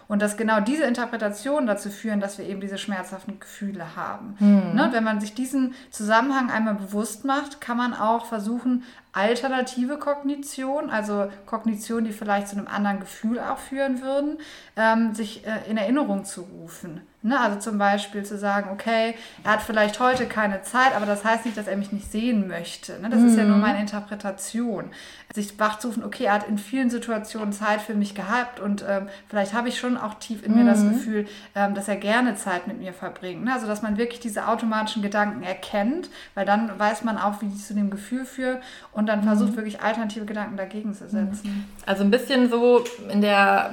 Und 0.11 0.21
dass 0.21 0.35
genau 0.35 0.59
diese 0.59 0.83
Interpretationen 0.83 1.67
dazu 1.67 1.89
führen, 1.89 2.19
dass 2.19 2.37
wir 2.37 2.43
eben 2.43 2.59
diese 2.59 2.77
schmerzhaften 2.77 3.39
Gefühle 3.39 3.95
haben. 3.95 4.35
Mhm. 4.39 4.75
Ne? 4.75 4.89
Wenn 4.91 5.05
man 5.05 5.21
sich 5.21 5.33
diesen 5.33 5.73
Zusammenhang 5.89 6.51
einmal 6.51 6.73
bewusst 6.73 7.23
macht, 7.23 7.61
kann 7.61 7.77
man 7.77 7.93
auch 7.93 8.25
versuchen, 8.25 8.83
alternative 9.13 9.97
Kognition, 9.97 10.89
also 10.89 11.29
Kognition, 11.45 12.03
die 12.03 12.11
vielleicht 12.11 12.49
zu 12.49 12.57
einem 12.57 12.67
anderen 12.67 12.99
Gefühl 12.99 13.39
auch 13.39 13.57
führen 13.57 14.01
würden, 14.01 14.37
ähm, 14.75 15.13
sich 15.13 15.45
äh, 15.45 15.69
in 15.69 15.77
Erinnerung 15.77 16.25
zu 16.25 16.41
rufen. 16.41 17.01
Ne? 17.23 17.39
Also 17.39 17.59
zum 17.59 17.77
Beispiel 17.77 18.23
zu 18.23 18.37
sagen, 18.37 18.69
okay, 18.71 19.15
er 19.43 19.51
hat 19.51 19.61
vielleicht 19.61 19.99
heute 19.99 20.25
keine 20.25 20.61
Zeit, 20.63 20.95
aber 20.95 21.05
das 21.05 21.25
heißt 21.25 21.45
nicht, 21.45 21.57
dass 21.57 21.67
er 21.67 21.75
mich 21.75 21.91
nicht 21.91 22.11
sehen 22.11 22.47
möchte. 22.47 22.99
Ne? 22.99 23.09
Das 23.09 23.19
mhm. 23.19 23.27
ist 23.27 23.37
ja 23.37 23.43
nur 23.43 23.57
mhm. 23.57 23.61
meine 23.61 23.81
Interpretation. 23.81 24.91
Sich 25.33 25.59
wachzurufen, 25.59 26.03
okay, 26.03 26.25
er 26.25 26.33
hat 26.33 26.47
in 26.47 26.57
vielen 26.57 26.89
Situationen 26.89 27.53
Zeit 27.53 27.81
für 27.81 27.93
mich 27.93 28.15
gehabt 28.15 28.59
und 28.59 28.83
ähm, 28.87 29.07
vielleicht 29.27 29.53
habe 29.53 29.69
ich 29.69 29.77
schon 29.77 29.97
auch 30.03 30.15
tief 30.15 30.43
in 30.43 30.51
mhm. 30.51 30.59
mir 30.59 30.65
das 30.65 30.79
mhm. 30.79 30.93
Gefühl, 30.93 31.27
ähm, 31.55 31.75
dass 31.75 31.87
er 31.87 31.95
gerne 31.95 32.35
Zeit 32.35 32.67
mit 32.67 32.79
mir 32.79 32.93
verbringt. 32.93 33.43
Ne? 33.43 33.53
Also 33.53 33.67
dass 33.67 33.81
man 33.81 33.97
wirklich 33.97 34.19
diese 34.19 34.47
automatischen 34.47 35.01
Gedanken 35.01 35.43
erkennt, 35.43 36.09
weil 36.35 36.45
dann 36.45 36.77
weiß 36.77 37.03
man 37.03 37.17
auch, 37.17 37.41
wie 37.41 37.47
die 37.47 37.57
zu 37.57 37.73
dem 37.73 37.89
Gefühl 37.89 38.25
führen 38.25 38.57
und 38.91 39.07
dann 39.07 39.23
versucht 39.23 39.51
mhm. 39.51 39.57
wirklich 39.57 39.81
alternative 39.81 40.25
Gedanken 40.25 40.57
dagegen 40.57 40.93
zu 40.93 41.07
setzen. 41.07 41.67
Also 41.85 42.03
ein 42.03 42.11
bisschen 42.11 42.49
so 42.49 42.83
in 43.09 43.21
der 43.21 43.71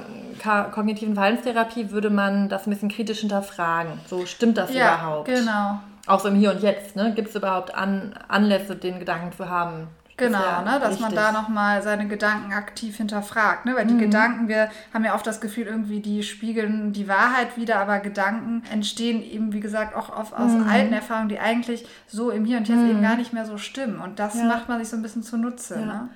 kognitiven 0.71 1.15
Verhaltenstherapie 1.15 1.91
würde 1.91 2.09
man 2.09 2.49
das 2.49 2.65
ein 2.65 2.71
bisschen 2.71 2.89
kritisch 2.89 3.19
hinterfragen. 3.19 3.99
So 4.07 4.25
stimmt 4.25 4.57
das 4.57 4.73
ja, 4.73 4.95
überhaupt? 4.95 5.27
Genau. 5.27 5.79
Auch 6.07 6.19
so 6.19 6.29
im 6.29 6.35
Hier 6.35 6.51
und 6.51 6.61
Jetzt, 6.61 6.95
ne? 6.95 7.13
Gibt 7.13 7.29
es 7.29 7.35
überhaupt 7.35 7.75
An 7.75 8.15
Anlässe, 8.27 8.75
den 8.75 8.99
Gedanken 8.99 9.31
zu 9.35 9.49
haben? 9.49 9.87
Genau, 10.19 10.39
ja 10.39 10.61
ne, 10.61 10.79
dass 10.79 10.91
richtig. 10.91 11.01
man 11.01 11.15
da 11.15 11.31
nochmal 11.31 11.81
seine 11.81 12.07
Gedanken 12.07 12.53
aktiv 12.53 12.95
hinterfragt. 12.97 13.65
Ne? 13.65 13.75
Weil 13.75 13.87
die 13.87 13.93
mhm. 13.93 13.99
Gedanken, 13.99 14.47
wir 14.47 14.69
haben 14.93 15.03
ja 15.05 15.15
oft 15.15 15.25
das 15.25 15.41
Gefühl, 15.41 15.65
irgendwie 15.65 15.99
die 15.99 16.23
spiegeln 16.23 16.93
die 16.93 17.07
Wahrheit 17.07 17.57
wieder, 17.57 17.77
aber 17.77 17.99
Gedanken 17.99 18.63
entstehen 18.71 19.23
eben, 19.23 19.53
wie 19.53 19.59
gesagt, 19.59 19.95
auch 19.95 20.15
oft 20.15 20.33
aus 20.33 20.51
mhm. 20.51 20.67
alten 20.67 20.93
Erfahrungen, 20.93 21.29
die 21.29 21.39
eigentlich 21.39 21.85
so 22.07 22.29
im 22.29 22.45
Hier 22.45 22.57
und 22.57 22.67
Jetzt 22.67 22.79
mhm. 22.79 22.89
eben 22.89 23.01
gar 23.01 23.15
nicht 23.15 23.33
mehr 23.33 23.45
so 23.45 23.57
stimmen. 23.57 23.99
Und 23.99 24.19
das 24.19 24.35
ja. 24.35 24.43
macht 24.43 24.69
man 24.69 24.79
sich 24.79 24.89
so 24.89 24.95
ein 24.95 25.01
bisschen 25.01 25.23
zunutze. 25.23 25.75
Ja. 25.75 25.85
Ne? 25.85 26.09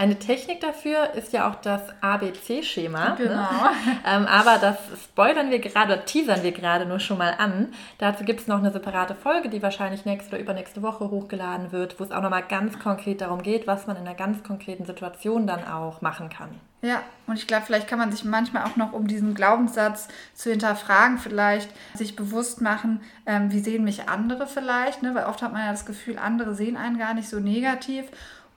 Eine 0.00 0.18
Technik 0.18 0.62
dafür 0.62 1.12
ist 1.12 1.34
ja 1.34 1.46
auch 1.46 1.56
das 1.56 1.82
ABC-Schema. 2.00 3.10
Ne? 3.10 3.16
Genau. 3.18 3.34
Ne? 3.34 3.70
Ähm, 4.06 4.24
aber 4.24 4.56
das 4.58 4.78
spoilern 5.04 5.50
wir 5.50 5.58
gerade, 5.58 6.02
teasern 6.06 6.42
wir 6.42 6.52
gerade 6.52 6.86
nur 6.86 7.00
schon 7.00 7.18
mal 7.18 7.34
an. 7.36 7.68
Dazu 7.98 8.24
gibt 8.24 8.40
es 8.40 8.46
noch 8.46 8.58
eine 8.58 8.72
separate 8.72 9.14
Folge, 9.14 9.50
die 9.50 9.62
wahrscheinlich 9.62 10.06
nächste 10.06 10.30
oder 10.30 10.40
übernächste 10.40 10.80
Woche 10.80 11.10
hochgeladen 11.10 11.70
wird, 11.70 12.00
wo 12.00 12.04
es 12.04 12.12
auch 12.12 12.22
nochmal 12.22 12.44
ganz 12.48 12.78
konkret 12.78 13.20
darum 13.20 13.42
geht, 13.42 13.66
was 13.66 13.86
man 13.86 13.96
in 13.96 14.06
einer 14.06 14.14
ganz 14.14 14.42
konkreten 14.42 14.86
Situation 14.86 15.46
dann 15.46 15.66
auch 15.66 16.00
machen 16.00 16.30
kann. 16.30 16.48
Ja, 16.82 17.02
und 17.26 17.36
ich 17.36 17.46
glaube, 17.46 17.66
vielleicht 17.66 17.86
kann 17.86 17.98
man 17.98 18.10
sich 18.10 18.24
manchmal 18.24 18.64
auch 18.64 18.76
noch, 18.76 18.94
um 18.94 19.06
diesen 19.06 19.34
Glaubenssatz 19.34 20.08
zu 20.32 20.48
hinterfragen, 20.50 21.18
vielleicht 21.18 21.68
sich 21.94 22.16
bewusst 22.16 22.62
machen, 22.62 23.02
ähm, 23.26 23.52
wie 23.52 23.60
sehen 23.60 23.84
mich 23.84 24.08
andere 24.08 24.46
vielleicht, 24.46 25.02
ne? 25.02 25.14
weil 25.14 25.26
oft 25.26 25.42
hat 25.42 25.52
man 25.52 25.62
ja 25.62 25.72
das 25.72 25.84
Gefühl, 25.84 26.18
andere 26.18 26.54
sehen 26.54 26.78
einen 26.78 26.98
gar 26.98 27.12
nicht 27.12 27.28
so 27.28 27.38
negativ. 27.38 28.06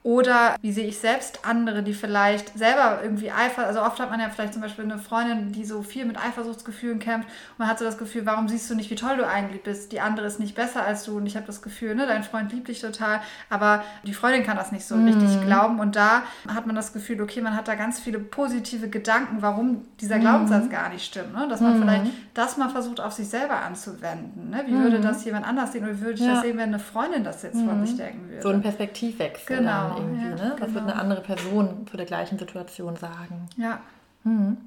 Oder 0.03 0.57
wie 0.61 0.73
sehe 0.73 0.85
ich 0.85 0.99
selbst 0.99 1.39
andere, 1.47 1.81
die 1.81 1.93
vielleicht 1.93 2.57
selber 2.57 2.99
irgendwie 3.01 3.31
Eifer, 3.31 3.65
also 3.65 3.81
oft 3.81 4.01
hat 4.01 4.09
man 4.09 4.19
ja 4.19 4.27
vielleicht 4.29 4.51
zum 4.51 4.61
Beispiel 4.61 4.83
eine 4.83 4.97
Freundin, 4.97 5.53
die 5.53 5.63
so 5.63 5.81
viel 5.81 6.03
mit 6.03 6.17
Eifersuchtsgefühlen 6.17 6.99
kämpft 6.99 7.29
und 7.29 7.59
man 7.59 7.69
hat 7.69 7.79
so 7.79 7.85
das 7.85 7.97
Gefühl, 7.97 8.25
warum 8.25 8.49
siehst 8.49 8.69
du 8.69 8.75
nicht, 8.75 8.91
wie 8.91 8.95
toll 8.95 9.15
du 9.15 9.25
eigentlich 9.25 9.63
bist? 9.63 9.93
Die 9.93 10.01
andere 10.01 10.27
ist 10.27 10.41
nicht 10.41 10.55
besser 10.55 10.83
als 10.83 11.05
du 11.05 11.15
und 11.15 11.25
ich 11.25 11.37
habe 11.37 11.45
das 11.45 11.61
Gefühl, 11.61 11.95
ne, 11.95 12.05
dein 12.05 12.23
Freund 12.23 12.51
liebt 12.51 12.67
dich 12.67 12.81
total, 12.81 13.21
aber 13.49 13.81
die 14.05 14.13
Freundin 14.13 14.43
kann 14.43 14.57
das 14.57 14.73
nicht 14.73 14.85
so 14.85 14.97
mhm. 14.97 15.07
richtig 15.07 15.41
glauben 15.45 15.79
und 15.79 15.95
da 15.95 16.23
hat 16.53 16.65
man 16.67 16.75
das 16.75 16.91
Gefühl, 16.91 17.21
okay, 17.21 17.39
man 17.39 17.55
hat 17.55 17.69
da 17.69 17.75
ganz 17.75 18.01
viele 18.01 18.19
positive 18.19 18.89
Gedanken, 18.89 19.37
warum 19.39 19.85
dieser 20.01 20.19
Glaubenssatz 20.19 20.65
mhm. 20.65 20.69
gar 20.69 20.89
nicht 20.89 21.05
stimmt, 21.05 21.33
ne? 21.33 21.47
dass 21.47 21.61
man 21.61 21.77
mhm. 21.77 21.81
vielleicht 21.81 22.05
das 22.33 22.57
mal 22.57 22.67
versucht 22.67 22.99
auf 22.99 23.13
sich 23.13 23.29
selber 23.29 23.61
anzuwenden. 23.61 24.49
Ne? 24.49 24.63
Wie 24.65 24.73
würde 24.73 24.97
mhm. 24.97 25.03
das 25.03 25.23
jemand 25.23 25.47
anders 25.47 25.71
sehen 25.71 25.85
oder 25.85 25.93
wie 25.93 26.01
würde 26.01 26.15
ich 26.15 26.25
ja. 26.25 26.33
das 26.33 26.41
sehen, 26.41 26.57
wenn 26.57 26.73
eine 26.73 26.79
Freundin 26.79 27.23
das 27.23 27.41
jetzt 27.43 27.55
von 27.55 27.79
mhm. 27.79 27.85
sich 27.85 27.95
denken 27.95 28.27
würde? 28.27 28.41
So 28.41 28.49
ein 28.49 28.61
Perspektivwechsel. 28.61 29.59
Genau 29.59 29.92
irgendwie. 29.97 30.23
Ja, 30.23 30.35
ne? 30.35 30.55
Was 30.59 30.67
genau. 30.67 30.73
wird 30.73 30.83
eine 30.83 30.95
andere 30.95 31.21
Person 31.21 31.87
zu 31.89 31.97
der 31.97 32.05
gleichen 32.05 32.37
Situation 32.37 32.95
sagen? 32.95 33.47
Ja. 33.57 33.79
Mhm. 34.23 34.57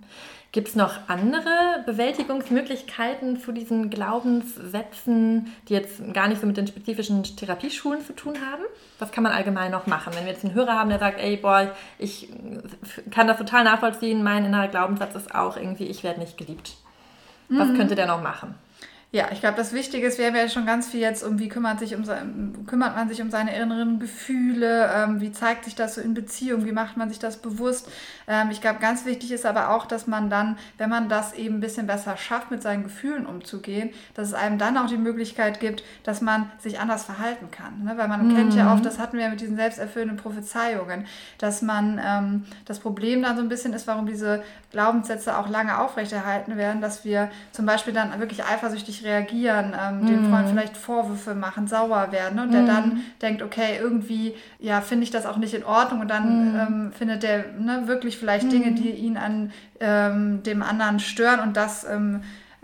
Gibt 0.53 0.69
es 0.69 0.77
noch 0.77 1.09
andere 1.09 1.83
Bewältigungsmöglichkeiten 1.85 3.39
zu 3.39 3.53
diesen 3.53 3.91
Glaubenssätzen, 3.91 5.53
die 5.69 5.75
jetzt 5.75 6.01
gar 6.15 6.29
nicht 6.29 6.41
so 6.41 6.47
mit 6.47 6.57
den 6.57 6.67
spezifischen 6.67 7.23
Therapieschulen 7.25 8.03
zu 8.03 8.15
tun 8.15 8.37
haben? 8.37 8.62
Was 8.99 9.12
kann 9.12 9.23
man 9.23 9.33
allgemein 9.33 9.71
noch 9.71 9.87
machen? 9.87 10.15
Wenn 10.15 10.25
wir 10.25 10.33
jetzt 10.33 10.45
einen 10.45 10.55
Hörer 10.55 10.73
haben, 10.73 10.89
der 10.89 10.99
sagt, 10.99 11.21
ey, 11.21 11.37
boah, 11.37 11.75
ich 11.99 12.31
kann 13.11 13.27
das 13.27 13.37
total 13.37 13.65
nachvollziehen, 13.65 14.23
mein 14.23 14.47
innerer 14.47 14.69
Glaubenssatz 14.69 15.15
ist 15.15 15.35
auch 15.35 15.57
irgendwie, 15.57 15.85
ich 15.85 16.03
werde 16.03 16.21
nicht 16.21 16.39
geliebt. 16.39 16.77
Was 17.49 17.69
mhm. 17.69 17.77
könnte 17.77 17.95
der 17.95 18.07
noch 18.07 18.23
machen? 18.23 18.55
Ja, 19.16 19.29
ich 19.33 19.40
glaube, 19.40 19.57
das 19.57 19.72
Wichtige 19.72 20.07
ist, 20.07 20.18
wir 20.18 20.26
haben 20.26 20.37
ja 20.37 20.46
schon 20.46 20.66
ganz 20.66 20.88
viel 20.88 21.00
jetzt 21.00 21.24
um, 21.24 21.38
wie 21.38 21.48
kümmert, 21.48 21.79
sich 21.79 21.96
um, 21.96 22.05
kümmert 22.66 22.94
man 22.96 23.09
sich 23.09 23.22
um 23.22 23.31
seine 23.31 23.57
inneren 23.57 23.98
Gefühle, 23.98 24.90
ähm, 24.94 25.22
wie 25.22 25.33
zeigt 25.33 25.64
sich 25.64 25.74
das 25.74 25.94
so 25.94 26.02
in 26.02 26.12
Beziehung, 26.12 26.66
wie 26.66 26.72
macht 26.72 26.98
man 26.98 27.09
sich 27.09 27.18
das 27.18 27.38
bewusst. 27.38 27.88
Ähm, 28.29 28.50
ich 28.50 28.61
glaube, 28.61 28.79
ganz 28.79 29.07
wichtig 29.07 29.33
ist 29.33 29.46
aber 29.46 29.70
auch, 29.70 29.87
dass 29.87 30.07
man 30.07 30.29
dann, 30.29 30.59
wenn 30.76 30.90
man 30.90 31.09
das 31.09 31.33
eben 31.33 31.55
ein 31.55 31.61
bisschen 31.61 31.87
besser 31.87 32.18
schafft, 32.18 32.50
mit 32.50 32.61
seinen 32.61 32.83
Gefühlen 32.83 33.24
umzugehen, 33.24 33.88
dass 34.12 34.29
es 34.29 34.35
einem 34.35 34.59
dann 34.59 34.76
auch 34.76 34.87
die 34.87 34.98
Möglichkeit 34.98 35.61
gibt, 35.61 35.83
dass 36.05 36.20
man 36.20 36.50
sich 36.59 36.79
anders 36.79 37.05
verhalten 37.05 37.50
kann. 37.50 37.85
Ne? 37.85 37.94
Weil 37.96 38.09
man 38.09 38.29
mhm. 38.29 38.37
kennt 38.37 38.55
ja 38.55 38.70
oft, 38.74 38.85
das 38.85 38.98
hatten 38.98 39.16
wir 39.16 39.24
ja 39.24 39.31
mit 39.31 39.40
diesen 39.40 39.57
selbsterfüllenden 39.57 40.18
Prophezeiungen, 40.18 41.07
dass 41.38 41.62
man 41.62 41.98
ähm, 42.05 42.44
das 42.66 42.81
Problem 42.81 43.22
dann 43.22 43.37
so 43.37 43.42
ein 43.42 43.48
bisschen 43.48 43.72
ist, 43.72 43.87
warum 43.87 44.05
diese 44.05 44.42
Glaubenssätze 44.72 45.38
auch 45.38 45.48
lange 45.48 45.81
aufrechterhalten 45.81 46.59
werden, 46.59 46.83
dass 46.83 47.07
wir 47.07 47.31
zum 47.52 47.64
Beispiel 47.64 47.94
dann 47.94 48.20
wirklich 48.20 48.44
eifersüchtig 48.44 49.06
reagieren, 49.07 49.73
ähm, 49.81 50.03
mm. 50.03 50.07
dem 50.07 50.31
Freund 50.31 50.49
vielleicht 50.49 50.77
Vorwürfe 50.77 51.35
machen, 51.35 51.69
sauer 51.69 52.11
werden 52.11 52.37
ne? 52.37 52.42
und 52.42 52.53
der 52.53 52.62
mhm. 52.62 52.66
dann 52.66 53.01
denkt, 53.23 53.42
okay, 53.42 53.79
irgendwie 53.81 54.35
ja 54.59 54.81
finde 54.81 55.05
ich 55.05 55.11
das 55.11 55.27
auch 55.27 55.37
nicht 55.37 55.55
in 55.55 55.64
Ordnung 55.64 56.01
und 56.01 56.09
dann 56.09 56.53
mm. 56.53 56.57
ähm, 56.57 56.92
findet 56.92 57.23
der 57.23 57.45
ne, 57.59 57.83
wirklich 57.87 58.19
vielleicht 58.19 58.51
Dinge, 58.51 58.73
die 58.73 58.90
ihn 58.90 59.16
an 59.16 59.53
ähm, 59.81 60.42
dem 60.42 60.62
anderen 60.62 60.99
stören 60.99 61.40
und 61.40 61.57
das 61.57 61.87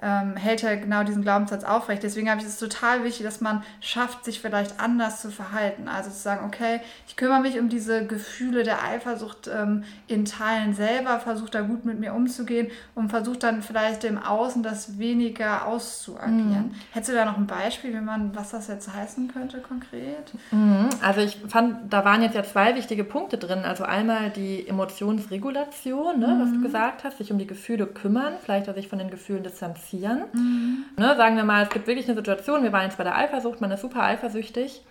ähm, 0.02 0.36
hält 0.36 0.64
er 0.64 0.76
genau 0.76 1.04
diesen 1.04 1.22
Glaubenssatz 1.22 1.62
aufrecht. 1.62 2.02
Deswegen 2.02 2.28
habe 2.28 2.40
ich 2.40 2.46
es 2.46 2.58
total 2.58 3.04
wichtig, 3.04 3.24
dass 3.24 3.40
man 3.40 3.62
schafft, 3.80 4.24
sich 4.24 4.40
vielleicht 4.40 4.80
anders 4.80 5.22
zu 5.22 5.30
verhalten. 5.30 5.86
Also 5.86 6.10
zu 6.10 6.16
sagen, 6.16 6.44
okay, 6.44 6.80
ich 7.06 7.16
kümmere 7.16 7.40
mich 7.40 7.58
um 7.58 7.68
diese 7.68 8.04
Gefühle 8.06 8.64
der 8.64 8.82
Eifersucht 8.82 9.48
ähm, 9.48 9.84
in 10.08 10.24
Teilen 10.24 10.74
selber, 10.74 11.20
versuche 11.20 11.50
da 11.50 11.60
gut 11.60 11.84
mit 11.84 12.00
mir 12.00 12.14
umzugehen 12.14 12.68
und 12.96 13.10
versuche 13.10 13.38
dann 13.38 13.62
vielleicht 13.62 14.02
im 14.02 14.18
Außen 14.18 14.64
das 14.64 14.98
weniger 14.98 15.66
auszuagieren. 15.66 16.72
Mhm. 16.72 16.74
Hättest 16.90 17.12
du 17.12 17.14
da 17.14 17.24
noch 17.24 17.38
ein 17.38 17.46
Beispiel, 17.46 17.94
wie 17.94 18.00
man, 18.00 18.34
was 18.34 18.50
das 18.50 18.66
jetzt 18.66 18.92
heißen 18.92 19.32
könnte 19.32 19.58
konkret? 19.58 20.32
Mhm. 20.50 20.88
Also 21.00 21.20
ich 21.20 21.38
fand, 21.46 21.92
da 21.92 22.04
waren 22.04 22.22
jetzt 22.22 22.34
ja 22.34 22.42
zwei 22.42 22.74
wichtige 22.74 23.04
Punkte 23.04 23.38
drin. 23.38 23.60
Also 23.60 23.84
einmal 23.84 24.30
die 24.30 24.66
Emotionsregulation, 24.66 26.18
ne, 26.18 26.26
mhm. 26.26 26.40
was 26.40 26.50
du 26.50 26.56
mhm. 26.56 26.62
gesagt 26.62 27.04
hast, 27.04 27.18
sich 27.18 27.30
um 27.30 27.38
die 27.38 27.46
Gefühle 27.46 27.86
kümmern, 27.86 28.34
vielleicht 28.42 28.68
auch 28.68 28.74
sich 28.74 28.88
von 28.88 28.98
den 28.98 29.10
Gefühlen 29.10 29.44
distanzieren 29.44 29.91
passieren. 29.92 30.22
Mhm. 30.32 30.84
Ne, 30.96 31.16
sagen 31.16 31.36
wir 31.36 31.44
mal, 31.44 31.62
es 31.62 31.70
gibt 31.70 31.86
wirklich 31.86 32.06
eine 32.06 32.16
Situation, 32.16 32.62
wir 32.62 32.72
waren 32.72 32.84
jetzt 32.84 32.98
bei 32.98 33.04
der 33.04 33.16
Eifersucht, 33.16 33.60
man 33.60 33.70
ist 33.70 33.82
super 33.82 34.02
eifersüchtig. 34.02 34.82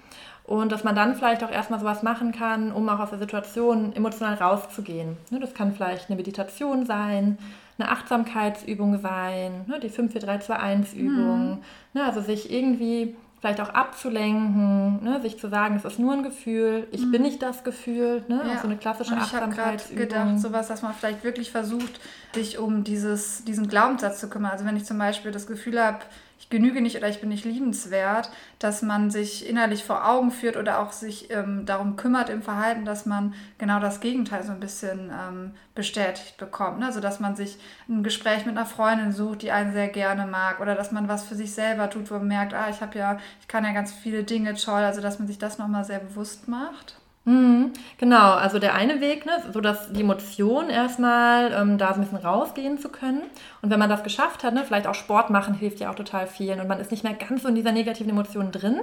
Und 0.43 0.71
dass 0.71 0.83
man 0.83 0.95
dann 0.95 1.15
vielleicht 1.15 1.43
auch 1.43 1.51
erstmal 1.51 1.79
sowas 1.79 2.03
machen 2.03 2.31
kann, 2.31 2.71
um 2.71 2.89
auch 2.89 2.99
aus 2.99 3.11
der 3.11 3.19
Situation 3.19 3.93
emotional 3.95 4.33
rauszugehen. 4.33 5.17
Ne, 5.29 5.39
das 5.39 5.53
kann 5.53 5.73
vielleicht 5.73 6.09
eine 6.09 6.17
Meditation 6.17 6.85
sein, 6.85 7.37
eine 7.77 7.89
Achtsamkeitsübung 7.89 8.99
sein, 8.99 9.65
ne, 9.67 9.79
die 9.79 9.89
5-4-3-2-1-Übung. 9.89 11.61
Mhm. 11.93 12.01
Also 12.01 12.21
sich 12.21 12.51
irgendwie 12.51 13.15
vielleicht 13.41 13.59
auch 13.59 13.69
abzulenken, 13.69 15.03
ne? 15.03 15.19
sich 15.21 15.39
zu 15.39 15.49
sagen, 15.49 15.75
es 15.75 15.83
ist 15.83 15.97
nur 15.97 16.13
ein 16.13 16.21
Gefühl, 16.21 16.87
ich 16.91 17.01
mhm. 17.01 17.11
bin 17.11 17.21
nicht 17.23 17.41
das 17.41 17.63
Gefühl, 17.63 18.23
ne? 18.27 18.39
Ja. 18.45 18.53
auch 18.53 18.61
so 18.61 18.67
eine 18.67 18.77
klassische 18.77 19.15
Und 19.15 19.23
ich 19.23 19.33
habe 19.33 19.51
gerade 19.51 19.83
gedacht, 19.95 20.39
sowas, 20.39 20.67
dass 20.67 20.83
man 20.83 20.93
vielleicht 20.93 21.23
wirklich 21.23 21.51
versucht, 21.51 21.99
sich 22.35 22.59
um 22.59 22.83
dieses, 22.83 23.43
diesen 23.43 23.67
Glaubenssatz 23.67 24.19
zu 24.19 24.29
kümmern. 24.29 24.51
Also 24.51 24.63
wenn 24.63 24.77
ich 24.77 24.85
zum 24.85 24.99
Beispiel 24.99 25.31
das 25.31 25.47
Gefühl 25.47 25.83
habe, 25.83 25.99
ich 26.30 26.30
genüge 26.51 26.81
nicht 26.81 26.97
oder 26.97 27.09
ich 27.09 27.19
bin 27.19 27.29
nicht 27.29 27.45
liebenswert, 27.45 28.29
dass 28.59 28.83
man 28.83 29.09
sich 29.09 29.49
innerlich 29.49 29.83
vor 29.83 30.07
Augen 30.07 30.29
führt 30.29 30.57
oder 30.57 30.79
auch 30.79 30.91
sich 30.91 31.31
ähm, 31.31 31.65
darum 31.65 31.95
kümmert 31.95 32.29
im 32.29 32.43
Verhalten, 32.43 32.85
dass 32.85 33.07
man 33.07 33.33
genau 33.57 33.79
das 33.79 33.99
Gegenteil 33.99 34.43
so 34.43 34.51
ein 34.51 34.59
bisschen 34.59 35.09
ähm, 35.09 35.51
bestätigt 35.73 36.37
bekommt. 36.37 36.79
Ne? 36.79 36.85
Also 36.85 36.99
dass 36.99 37.19
man 37.19 37.35
sich 37.35 37.57
ein 37.89 38.03
Gespräch 38.03 38.45
mit 38.45 38.55
einer 38.55 38.67
Freundin 38.67 39.11
sucht, 39.11 39.41
die 39.41 39.51
einen 39.51 39.73
sehr 39.73 39.87
gerne 39.87 40.27
mag 40.27 40.59
oder 40.59 40.75
dass 40.75 40.91
man 40.91 41.07
was 41.07 41.23
für 41.23 41.35
sich 41.35 41.53
selber 41.53 41.89
tut, 41.89 42.11
wo 42.11 42.15
man 42.15 42.27
merkt, 42.27 42.53
ah, 42.53 42.69
ich 42.69 42.81
habe 42.81 42.99
ja, 42.99 43.17
ich 43.39 43.47
kann 43.47 43.65
ja 43.65 43.71
ganz 43.71 43.91
viele 43.91 44.23
Dinge 44.23 44.53
toll, 44.53 44.83
also 44.83 45.01
dass 45.01 45.17
man 45.17 45.27
sich 45.27 45.39
das 45.39 45.57
nochmal 45.57 45.85
sehr 45.85 45.99
bewusst 45.99 46.47
macht. 46.47 47.00
Mhm, 47.31 47.71
genau, 47.97 48.31
also 48.33 48.59
der 48.59 48.75
eine 48.75 48.99
Weg, 48.99 49.25
ne, 49.25 49.31
so 49.53 49.61
dass 49.61 49.91
die 49.93 50.01
Emotion 50.01 50.69
erstmal 50.69 51.53
ähm, 51.53 51.77
da 51.77 51.93
so 51.93 52.01
ein 52.01 52.01
bisschen 52.01 52.17
rausgehen 52.17 52.77
zu 52.77 52.89
können. 52.89 53.21
Und 53.61 53.69
wenn 53.69 53.79
man 53.79 53.89
das 53.89 54.03
geschafft 54.03 54.43
hat, 54.43 54.53
ne, 54.53 54.63
vielleicht 54.65 54.87
auch 54.87 54.95
Sport 54.95 55.29
machen 55.29 55.53
hilft 55.53 55.79
ja 55.79 55.89
auch 55.89 55.95
total 55.95 56.27
vielen 56.27 56.59
und 56.59 56.67
man 56.67 56.79
ist 56.79 56.91
nicht 56.91 57.03
mehr 57.03 57.13
ganz 57.13 57.43
so 57.43 57.49
in 57.49 57.55
dieser 57.55 57.71
negativen 57.71 58.09
Emotion 58.09 58.51
drin, 58.51 58.81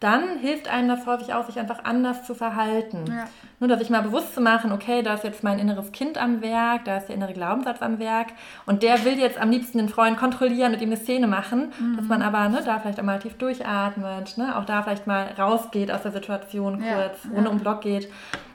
dann 0.00 0.38
hilft 0.38 0.68
einem 0.68 0.88
das 0.88 1.04
häufig 1.04 1.34
auch, 1.34 1.44
sich 1.44 1.58
einfach 1.58 1.84
anders 1.84 2.24
zu 2.24 2.34
verhalten. 2.34 3.04
Ja. 3.06 3.28
Nur, 3.58 3.68
dass 3.68 3.80
sich 3.80 3.90
mal 3.90 4.00
bewusst 4.00 4.34
zu 4.34 4.40
machen, 4.40 4.72
okay, 4.72 5.02
da 5.02 5.14
ist 5.14 5.24
jetzt 5.24 5.44
mein 5.44 5.58
inneres 5.58 5.92
Kind 5.92 6.16
am 6.16 6.40
Werk, 6.40 6.86
da 6.86 6.96
ist 6.96 7.08
der 7.08 7.16
innere 7.16 7.34
Glaubenssatz 7.34 7.82
am 7.82 7.98
Werk 7.98 8.28
und 8.64 8.82
der 8.82 9.04
will 9.04 9.18
jetzt 9.18 9.38
am 9.38 9.50
liebsten 9.50 9.76
den 9.76 9.90
Freund 9.90 10.16
kontrollieren, 10.16 10.72
mit 10.72 10.80
ihm 10.80 10.88
eine 10.88 10.96
Szene 10.96 11.26
machen, 11.26 11.72
mhm. 11.78 11.96
dass 11.98 12.06
man 12.06 12.22
aber 12.22 12.48
ne, 12.48 12.62
da 12.64 12.78
vielleicht 12.78 12.98
auch 12.98 13.04
mal 13.04 13.18
tief 13.18 13.36
durchatmet, 13.36 14.38
ne, 14.38 14.56
auch 14.56 14.64
da 14.64 14.82
vielleicht 14.82 15.06
mal 15.06 15.26
rausgeht 15.38 15.90
aus 15.90 16.02
der 16.02 16.12
Situation 16.12 16.78
kurz, 16.78 17.24
ja. 17.24 17.30
ohne 17.36 17.46
ja. 17.46 17.50
um 17.50 17.58
Block 17.58 17.82
geht. 17.82 17.89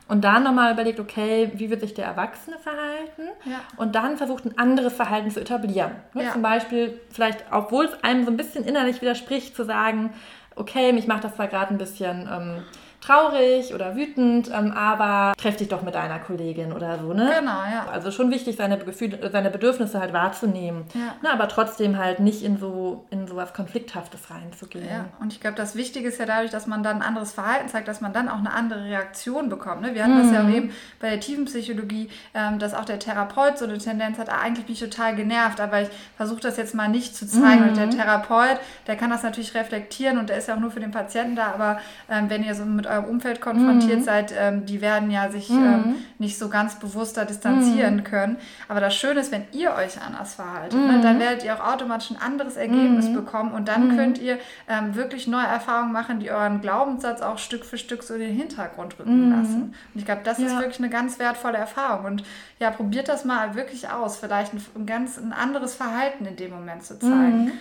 Und 0.07 0.23
dann 0.23 0.43
nochmal 0.43 0.71
überlegt, 0.71 0.99
okay, 0.99 1.51
wie 1.55 1.71
wird 1.71 1.81
sich 1.81 1.95
der 1.95 2.05
Erwachsene 2.05 2.57
verhalten? 2.59 3.23
Ja. 3.43 3.61
Und 3.77 3.95
dann 3.95 4.17
versucht, 4.17 4.45
ein 4.45 4.57
anderes 4.57 4.93
Verhalten 4.93 5.31
zu 5.31 5.41
etablieren. 5.41 5.91
Ja. 6.13 6.31
Zum 6.31 6.43
Beispiel, 6.43 6.99
vielleicht, 7.09 7.43
obwohl 7.51 7.85
es 7.85 8.03
einem 8.03 8.23
so 8.23 8.29
ein 8.29 8.37
bisschen 8.37 8.65
innerlich 8.65 9.01
widerspricht, 9.01 9.55
zu 9.55 9.65
sagen, 9.65 10.13
okay, 10.55 10.93
mich 10.93 11.07
macht 11.07 11.23
das 11.23 11.35
zwar 11.35 11.47
gerade 11.47 11.73
ein 11.73 11.79
bisschen 11.79 12.29
ähm, 12.31 12.63
traurig 13.05 13.73
oder 13.73 13.95
wütend, 13.95 14.49
ähm, 14.53 14.71
aber 14.71 15.33
treff 15.37 15.57
dich 15.57 15.67
doch 15.67 15.81
mit 15.81 15.95
deiner 15.95 16.19
Kollegin 16.19 16.73
oder 16.73 16.97
so, 16.99 17.13
ne? 17.13 17.31
Genau, 17.39 17.51
ja. 17.51 17.85
Also 17.91 18.11
schon 18.11 18.31
wichtig, 18.31 18.55
seine, 18.55 18.77
Gefühle, 18.77 19.29
seine 19.31 19.49
Bedürfnisse 19.49 19.99
halt 19.99 20.13
wahrzunehmen, 20.13 20.85
ja. 20.93 21.15
ne, 21.21 21.31
aber 21.31 21.47
trotzdem 21.47 21.97
halt 21.97 22.19
nicht 22.19 22.43
in 22.43 22.57
so 22.57 23.05
in 23.09 23.27
sowas 23.27 23.53
Konflikthaftes 23.53 24.31
reinzugehen. 24.31 24.87
Ja, 24.89 25.05
und 25.19 25.33
ich 25.33 25.39
glaube, 25.39 25.55
das 25.55 25.75
Wichtige 25.75 26.07
ist 26.07 26.19
ja 26.19 26.25
dadurch, 26.25 26.51
dass 26.51 26.67
man 26.67 26.83
dann 26.83 26.97
ein 26.97 27.01
anderes 27.01 27.31
Verhalten 27.31 27.67
zeigt, 27.67 27.87
dass 27.87 28.01
man 28.01 28.13
dann 28.13 28.29
auch 28.29 28.37
eine 28.37 28.51
andere 28.51 28.85
Reaktion 28.85 29.49
bekommt. 29.49 29.81
Ne? 29.81 29.93
Wir 29.93 30.03
hatten 30.03 30.17
mhm. 30.17 30.23
das 30.23 30.31
ja 30.31 30.43
mhm. 30.43 30.53
eben 30.53 30.71
bei 30.99 31.09
der 31.09 31.19
Tiefenpsychologie, 31.19 32.09
ähm, 32.33 32.59
dass 32.59 32.73
auch 32.73 32.85
der 32.85 32.99
Therapeut 32.99 33.57
so 33.57 33.65
eine 33.65 33.77
Tendenz 33.77 34.17
hat, 34.17 34.29
ah, 34.29 34.39
eigentlich 34.41 34.65
bin 34.65 34.73
ich 34.73 34.79
total 34.79 35.15
genervt, 35.15 35.61
aber 35.61 35.81
ich 35.81 35.89
versuche 36.17 36.41
das 36.41 36.57
jetzt 36.57 36.73
mal 36.73 36.87
nicht 36.87 37.15
zu 37.15 37.27
zeigen. 37.27 37.63
Mhm. 37.63 37.69
Und 37.69 37.77
der 37.77 37.89
Therapeut, 37.89 38.59
der 38.87 38.95
kann 38.95 39.09
das 39.09 39.23
natürlich 39.23 39.53
reflektieren 39.53 40.17
und 40.17 40.29
der 40.29 40.37
ist 40.37 40.47
ja 40.47 40.55
auch 40.55 40.59
nur 40.59 40.71
für 40.71 40.79
den 40.79 40.91
Patienten 40.91 41.35
da, 41.35 41.47
aber 41.53 41.79
ähm, 42.09 42.29
wenn 42.29 42.43
ihr 42.43 42.55
so 42.55 42.65
mit 42.65 42.87
eurem 42.87 42.94
Umfeld 42.99 43.41
konfrontiert 43.41 43.99
mhm. 43.99 44.03
seid, 44.03 44.33
ähm, 44.37 44.65
die 44.65 44.81
werden 44.81 45.11
ja 45.11 45.29
sich 45.29 45.49
mhm. 45.49 45.65
ähm, 45.65 45.95
nicht 46.19 46.37
so 46.37 46.49
ganz 46.49 46.79
bewusster 46.79 47.25
distanzieren 47.25 47.97
mhm. 47.97 48.03
können. 48.03 48.37
Aber 48.67 48.79
das 48.79 48.95
Schöne 48.95 49.19
ist, 49.19 49.31
wenn 49.31 49.45
ihr 49.51 49.73
euch 49.73 50.01
anders 50.01 50.35
verhaltet, 50.35 50.79
ne, 50.79 50.99
dann 51.01 51.17
mhm. 51.17 51.21
werdet 51.21 51.43
ihr 51.43 51.55
auch 51.55 51.73
automatisch 51.73 52.11
ein 52.11 52.21
anderes 52.21 52.57
Ergebnis 52.57 53.09
mhm. 53.09 53.15
bekommen 53.15 53.53
und 53.53 53.67
dann 53.67 53.95
könnt 53.95 54.17
ihr 54.19 54.37
ähm, 54.67 54.95
wirklich 54.95 55.27
neue 55.27 55.45
Erfahrungen 55.45 55.91
machen, 55.91 56.19
die 56.19 56.31
euren 56.31 56.61
Glaubenssatz 56.61 57.21
auch 57.21 57.37
Stück 57.37 57.65
für 57.65 57.77
Stück 57.77 58.03
so 58.03 58.13
in 58.15 58.21
den 58.21 58.35
Hintergrund 58.35 58.99
rücken 58.99 59.31
lassen. 59.31 59.61
Und 59.93 59.99
ich 59.99 60.05
glaube, 60.05 60.21
das 60.23 60.39
ja. 60.39 60.47
ist 60.47 60.59
wirklich 60.59 60.79
eine 60.79 60.89
ganz 60.89 61.19
wertvolle 61.19 61.57
Erfahrung. 61.57 62.05
Und 62.05 62.23
ja, 62.59 62.71
probiert 62.71 63.09
das 63.09 63.25
mal 63.25 63.55
wirklich 63.55 63.89
aus, 63.89 64.17
vielleicht 64.17 64.53
ein, 64.53 64.65
ein 64.75 64.85
ganz 64.85 65.17
ein 65.17 65.33
anderes 65.33 65.75
Verhalten 65.75 66.25
in 66.25 66.35
dem 66.35 66.51
Moment 66.51 66.83
zu 66.83 66.97
zeigen. 66.99 67.51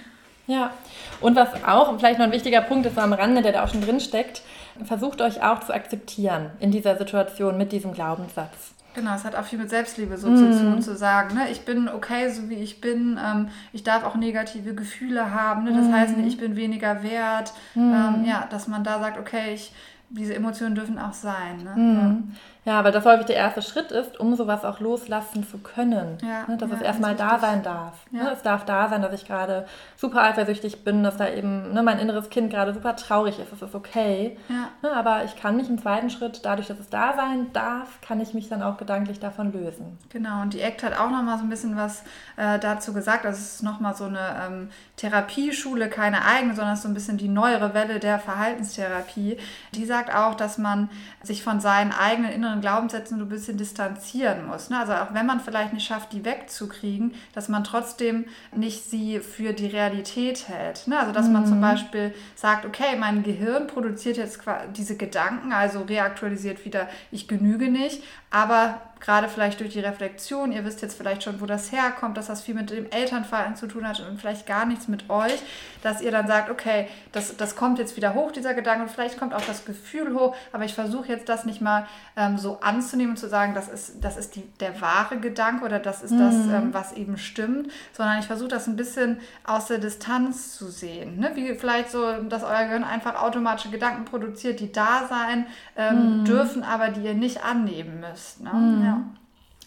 Ja, 0.46 0.72
und 1.20 1.36
was 1.36 1.48
auch 1.64 1.96
vielleicht 1.96 2.18
noch 2.18 2.26
ein 2.26 2.32
wichtiger 2.32 2.60
Punkt 2.60 2.84
ist 2.86 2.96
so 2.96 3.00
am 3.00 3.14
Rande, 3.14 3.40
der 3.40 3.52
da 3.52 3.64
auch 3.64 3.68
schon 3.68 3.80
drin 3.80 3.98
steckt, 3.98 4.42
versucht 4.84 5.20
euch 5.20 5.42
auch 5.42 5.60
zu 5.60 5.72
akzeptieren 5.72 6.50
in 6.60 6.70
dieser 6.70 6.96
Situation 6.96 7.56
mit 7.56 7.72
diesem 7.72 7.92
Glaubenssatz. 7.92 8.74
Genau, 8.94 9.14
es 9.14 9.24
hat 9.24 9.34
auch 9.34 9.44
viel 9.44 9.58
mit 9.58 9.70
Selbstliebe 9.70 10.16
so 10.16 10.28
mm. 10.28 10.36
zu 10.36 10.60
tun, 10.60 10.82
zu 10.82 10.96
sagen, 10.96 11.34
ne, 11.34 11.50
ich 11.50 11.64
bin 11.64 11.88
okay, 11.88 12.30
so 12.30 12.48
wie 12.48 12.54
ich 12.54 12.80
bin, 12.80 13.18
ähm, 13.22 13.48
ich 13.72 13.82
darf 13.82 14.04
auch 14.04 14.14
negative 14.14 14.72
Gefühle 14.74 15.32
haben, 15.32 15.64
ne, 15.64 15.72
das 15.72 15.88
mm. 15.88 15.92
heißt 15.92 16.16
nicht, 16.16 16.28
ich 16.28 16.38
bin 16.38 16.54
weniger 16.54 17.02
wert, 17.02 17.52
mm. 17.74 17.80
ähm, 17.80 18.24
ja, 18.24 18.46
dass 18.48 18.68
man 18.68 18.84
da 18.84 19.00
sagt, 19.00 19.18
okay, 19.18 19.52
ich, 19.54 19.72
diese 20.10 20.34
Emotionen 20.34 20.74
dürfen 20.74 20.98
auch 20.98 21.12
sein. 21.12 21.62
Ne? 21.64 21.74
Mhm. 21.76 21.96
Ja. 21.96 22.38
Ja, 22.64 22.82
weil 22.82 22.92
das 22.92 23.04
häufig 23.04 23.26
der 23.26 23.36
erste 23.36 23.60
Schritt 23.60 23.92
ist, 23.92 24.18
um 24.18 24.34
sowas 24.36 24.64
auch 24.64 24.80
loslassen 24.80 25.46
zu 25.46 25.58
können. 25.58 26.18
Ja, 26.22 26.46
ne? 26.48 26.56
Dass 26.56 26.70
ja, 26.70 26.76
es 26.76 26.82
erstmal 26.82 27.14
da 27.14 27.38
sein 27.38 27.62
darf. 27.62 27.94
Ne? 28.10 28.30
Es 28.32 28.42
darf 28.42 28.64
da 28.64 28.88
sein, 28.88 29.02
dass 29.02 29.12
ich 29.12 29.26
gerade 29.26 29.66
super 29.96 30.22
eifersüchtig 30.22 30.82
bin, 30.82 31.02
dass 31.02 31.18
da 31.18 31.28
eben 31.28 31.72
ne, 31.74 31.82
mein 31.82 31.98
inneres 31.98 32.30
Kind 32.30 32.50
gerade 32.50 32.72
super 32.72 32.96
traurig 32.96 33.38
ist. 33.38 33.52
Das 33.52 33.60
ist 33.60 33.74
okay. 33.74 34.38
Ne? 34.82 34.92
Aber 34.92 35.24
ich 35.24 35.36
kann 35.36 35.56
mich 35.56 35.68
im 35.68 35.78
zweiten 35.78 36.08
Schritt, 36.08 36.40
dadurch, 36.44 36.68
dass 36.68 36.80
es 36.80 36.88
da 36.88 37.14
sein 37.14 37.52
darf, 37.52 38.00
kann 38.00 38.20
ich 38.20 38.32
mich 38.32 38.48
dann 38.48 38.62
auch 38.62 38.78
gedanklich 38.78 39.20
davon 39.20 39.52
lösen. 39.52 39.98
Genau, 40.08 40.40
und 40.40 40.54
die 40.54 40.62
ACT 40.62 40.84
hat 40.84 40.98
auch 40.98 41.10
nochmal 41.10 41.36
so 41.36 41.44
ein 41.44 41.50
bisschen 41.50 41.76
was 41.76 42.02
äh, 42.36 42.58
dazu 42.58 42.94
gesagt. 42.94 43.26
Also 43.26 43.38
es 43.38 43.54
ist 43.56 43.62
nochmal 43.62 43.94
so 43.94 44.04
eine 44.04 44.20
ähm, 44.46 44.68
Therapieschule, 44.96 45.90
keine 45.90 46.24
eigene, 46.24 46.54
sondern 46.54 46.76
so 46.76 46.88
ein 46.88 46.94
bisschen 46.94 47.18
die 47.18 47.28
neuere 47.28 47.74
Welle 47.74 47.98
der 47.98 48.18
Verhaltenstherapie. 48.18 49.36
Die 49.74 49.84
sagt 49.84 50.14
auch, 50.14 50.34
dass 50.34 50.56
man 50.56 50.88
sich 51.22 51.42
von 51.42 51.60
seinen 51.60 51.92
eigenen 51.92 52.32
inneren 52.32 52.53
Glaubenssätzen 52.60 53.18
so 53.18 53.24
ein 53.24 53.28
bisschen 53.28 53.56
distanzieren 53.56 54.46
muss. 54.46 54.70
Ne? 54.70 54.78
Also 54.78 54.92
auch 54.92 55.14
wenn 55.14 55.26
man 55.26 55.40
vielleicht 55.40 55.72
nicht 55.72 55.86
schafft, 55.86 56.12
die 56.12 56.24
wegzukriegen, 56.24 57.14
dass 57.34 57.48
man 57.48 57.64
trotzdem 57.64 58.26
nicht 58.54 58.84
sie 58.88 59.20
für 59.20 59.52
die 59.52 59.66
Realität 59.66 60.48
hält. 60.48 60.86
Ne? 60.86 60.98
Also 60.98 61.12
dass 61.12 61.26
mhm. 61.26 61.32
man 61.32 61.46
zum 61.46 61.58
mhm. 61.58 61.62
Beispiel 61.62 62.14
sagt, 62.34 62.64
okay, 62.66 62.96
mein 62.98 63.22
Gehirn 63.22 63.66
produziert 63.66 64.16
jetzt 64.16 64.40
diese 64.76 64.96
Gedanken, 64.96 65.52
also 65.52 65.82
reaktualisiert 65.82 66.64
wieder, 66.64 66.88
ich 67.10 67.28
genüge 67.28 67.70
nicht, 67.70 68.02
aber 68.34 68.80
gerade 68.98 69.28
vielleicht 69.28 69.60
durch 69.60 69.74
die 69.74 69.80
Reflexion, 69.80 70.50
ihr 70.50 70.64
wisst 70.64 70.80
jetzt 70.80 70.96
vielleicht 70.96 71.22
schon, 71.22 71.40
wo 71.40 71.46
das 71.46 71.70
herkommt, 71.70 72.16
dass 72.16 72.26
das 72.26 72.40
viel 72.40 72.54
mit 72.54 72.70
dem 72.70 72.90
Elternverhalten 72.90 73.54
zu 73.54 73.66
tun 73.66 73.86
hat 73.86 74.00
und 74.00 74.18
vielleicht 74.18 74.46
gar 74.46 74.64
nichts 74.64 74.88
mit 74.88 75.10
euch, 75.10 75.40
dass 75.82 76.00
ihr 76.00 76.10
dann 76.10 76.26
sagt, 76.26 76.50
okay, 76.50 76.88
das, 77.12 77.36
das 77.36 77.54
kommt 77.54 77.78
jetzt 77.78 77.96
wieder 77.96 78.14
hoch, 78.14 78.32
dieser 78.32 78.54
Gedanke, 78.54 78.84
und 78.84 78.90
vielleicht 78.90 79.18
kommt 79.18 79.34
auch 79.34 79.44
das 79.46 79.66
Gefühl 79.66 80.14
hoch, 80.14 80.34
aber 80.52 80.64
ich 80.64 80.74
versuche 80.74 81.08
jetzt 81.08 81.28
das 81.28 81.44
nicht 81.44 81.60
mal 81.60 81.86
ähm, 82.16 82.38
so 82.38 82.60
anzunehmen 82.60 83.10
und 83.10 83.18
zu 83.18 83.28
sagen, 83.28 83.54
das 83.54 83.68
ist, 83.68 84.02
das 84.02 84.16
ist 84.16 84.36
die, 84.36 84.42
der 84.58 84.80
wahre 84.80 85.18
Gedanke 85.18 85.66
oder 85.66 85.78
das 85.78 86.02
ist 86.02 86.12
mhm. 86.12 86.18
das, 86.18 86.34
ähm, 86.34 86.68
was 86.72 86.94
eben 86.94 87.18
stimmt, 87.18 87.70
sondern 87.92 88.18
ich 88.18 88.26
versuche 88.26 88.48
das 88.48 88.66
ein 88.66 88.76
bisschen 88.76 89.20
aus 89.44 89.66
der 89.66 89.78
Distanz 89.78 90.56
zu 90.56 90.68
sehen. 90.68 91.18
Ne? 91.18 91.32
Wie 91.34 91.54
vielleicht 91.54 91.90
so, 91.90 92.22
dass 92.22 92.42
euer 92.42 92.64
Gehirn 92.64 92.84
einfach 92.84 93.22
automatische 93.22 93.68
Gedanken 93.68 94.06
produziert, 94.06 94.60
die 94.60 94.72
da 94.72 95.06
sein 95.08 95.46
ähm, 95.76 96.20
mhm. 96.20 96.24
dürfen, 96.24 96.62
aber 96.62 96.88
die 96.88 97.02
ihr 97.02 97.14
nicht 97.14 97.44
annehmen 97.44 98.00
müsst. 98.00 98.23
Ne? 98.40 98.52
Mhm. 98.52 98.84
Ja. 98.84 99.00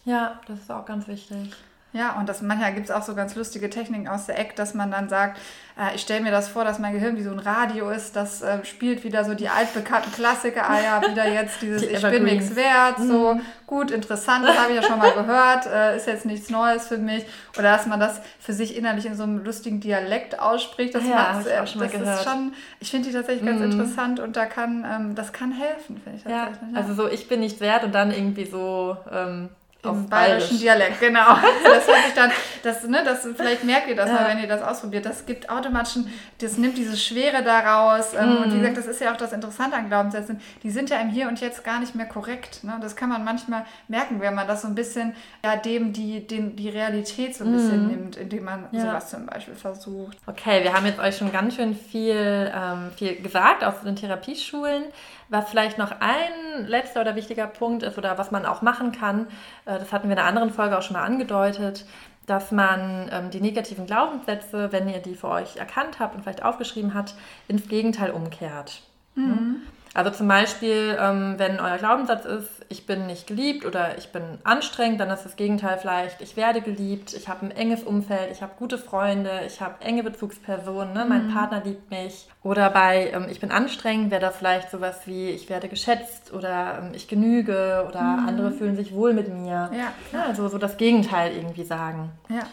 ja, 0.05 0.41
das 0.47 0.60
ist 0.60 0.72
auch 0.72 0.86
ganz 0.86 1.08
wichtig. 1.08 1.53
Ja, 1.98 2.16
und 2.20 2.30
das, 2.30 2.43
manchmal 2.43 2.74
gibt 2.74 2.89
es 2.89 2.91
auch 2.91 3.02
so 3.02 3.16
ganz 3.16 3.34
lustige 3.34 3.72
Techniken 3.72 4.08
aus 4.08 4.28
der 4.28 4.38
Eck, 4.38 4.56
dass 4.56 4.76
man 4.76 4.91
dann 4.91 5.10
sagt, 5.10 5.39
äh, 5.80 5.95
ich 5.95 6.02
stelle 6.02 6.22
mir 6.22 6.30
das 6.30 6.48
vor, 6.48 6.64
dass 6.64 6.78
mein 6.78 6.93
Gehirn 6.93 7.18
wie 7.18 7.24
so 7.24 7.32
ein 7.32 7.39
Radio 7.39 7.89
ist, 7.89 8.16
das 8.16 8.43
äh, 8.43 8.64
spielt 8.66 9.04
wieder 9.04 9.26
so 9.26 9.34
die 9.34 9.50
altbekannten 9.50 10.12
Klassiker, 10.12 10.62
ja, 10.62 11.02
wieder 11.10 11.28
jetzt 11.28 11.60
dieses 11.62 11.82
die 11.82 11.88
Ich 11.88 12.02
bin 12.04 12.24
nichts 12.24 12.56
wert, 12.56 13.00
so 13.00 13.34
mhm. 13.34 13.41
gut, 13.66 13.89
interessant, 13.89 14.45
das 14.45 14.60
habe 14.60 14.74
ich 14.74 14.76
ja 14.76 14.84
schon 14.84 15.00
mal 15.00 15.12
gehört, 15.12 15.66
äh, 15.66 15.98
ist 15.98 16.06
jetzt 16.06 16.26
nichts 16.28 16.52
Neues 16.52 16.88
für 16.88 17.00
mich. 17.00 17.26
Oder 17.58 17.72
dass 17.72 17.88
man 17.88 18.00
das 18.00 18.22
für 18.39 18.54
sich 18.54 18.78
innerlich 18.78 19.08
in 19.08 19.16
so 19.16 19.24
einem 19.24 19.43
lustigen 19.43 19.80
Dialekt 19.80 20.39
ausspricht, 20.39 20.93
das, 20.93 21.04
ja, 21.04 21.41
ich 21.41 21.52
auch 21.60 21.66
schon 21.66 21.82
das 21.82 21.91
gehört. 21.91 22.20
ist 22.20 22.30
schon, 22.30 22.54
ich 22.80 22.91
finde 22.91 23.08
die 23.10 23.16
tatsächlich 23.16 23.43
ganz 23.43 23.60
mhm. 23.60 23.72
interessant 23.72 24.20
und 24.20 24.36
da 24.36 24.45
kann, 24.45 24.86
ähm, 24.88 25.16
das 25.16 25.34
kann 25.34 25.52
helfen, 25.52 26.00
finde 26.04 26.18
ich 26.18 26.24
tatsächlich. 26.24 26.62
Ja, 26.62 26.80
ja, 26.80 26.80
also 26.80 26.93
so, 26.93 27.10
ich 27.10 27.28
bin 27.28 27.39
nicht 27.39 27.60
wert 27.60 27.84
und 27.84 27.95
dann 27.95 28.12
irgendwie 28.12 28.45
so... 28.45 28.98
Ähm, 29.12 29.50
im 29.89 30.09
bayerischen 30.09 30.59
Dialekt, 30.59 30.99
genau. 30.99 31.35
Das 31.63 31.88
hört 31.88 32.05
sich 32.05 32.13
dann, 32.15 32.31
das, 32.63 32.83
ne, 32.88 33.01
das, 33.03 33.27
vielleicht 33.35 33.63
merkt 33.63 33.88
ihr 33.88 33.95
das 33.95 34.09
ja. 34.09 34.15
mal, 34.15 34.29
wenn 34.29 34.39
ihr 34.39 34.47
das 34.47 34.61
ausprobiert. 34.61 35.05
Das 35.05 35.25
gibt 35.25 35.49
automatisch, 35.49 35.97
das 36.39 36.57
nimmt 36.57 36.77
diese 36.77 36.97
Schwere 36.97 37.43
daraus. 37.43 38.13
Ähm, 38.13 38.29
mhm. 38.29 38.38
Und 38.38 38.53
wie 38.53 38.59
gesagt, 38.59 38.77
das 38.77 38.88
ist 38.88 39.01
ja 39.01 39.13
auch 39.13 39.17
das 39.17 39.33
Interessante 39.33 39.75
an 39.75 39.88
Glaubenssätzen. 39.88 40.39
Die 40.63 40.71
sind 40.71 40.89
ja 40.89 40.99
im 40.99 41.09
Hier 41.09 41.27
und 41.27 41.39
Jetzt 41.39 41.63
gar 41.63 41.79
nicht 41.79 41.95
mehr 41.95 42.05
korrekt. 42.05 42.63
Ne? 42.63 42.77
Das 42.81 42.95
kann 42.95 43.09
man 43.09 43.23
manchmal 43.23 43.65
merken, 43.88 44.19
wenn 44.21 44.33
man 44.33 44.47
das 44.47 44.61
so 44.61 44.67
ein 44.67 44.75
bisschen, 44.75 45.13
ja, 45.43 45.55
dem 45.55 45.93
die, 45.93 46.25
den, 46.25 46.55
die 46.55 46.69
Realität 46.69 47.35
so 47.35 47.43
ein 47.43 47.53
bisschen 47.53 47.83
mhm. 47.83 47.88
nimmt, 47.88 48.15
indem 48.17 48.45
man 48.45 48.65
ja. 48.71 48.81
sowas 48.81 49.09
zum 49.09 49.25
Beispiel 49.25 49.55
versucht. 49.55 50.17
Okay, 50.25 50.63
wir 50.63 50.73
haben 50.73 50.85
jetzt 50.85 50.99
euch 50.99 51.17
schon 51.17 51.31
ganz 51.31 51.55
schön 51.55 51.75
viel, 51.75 52.51
ähm, 52.53 52.91
viel 52.95 53.21
gesagt 53.21 53.63
aus 53.63 53.81
den 53.83 53.95
Therapieschulen. 53.95 54.83
Was 55.30 55.49
vielleicht 55.49 55.78
noch 55.78 55.91
ein 55.99 56.65
letzter 56.67 57.01
oder 57.01 57.15
wichtiger 57.15 57.47
Punkt 57.47 57.84
ist 57.84 57.97
oder 57.97 58.17
was 58.17 58.32
man 58.32 58.45
auch 58.45 58.61
machen 58.61 58.91
kann, 58.91 59.28
äh, 59.65 59.78
das 59.80 59.91
hatten 59.91 60.07
wir 60.07 60.13
in 60.13 60.19
einer 60.19 60.28
anderen 60.28 60.51
Folge 60.51 60.78
auch 60.78 60.82
schon 60.82 60.95
mal 60.95 61.03
angedeutet, 61.03 61.86
dass 62.25 62.51
man 62.51 63.09
ähm, 63.11 63.30
die 63.32 63.41
negativen 63.41 63.86
Glaubenssätze, 63.86 64.71
wenn 64.71 64.89
ihr 64.89 64.99
die 64.99 65.15
für 65.15 65.30
euch 65.30 65.57
erkannt 65.57 65.99
habt 65.99 66.15
und 66.15 66.23
vielleicht 66.23 66.43
aufgeschrieben 66.43 66.93
habt, 66.93 67.15
ins 67.47 67.67
Gegenteil 67.67 68.11
umkehrt. 68.11 68.82
Mhm. 69.15 69.61
Also 69.98 70.12
zum 70.12 70.28
Beispiel, 70.28 70.95
ähm, 71.02 71.34
wenn 71.38 71.60
euer 71.60 71.80
Glaubenssatz 71.80 72.24
ist, 72.26 72.50
ich 72.70 72.86
bin 72.86 73.08
nicht 73.08 73.26
geliebt 73.26 73.66
oder 73.66 73.98
ich 73.98 74.12
bin 74.12 74.22
anstrengend, 74.43 75.00
dann 75.00 75.10
ist 75.10 75.24
das 75.24 75.36
Gegenteil 75.36 75.80
vielleicht, 75.80 76.22
ich 76.22 76.38
werde 76.38 76.62
geliebt, 76.62 77.16
ich 77.16 77.28
habe 77.28 77.48
ein 77.48 77.52
enges 77.52 77.82
Umfeld, 77.82 78.30
ich 78.32 78.43
habe 78.43 78.52
gute 78.60 78.78
Freunde, 78.78 79.32
ich 79.48 79.60
habe 79.60 79.84
enge 79.84 80.04
Bezugspersonen, 80.04 80.93
ne? 80.93 81.04
mein 81.10 81.30
mhm. 81.30 81.34
Partner 81.34 81.64
liebt 81.66 81.89
mich. 81.89 82.30
Oder 82.43 82.70
bei 82.70 83.10
ähm, 83.12 83.26
ich 83.32 83.39
bin 83.39 83.50
anstrengend 83.50 84.12
wäre 84.12 84.22
das 84.22 84.38
vielleicht 84.38 84.70
sowas 84.70 85.08
wie, 85.08 85.32
ich 85.32 85.50
werde 85.50 85.68
geschätzt 85.68 86.32
oder 86.32 86.78
ähm, 86.80 86.91
ich 86.93 87.08
genüge 87.08 87.84
oder 87.89 88.04
mhm. 88.04 88.28
andere 88.28 88.52
fühlen 88.52 88.76
sich 88.76 88.93
wohl 88.93 89.14
mit 89.14 89.34
mir. 89.34 89.72
Ja, 89.74 89.93
ja, 90.14 90.26
also 90.28 90.48
so 90.48 90.60
das 90.60 90.78
Gegenteil 90.78 91.32
irgendwie 91.36 91.64
sagen. 91.64 92.12
Ja. 92.30 92.43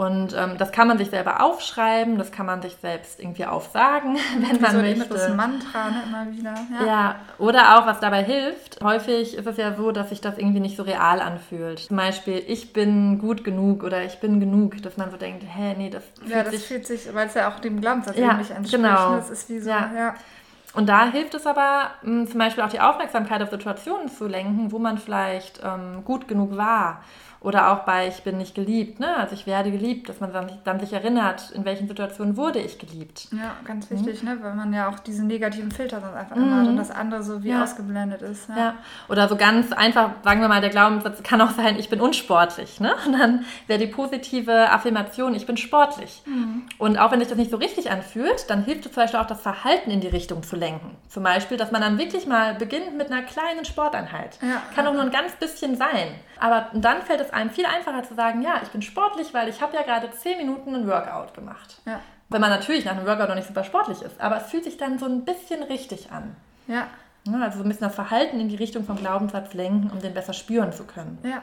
Und 0.00 0.34
ähm, 0.34 0.56
das 0.56 0.72
kann 0.72 0.88
man 0.88 0.96
sich 0.96 1.10
selber 1.10 1.42
aufschreiben, 1.42 2.16
das 2.16 2.32
kann 2.32 2.46
man 2.46 2.62
sich 2.62 2.74
selbst 2.80 3.20
irgendwie 3.20 3.44
aufsagen, 3.44 4.16
wenn 4.40 4.58
man 4.58 4.70
so 4.70 4.78
möchte. 4.78 5.12
Das 5.12 5.36
Mantra 5.36 5.90
ne, 5.90 6.02
immer 6.06 6.32
wieder. 6.32 6.54
Ja. 6.72 6.86
ja, 6.86 7.16
oder 7.36 7.76
auch, 7.76 7.86
was 7.86 8.00
dabei 8.00 8.24
hilft. 8.24 8.82
Häufig 8.82 9.36
ist 9.36 9.46
es 9.46 9.58
ja 9.58 9.74
so, 9.74 9.92
dass 9.92 10.08
sich 10.08 10.22
das 10.22 10.38
irgendwie 10.38 10.60
nicht 10.60 10.78
so 10.78 10.84
real 10.84 11.20
anfühlt. 11.20 11.80
Zum 11.80 11.98
Beispiel, 11.98 12.42
ich 12.46 12.72
bin 12.72 13.18
gut 13.18 13.44
genug 13.44 13.84
oder 13.84 14.02
ich 14.02 14.20
bin 14.20 14.40
genug, 14.40 14.80
dass 14.82 14.96
man 14.96 15.10
so 15.10 15.18
denkt, 15.18 15.44
hä, 15.46 15.74
nee, 15.76 15.90
das 15.90 16.02
fühlt 16.18 16.30
ja, 16.30 16.44
das 16.44 16.52
sich... 16.52 16.64
fühlt 16.64 16.86
sich, 16.86 17.14
weil 17.14 17.26
es 17.26 17.34
ja 17.34 17.50
auch 17.50 17.60
dem 17.60 17.78
Glaubenssatz 17.82 18.16
ja, 18.16 18.38
nicht 18.38 18.52
entspricht. 18.52 18.82
Genau. 18.82 19.16
Das 19.16 19.28
ist 19.28 19.50
wie 19.50 19.60
so, 19.60 19.68
ja. 19.68 19.90
ja. 19.94 20.14
Und 20.72 20.88
da 20.88 21.10
hilft 21.10 21.34
es 21.34 21.46
aber, 21.46 21.90
mh, 22.04 22.30
zum 22.30 22.38
Beispiel 22.38 22.64
auch 22.64 22.70
die 22.70 22.80
Aufmerksamkeit 22.80 23.42
auf 23.42 23.50
Situationen 23.50 24.08
zu 24.08 24.26
lenken, 24.26 24.72
wo 24.72 24.78
man 24.78 24.96
vielleicht 24.96 25.60
ähm, 25.62 26.06
gut 26.06 26.26
genug 26.26 26.56
war 26.56 27.02
oder 27.40 27.72
auch 27.72 27.80
bei 27.80 28.06
Ich 28.08 28.22
bin 28.22 28.36
nicht 28.36 28.54
geliebt, 28.54 29.00
ne? 29.00 29.16
also 29.16 29.34
ich 29.34 29.46
werde 29.46 29.70
geliebt, 29.70 30.08
dass 30.08 30.20
man 30.20 30.32
dann, 30.32 30.50
dann 30.64 30.78
sich 30.78 30.92
erinnert, 30.92 31.50
in 31.52 31.64
welchen 31.64 31.88
Situationen 31.88 32.36
wurde 32.36 32.58
ich 32.58 32.78
geliebt. 32.78 33.28
Ja, 33.32 33.56
ganz 33.64 33.90
wichtig, 33.90 34.22
mhm. 34.22 34.28
ne? 34.28 34.38
weil 34.42 34.54
man 34.54 34.72
ja 34.74 34.88
auch 34.88 34.98
diesen 34.98 35.26
negativen 35.26 35.70
Filter 35.70 36.00
dann 36.00 36.14
einfach 36.14 36.36
mhm. 36.36 36.42
immer 36.42 36.60
hat 36.60 36.68
und 36.68 36.76
das 36.76 36.90
andere 36.90 37.22
so 37.22 37.42
wie 37.42 37.50
ja. 37.50 37.62
ausgeblendet 37.62 38.20
ist. 38.20 38.48
Ja. 38.50 38.56
ja. 38.56 38.74
Oder 39.08 39.26
so 39.28 39.36
ganz 39.36 39.72
einfach, 39.72 40.10
sagen 40.22 40.42
wir 40.42 40.48
mal, 40.48 40.60
der 40.60 40.68
Glaubenssatz 40.68 41.22
kann 41.22 41.40
auch 41.40 41.50
sein, 41.50 41.78
ich 41.78 41.88
bin 41.88 42.02
unsportlich. 42.02 42.78
Ne? 42.78 42.94
Und 43.06 43.18
dann 43.18 43.44
wäre 43.66 43.78
die 43.78 43.86
positive 43.86 44.70
Affirmation, 44.70 45.34
ich 45.34 45.46
bin 45.46 45.56
sportlich. 45.56 46.22
Mhm. 46.26 46.64
Und 46.76 46.98
auch 46.98 47.10
wenn 47.10 47.20
sich 47.20 47.28
das 47.28 47.38
nicht 47.38 47.50
so 47.50 47.56
richtig 47.56 47.90
anfühlt, 47.90 48.50
dann 48.50 48.64
hilft 48.64 48.84
es 48.84 48.92
zum 48.92 49.02
Beispiel 49.02 49.20
auch, 49.20 49.26
das 49.26 49.40
Verhalten 49.40 49.90
in 49.90 50.00
die 50.00 50.08
Richtung 50.08 50.42
zu 50.42 50.56
lenken. 50.56 50.96
Zum 51.08 51.22
Beispiel, 51.22 51.56
dass 51.56 51.70
man 51.70 51.80
dann 51.80 51.98
wirklich 51.98 52.26
mal 52.26 52.54
beginnt 52.54 52.98
mit 52.98 53.10
einer 53.10 53.22
kleinen 53.22 53.64
Sporteinheit. 53.64 54.38
Ja. 54.42 54.60
Kann 54.74 54.86
auch 54.86 54.92
nur 54.92 55.02
ein 55.02 55.10
ganz 55.10 55.32
bisschen 55.36 55.76
sein. 55.76 56.08
Aber 56.40 56.68
dann 56.72 57.02
fällt 57.02 57.20
es 57.20 57.32
einem 57.32 57.50
viel 57.50 57.66
einfacher 57.66 58.02
zu 58.02 58.14
sagen, 58.14 58.42
ja, 58.42 58.60
ich 58.62 58.70
bin 58.70 58.82
sportlich, 58.82 59.34
weil 59.34 59.48
ich 59.48 59.60
habe 59.60 59.76
ja 59.76 59.82
gerade 59.82 60.10
10 60.10 60.38
Minuten 60.38 60.74
ein 60.74 60.88
Workout 60.88 61.34
gemacht. 61.34 61.80
Ja. 61.86 62.00
Wenn 62.30 62.40
man 62.40 62.50
natürlich 62.50 62.84
nach 62.84 62.96
einem 62.96 63.06
Workout 63.06 63.28
noch 63.28 63.34
nicht 63.34 63.48
super 63.48 63.64
sportlich 63.64 64.02
ist, 64.02 64.20
aber 64.20 64.38
es 64.38 64.50
fühlt 64.50 64.64
sich 64.64 64.78
dann 64.78 64.98
so 64.98 65.06
ein 65.06 65.24
bisschen 65.24 65.62
richtig 65.62 66.10
an. 66.10 66.34
Ja. 66.66 66.86
Also 67.26 67.58
so 67.58 67.64
ein 67.64 67.68
bisschen 67.68 67.86
das 67.86 67.94
Verhalten 67.94 68.40
in 68.40 68.48
die 68.48 68.56
Richtung 68.56 68.84
vom 68.84 68.96
Glaubenssatz 68.96 69.52
lenken, 69.52 69.90
um 69.90 70.00
den 70.00 70.14
besser 70.14 70.32
spüren 70.32 70.72
zu 70.72 70.84
können. 70.84 71.18
Ja. 71.22 71.42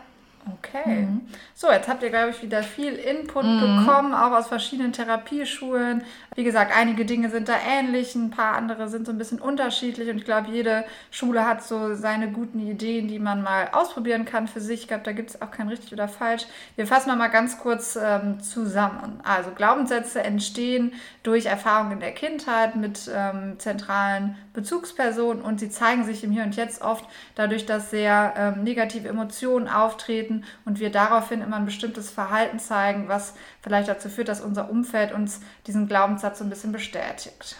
Okay. 0.53 1.03
Mhm. 1.03 1.21
So, 1.53 1.71
jetzt 1.71 1.87
habt 1.87 2.03
ihr, 2.03 2.09
glaube 2.09 2.29
ich, 2.29 2.41
wieder 2.41 2.63
viel 2.63 2.93
Input 2.93 3.43
mhm. 3.43 3.85
bekommen, 3.85 4.13
auch 4.13 4.31
aus 4.31 4.47
verschiedenen 4.47 4.93
Therapieschulen. 4.93 6.03
Wie 6.35 6.43
gesagt, 6.43 6.71
einige 6.75 7.05
Dinge 7.05 7.29
sind 7.29 7.49
da 7.49 7.55
ähnlich, 7.67 8.15
ein 8.15 8.29
paar 8.29 8.55
andere 8.55 8.87
sind 8.87 9.05
so 9.05 9.11
ein 9.11 9.17
bisschen 9.17 9.39
unterschiedlich 9.39 10.09
und 10.09 10.17
ich 10.17 10.25
glaube, 10.25 10.51
jede 10.51 10.85
Schule 11.11 11.45
hat 11.45 11.63
so 11.63 11.95
seine 11.95 12.31
guten 12.31 12.59
Ideen, 12.59 13.07
die 13.07 13.19
man 13.19 13.41
mal 13.41 13.69
ausprobieren 13.71 14.25
kann 14.25 14.47
für 14.47 14.61
sich. 14.61 14.81
Ich 14.81 14.87
glaube, 14.87 15.03
da 15.03 15.11
gibt 15.11 15.31
es 15.31 15.41
auch 15.41 15.51
kein 15.51 15.67
richtig 15.67 15.93
oder 15.93 16.07
falsch. 16.07 16.45
Wir 16.75 16.87
fassen 16.87 17.17
mal 17.17 17.27
ganz 17.29 17.59
kurz 17.59 17.97
ähm, 18.01 18.39
zusammen. 18.41 19.19
Also 19.23 19.51
Glaubenssätze 19.51 20.23
entstehen 20.23 20.93
durch 21.23 21.47
Erfahrungen 21.47 21.93
in 21.93 21.99
der 21.99 22.13
Kindheit 22.13 22.75
mit 22.75 23.09
ähm, 23.13 23.55
zentralen 23.57 24.37
Bezugspersonen 24.53 25.41
und 25.41 25.59
sie 25.59 25.69
zeigen 25.69 26.03
sich 26.03 26.23
im 26.23 26.31
Hier 26.31 26.43
und 26.43 26.55
Jetzt 26.55 26.81
oft 26.81 27.05
dadurch, 27.35 27.65
dass 27.65 27.89
sehr 27.89 28.33
ähm, 28.37 28.63
negative 28.63 29.07
Emotionen 29.07 29.67
auftreten 29.67 30.36
und 30.65 30.79
wir 30.79 30.91
daraufhin 30.91 31.41
immer 31.41 31.57
ein 31.57 31.65
bestimmtes 31.65 32.09
Verhalten 32.09 32.59
zeigen, 32.59 33.07
was 33.07 33.35
vielleicht 33.61 33.87
dazu 33.87 34.09
führt, 34.09 34.27
dass 34.27 34.41
unser 34.41 34.69
Umfeld 34.69 35.13
uns 35.13 35.41
diesen 35.65 35.87
Glaubenssatz 35.87 36.39
so 36.39 36.45
ein 36.45 36.49
bisschen 36.49 36.71
bestätigt. 36.71 37.57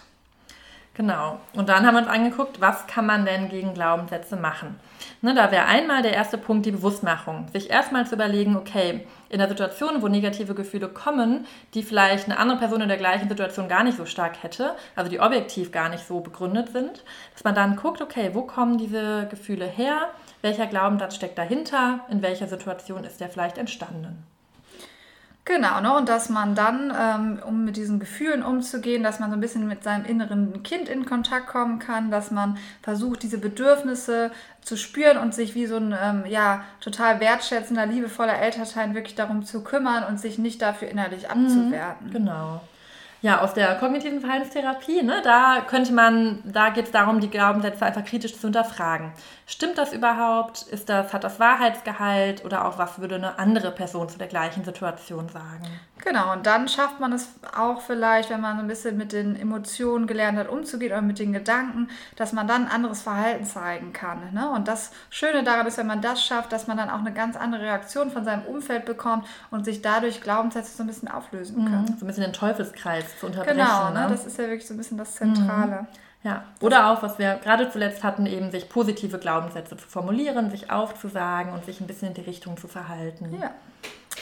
Genau. 0.98 1.38
Und 1.54 1.68
dann 1.68 1.86
haben 1.86 1.94
wir 1.94 2.00
uns 2.00 2.10
angeguckt, 2.10 2.60
was 2.60 2.88
kann 2.88 3.06
man 3.06 3.24
denn 3.24 3.48
gegen 3.48 3.72
Glaubenssätze 3.72 4.34
machen? 4.34 4.80
Ne, 5.22 5.32
da 5.32 5.52
wäre 5.52 5.66
einmal 5.66 6.02
der 6.02 6.12
erste 6.12 6.38
Punkt 6.38 6.66
die 6.66 6.72
Bewusstmachung. 6.72 7.46
Sich 7.52 7.70
erstmal 7.70 8.04
zu 8.04 8.16
überlegen, 8.16 8.56
okay, 8.56 9.06
in 9.28 9.38
der 9.38 9.48
Situation, 9.48 10.02
wo 10.02 10.08
negative 10.08 10.56
Gefühle 10.56 10.88
kommen, 10.88 11.46
die 11.74 11.84
vielleicht 11.84 12.24
eine 12.24 12.36
andere 12.36 12.58
Person 12.58 12.80
in 12.80 12.88
der 12.88 12.96
gleichen 12.96 13.28
Situation 13.28 13.68
gar 13.68 13.84
nicht 13.84 13.96
so 13.96 14.06
stark 14.06 14.42
hätte, 14.42 14.74
also 14.96 15.08
die 15.08 15.20
objektiv 15.20 15.70
gar 15.70 15.88
nicht 15.88 16.04
so 16.04 16.18
begründet 16.18 16.72
sind, 16.72 17.04
dass 17.32 17.44
man 17.44 17.54
dann 17.54 17.76
guckt, 17.76 18.02
okay, 18.02 18.30
wo 18.32 18.42
kommen 18.42 18.76
diese 18.76 19.28
Gefühle 19.30 19.66
her? 19.66 20.08
Welcher 20.42 20.66
Glaubenssatz 20.66 21.16
steckt 21.16 21.38
dahinter? 21.38 22.00
In 22.10 22.22
welcher 22.22 22.46
Situation 22.46 23.04
ist 23.04 23.20
der 23.20 23.28
vielleicht 23.28 23.58
entstanden? 23.58 24.24
Genau, 25.48 25.80
ne? 25.80 25.96
und 25.96 26.10
dass 26.10 26.28
man 26.28 26.54
dann, 26.54 26.92
ähm, 26.94 27.38
um 27.42 27.64
mit 27.64 27.78
diesen 27.78 27.98
Gefühlen 27.98 28.42
umzugehen, 28.42 29.02
dass 29.02 29.18
man 29.18 29.30
so 29.30 29.36
ein 29.36 29.40
bisschen 29.40 29.66
mit 29.66 29.82
seinem 29.82 30.04
inneren 30.04 30.62
Kind 30.62 30.90
in 30.90 31.06
Kontakt 31.06 31.46
kommen 31.46 31.78
kann, 31.78 32.10
dass 32.10 32.30
man 32.30 32.58
versucht, 32.82 33.22
diese 33.22 33.38
Bedürfnisse 33.38 34.30
zu 34.60 34.76
spüren 34.76 35.16
und 35.16 35.34
sich 35.34 35.54
wie 35.54 35.64
so 35.64 35.76
ein 35.76 35.96
ähm, 35.98 36.24
ja, 36.26 36.64
total 36.80 37.20
wertschätzender, 37.20 37.86
liebevoller 37.86 38.38
Elternteil 38.38 38.94
wirklich 38.94 39.14
darum 39.14 39.42
zu 39.42 39.64
kümmern 39.64 40.04
und 40.04 40.20
sich 40.20 40.36
nicht 40.36 40.60
dafür 40.60 40.88
innerlich 40.88 41.22
mhm, 41.22 41.46
abzuwerten. 41.46 42.10
Genau. 42.10 42.60
Ja, 43.20 43.40
aus 43.40 43.54
der 43.54 43.74
kognitiven 43.76 44.20
Verhaltenstherapie, 44.20 45.02
ne, 45.02 45.20
da 45.24 45.62
könnte 45.66 45.92
man, 45.92 46.40
da 46.44 46.70
geht 46.70 46.86
es 46.86 46.90
darum, 46.92 47.20
die 47.20 47.30
Glaubenssätze 47.30 47.84
einfach 47.84 48.04
kritisch 48.04 48.34
zu 48.34 48.42
hinterfragen. 48.42 49.12
Stimmt 49.46 49.76
das 49.76 49.92
überhaupt? 49.92 50.62
Ist 50.62 50.88
das, 50.88 51.12
hat 51.12 51.24
das 51.24 51.40
Wahrheitsgehalt 51.40 52.44
oder 52.44 52.66
auch 52.66 52.78
was 52.78 53.00
würde 53.00 53.16
eine 53.16 53.38
andere 53.38 53.70
Person 53.72 54.08
zu 54.08 54.18
der 54.18 54.28
gleichen 54.28 54.64
Situation 54.64 55.28
sagen? 55.28 55.66
Genau, 56.04 56.32
und 56.32 56.46
dann 56.46 56.68
schafft 56.68 57.00
man 57.00 57.12
es 57.12 57.28
auch 57.56 57.80
vielleicht, 57.80 58.30
wenn 58.30 58.40
man 58.40 58.56
so 58.56 58.62
ein 58.62 58.68
bisschen 58.68 58.96
mit 58.96 59.12
den 59.12 59.36
Emotionen 59.36 60.06
gelernt 60.06 60.38
hat, 60.38 60.48
umzugehen 60.48 60.92
oder 60.92 61.02
mit 61.02 61.18
den 61.18 61.32
Gedanken, 61.32 61.88
dass 62.16 62.32
man 62.32 62.46
dann 62.46 62.66
ein 62.66 62.70
anderes 62.70 63.02
Verhalten 63.02 63.44
zeigen 63.44 63.92
kann. 63.92 64.32
Ne? 64.32 64.48
Und 64.50 64.68
das 64.68 64.92
Schöne 65.10 65.42
daran 65.42 65.66
ist, 65.66 65.76
wenn 65.78 65.86
man 65.86 66.00
das 66.00 66.24
schafft, 66.24 66.52
dass 66.52 66.66
man 66.66 66.76
dann 66.76 66.90
auch 66.90 67.00
eine 67.00 67.12
ganz 67.12 67.36
andere 67.36 67.62
Reaktion 67.62 68.10
von 68.10 68.24
seinem 68.24 68.44
Umfeld 68.44 68.84
bekommt 68.84 69.26
und 69.50 69.64
sich 69.64 69.82
dadurch 69.82 70.20
Glaubenssätze 70.20 70.76
so 70.76 70.82
ein 70.82 70.86
bisschen 70.86 71.08
auflösen 71.08 71.64
kann. 71.64 71.82
Mhm, 71.82 71.98
so 71.98 72.04
ein 72.04 72.08
bisschen 72.08 72.24
den 72.24 72.32
Teufelskreis 72.32 73.18
zu 73.18 73.26
unterbrechen. 73.26 73.58
Genau, 73.58 73.90
ne? 73.90 74.02
ne? 74.02 74.06
das 74.08 74.24
ist 74.26 74.38
ja 74.38 74.44
wirklich 74.44 74.66
so 74.66 74.74
ein 74.74 74.78
bisschen 74.78 74.98
das 74.98 75.14
Zentrale. 75.14 75.82
Mhm. 75.82 75.86
Ja, 76.24 76.42
oder 76.60 76.90
auch, 76.90 77.02
was 77.02 77.18
wir 77.18 77.36
gerade 77.36 77.70
zuletzt 77.70 78.02
hatten, 78.02 78.26
eben 78.26 78.50
sich 78.50 78.68
positive 78.68 79.18
Glaubenssätze 79.18 79.76
zu 79.76 79.86
formulieren, 79.86 80.50
sich 80.50 80.70
aufzusagen 80.70 81.52
und 81.52 81.64
sich 81.64 81.80
ein 81.80 81.86
bisschen 81.86 82.08
in 82.08 82.14
die 82.14 82.22
Richtung 82.22 82.56
zu 82.56 82.66
verhalten. 82.66 83.38
Ja. 83.40 83.52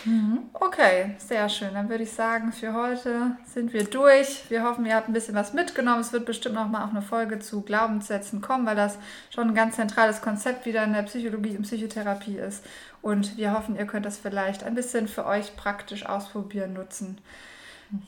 Mhm. 0.06 0.38
Okay, 0.52 1.16
sehr 1.18 1.48
schön. 1.48 1.74
Dann 1.74 1.88
würde 1.88 2.04
ich 2.04 2.12
sagen, 2.12 2.52
für 2.52 2.72
heute 2.72 3.32
sind 3.44 3.72
wir 3.72 3.84
durch. 3.84 4.48
Wir 4.48 4.62
hoffen, 4.62 4.86
ihr 4.86 4.94
habt 4.94 5.08
ein 5.08 5.12
bisschen 5.12 5.34
was 5.34 5.52
mitgenommen. 5.52 6.00
Es 6.00 6.12
wird 6.12 6.24
bestimmt 6.24 6.54
noch 6.54 6.68
mal 6.68 6.84
auch 6.84 6.90
eine 6.90 7.02
Folge 7.02 7.40
zu 7.40 7.62
Glaubenssätzen 7.62 8.40
kommen, 8.40 8.66
weil 8.66 8.76
das 8.76 8.98
schon 9.34 9.48
ein 9.48 9.54
ganz 9.54 9.76
zentrales 9.76 10.22
Konzept 10.22 10.64
wieder 10.64 10.84
in 10.84 10.92
der 10.92 11.02
Psychologie 11.02 11.56
und 11.56 11.64
Psychotherapie 11.64 12.38
ist. 12.38 12.64
Und 13.02 13.36
wir 13.36 13.52
hoffen, 13.52 13.76
ihr 13.76 13.86
könnt 13.86 14.06
das 14.06 14.16
vielleicht 14.16 14.62
ein 14.62 14.76
bisschen 14.76 15.08
für 15.08 15.26
euch 15.26 15.56
praktisch 15.56 16.06
ausprobieren, 16.06 16.72
nutzen. 16.72 17.18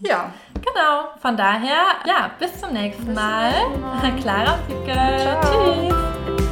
Ja. 0.00 0.32
Genau. 0.54 1.08
Von 1.20 1.36
daher, 1.36 1.82
ja, 2.06 2.30
bis 2.38 2.60
zum 2.60 2.72
nächsten, 2.72 3.06
bis 3.06 3.14
Mal. 3.14 3.52
Zum 3.52 3.80
nächsten 3.80 3.80
Mal. 3.80 4.16
Clara 4.20 4.58
Fieke. 4.66 6.38
Tschüss. 6.38 6.47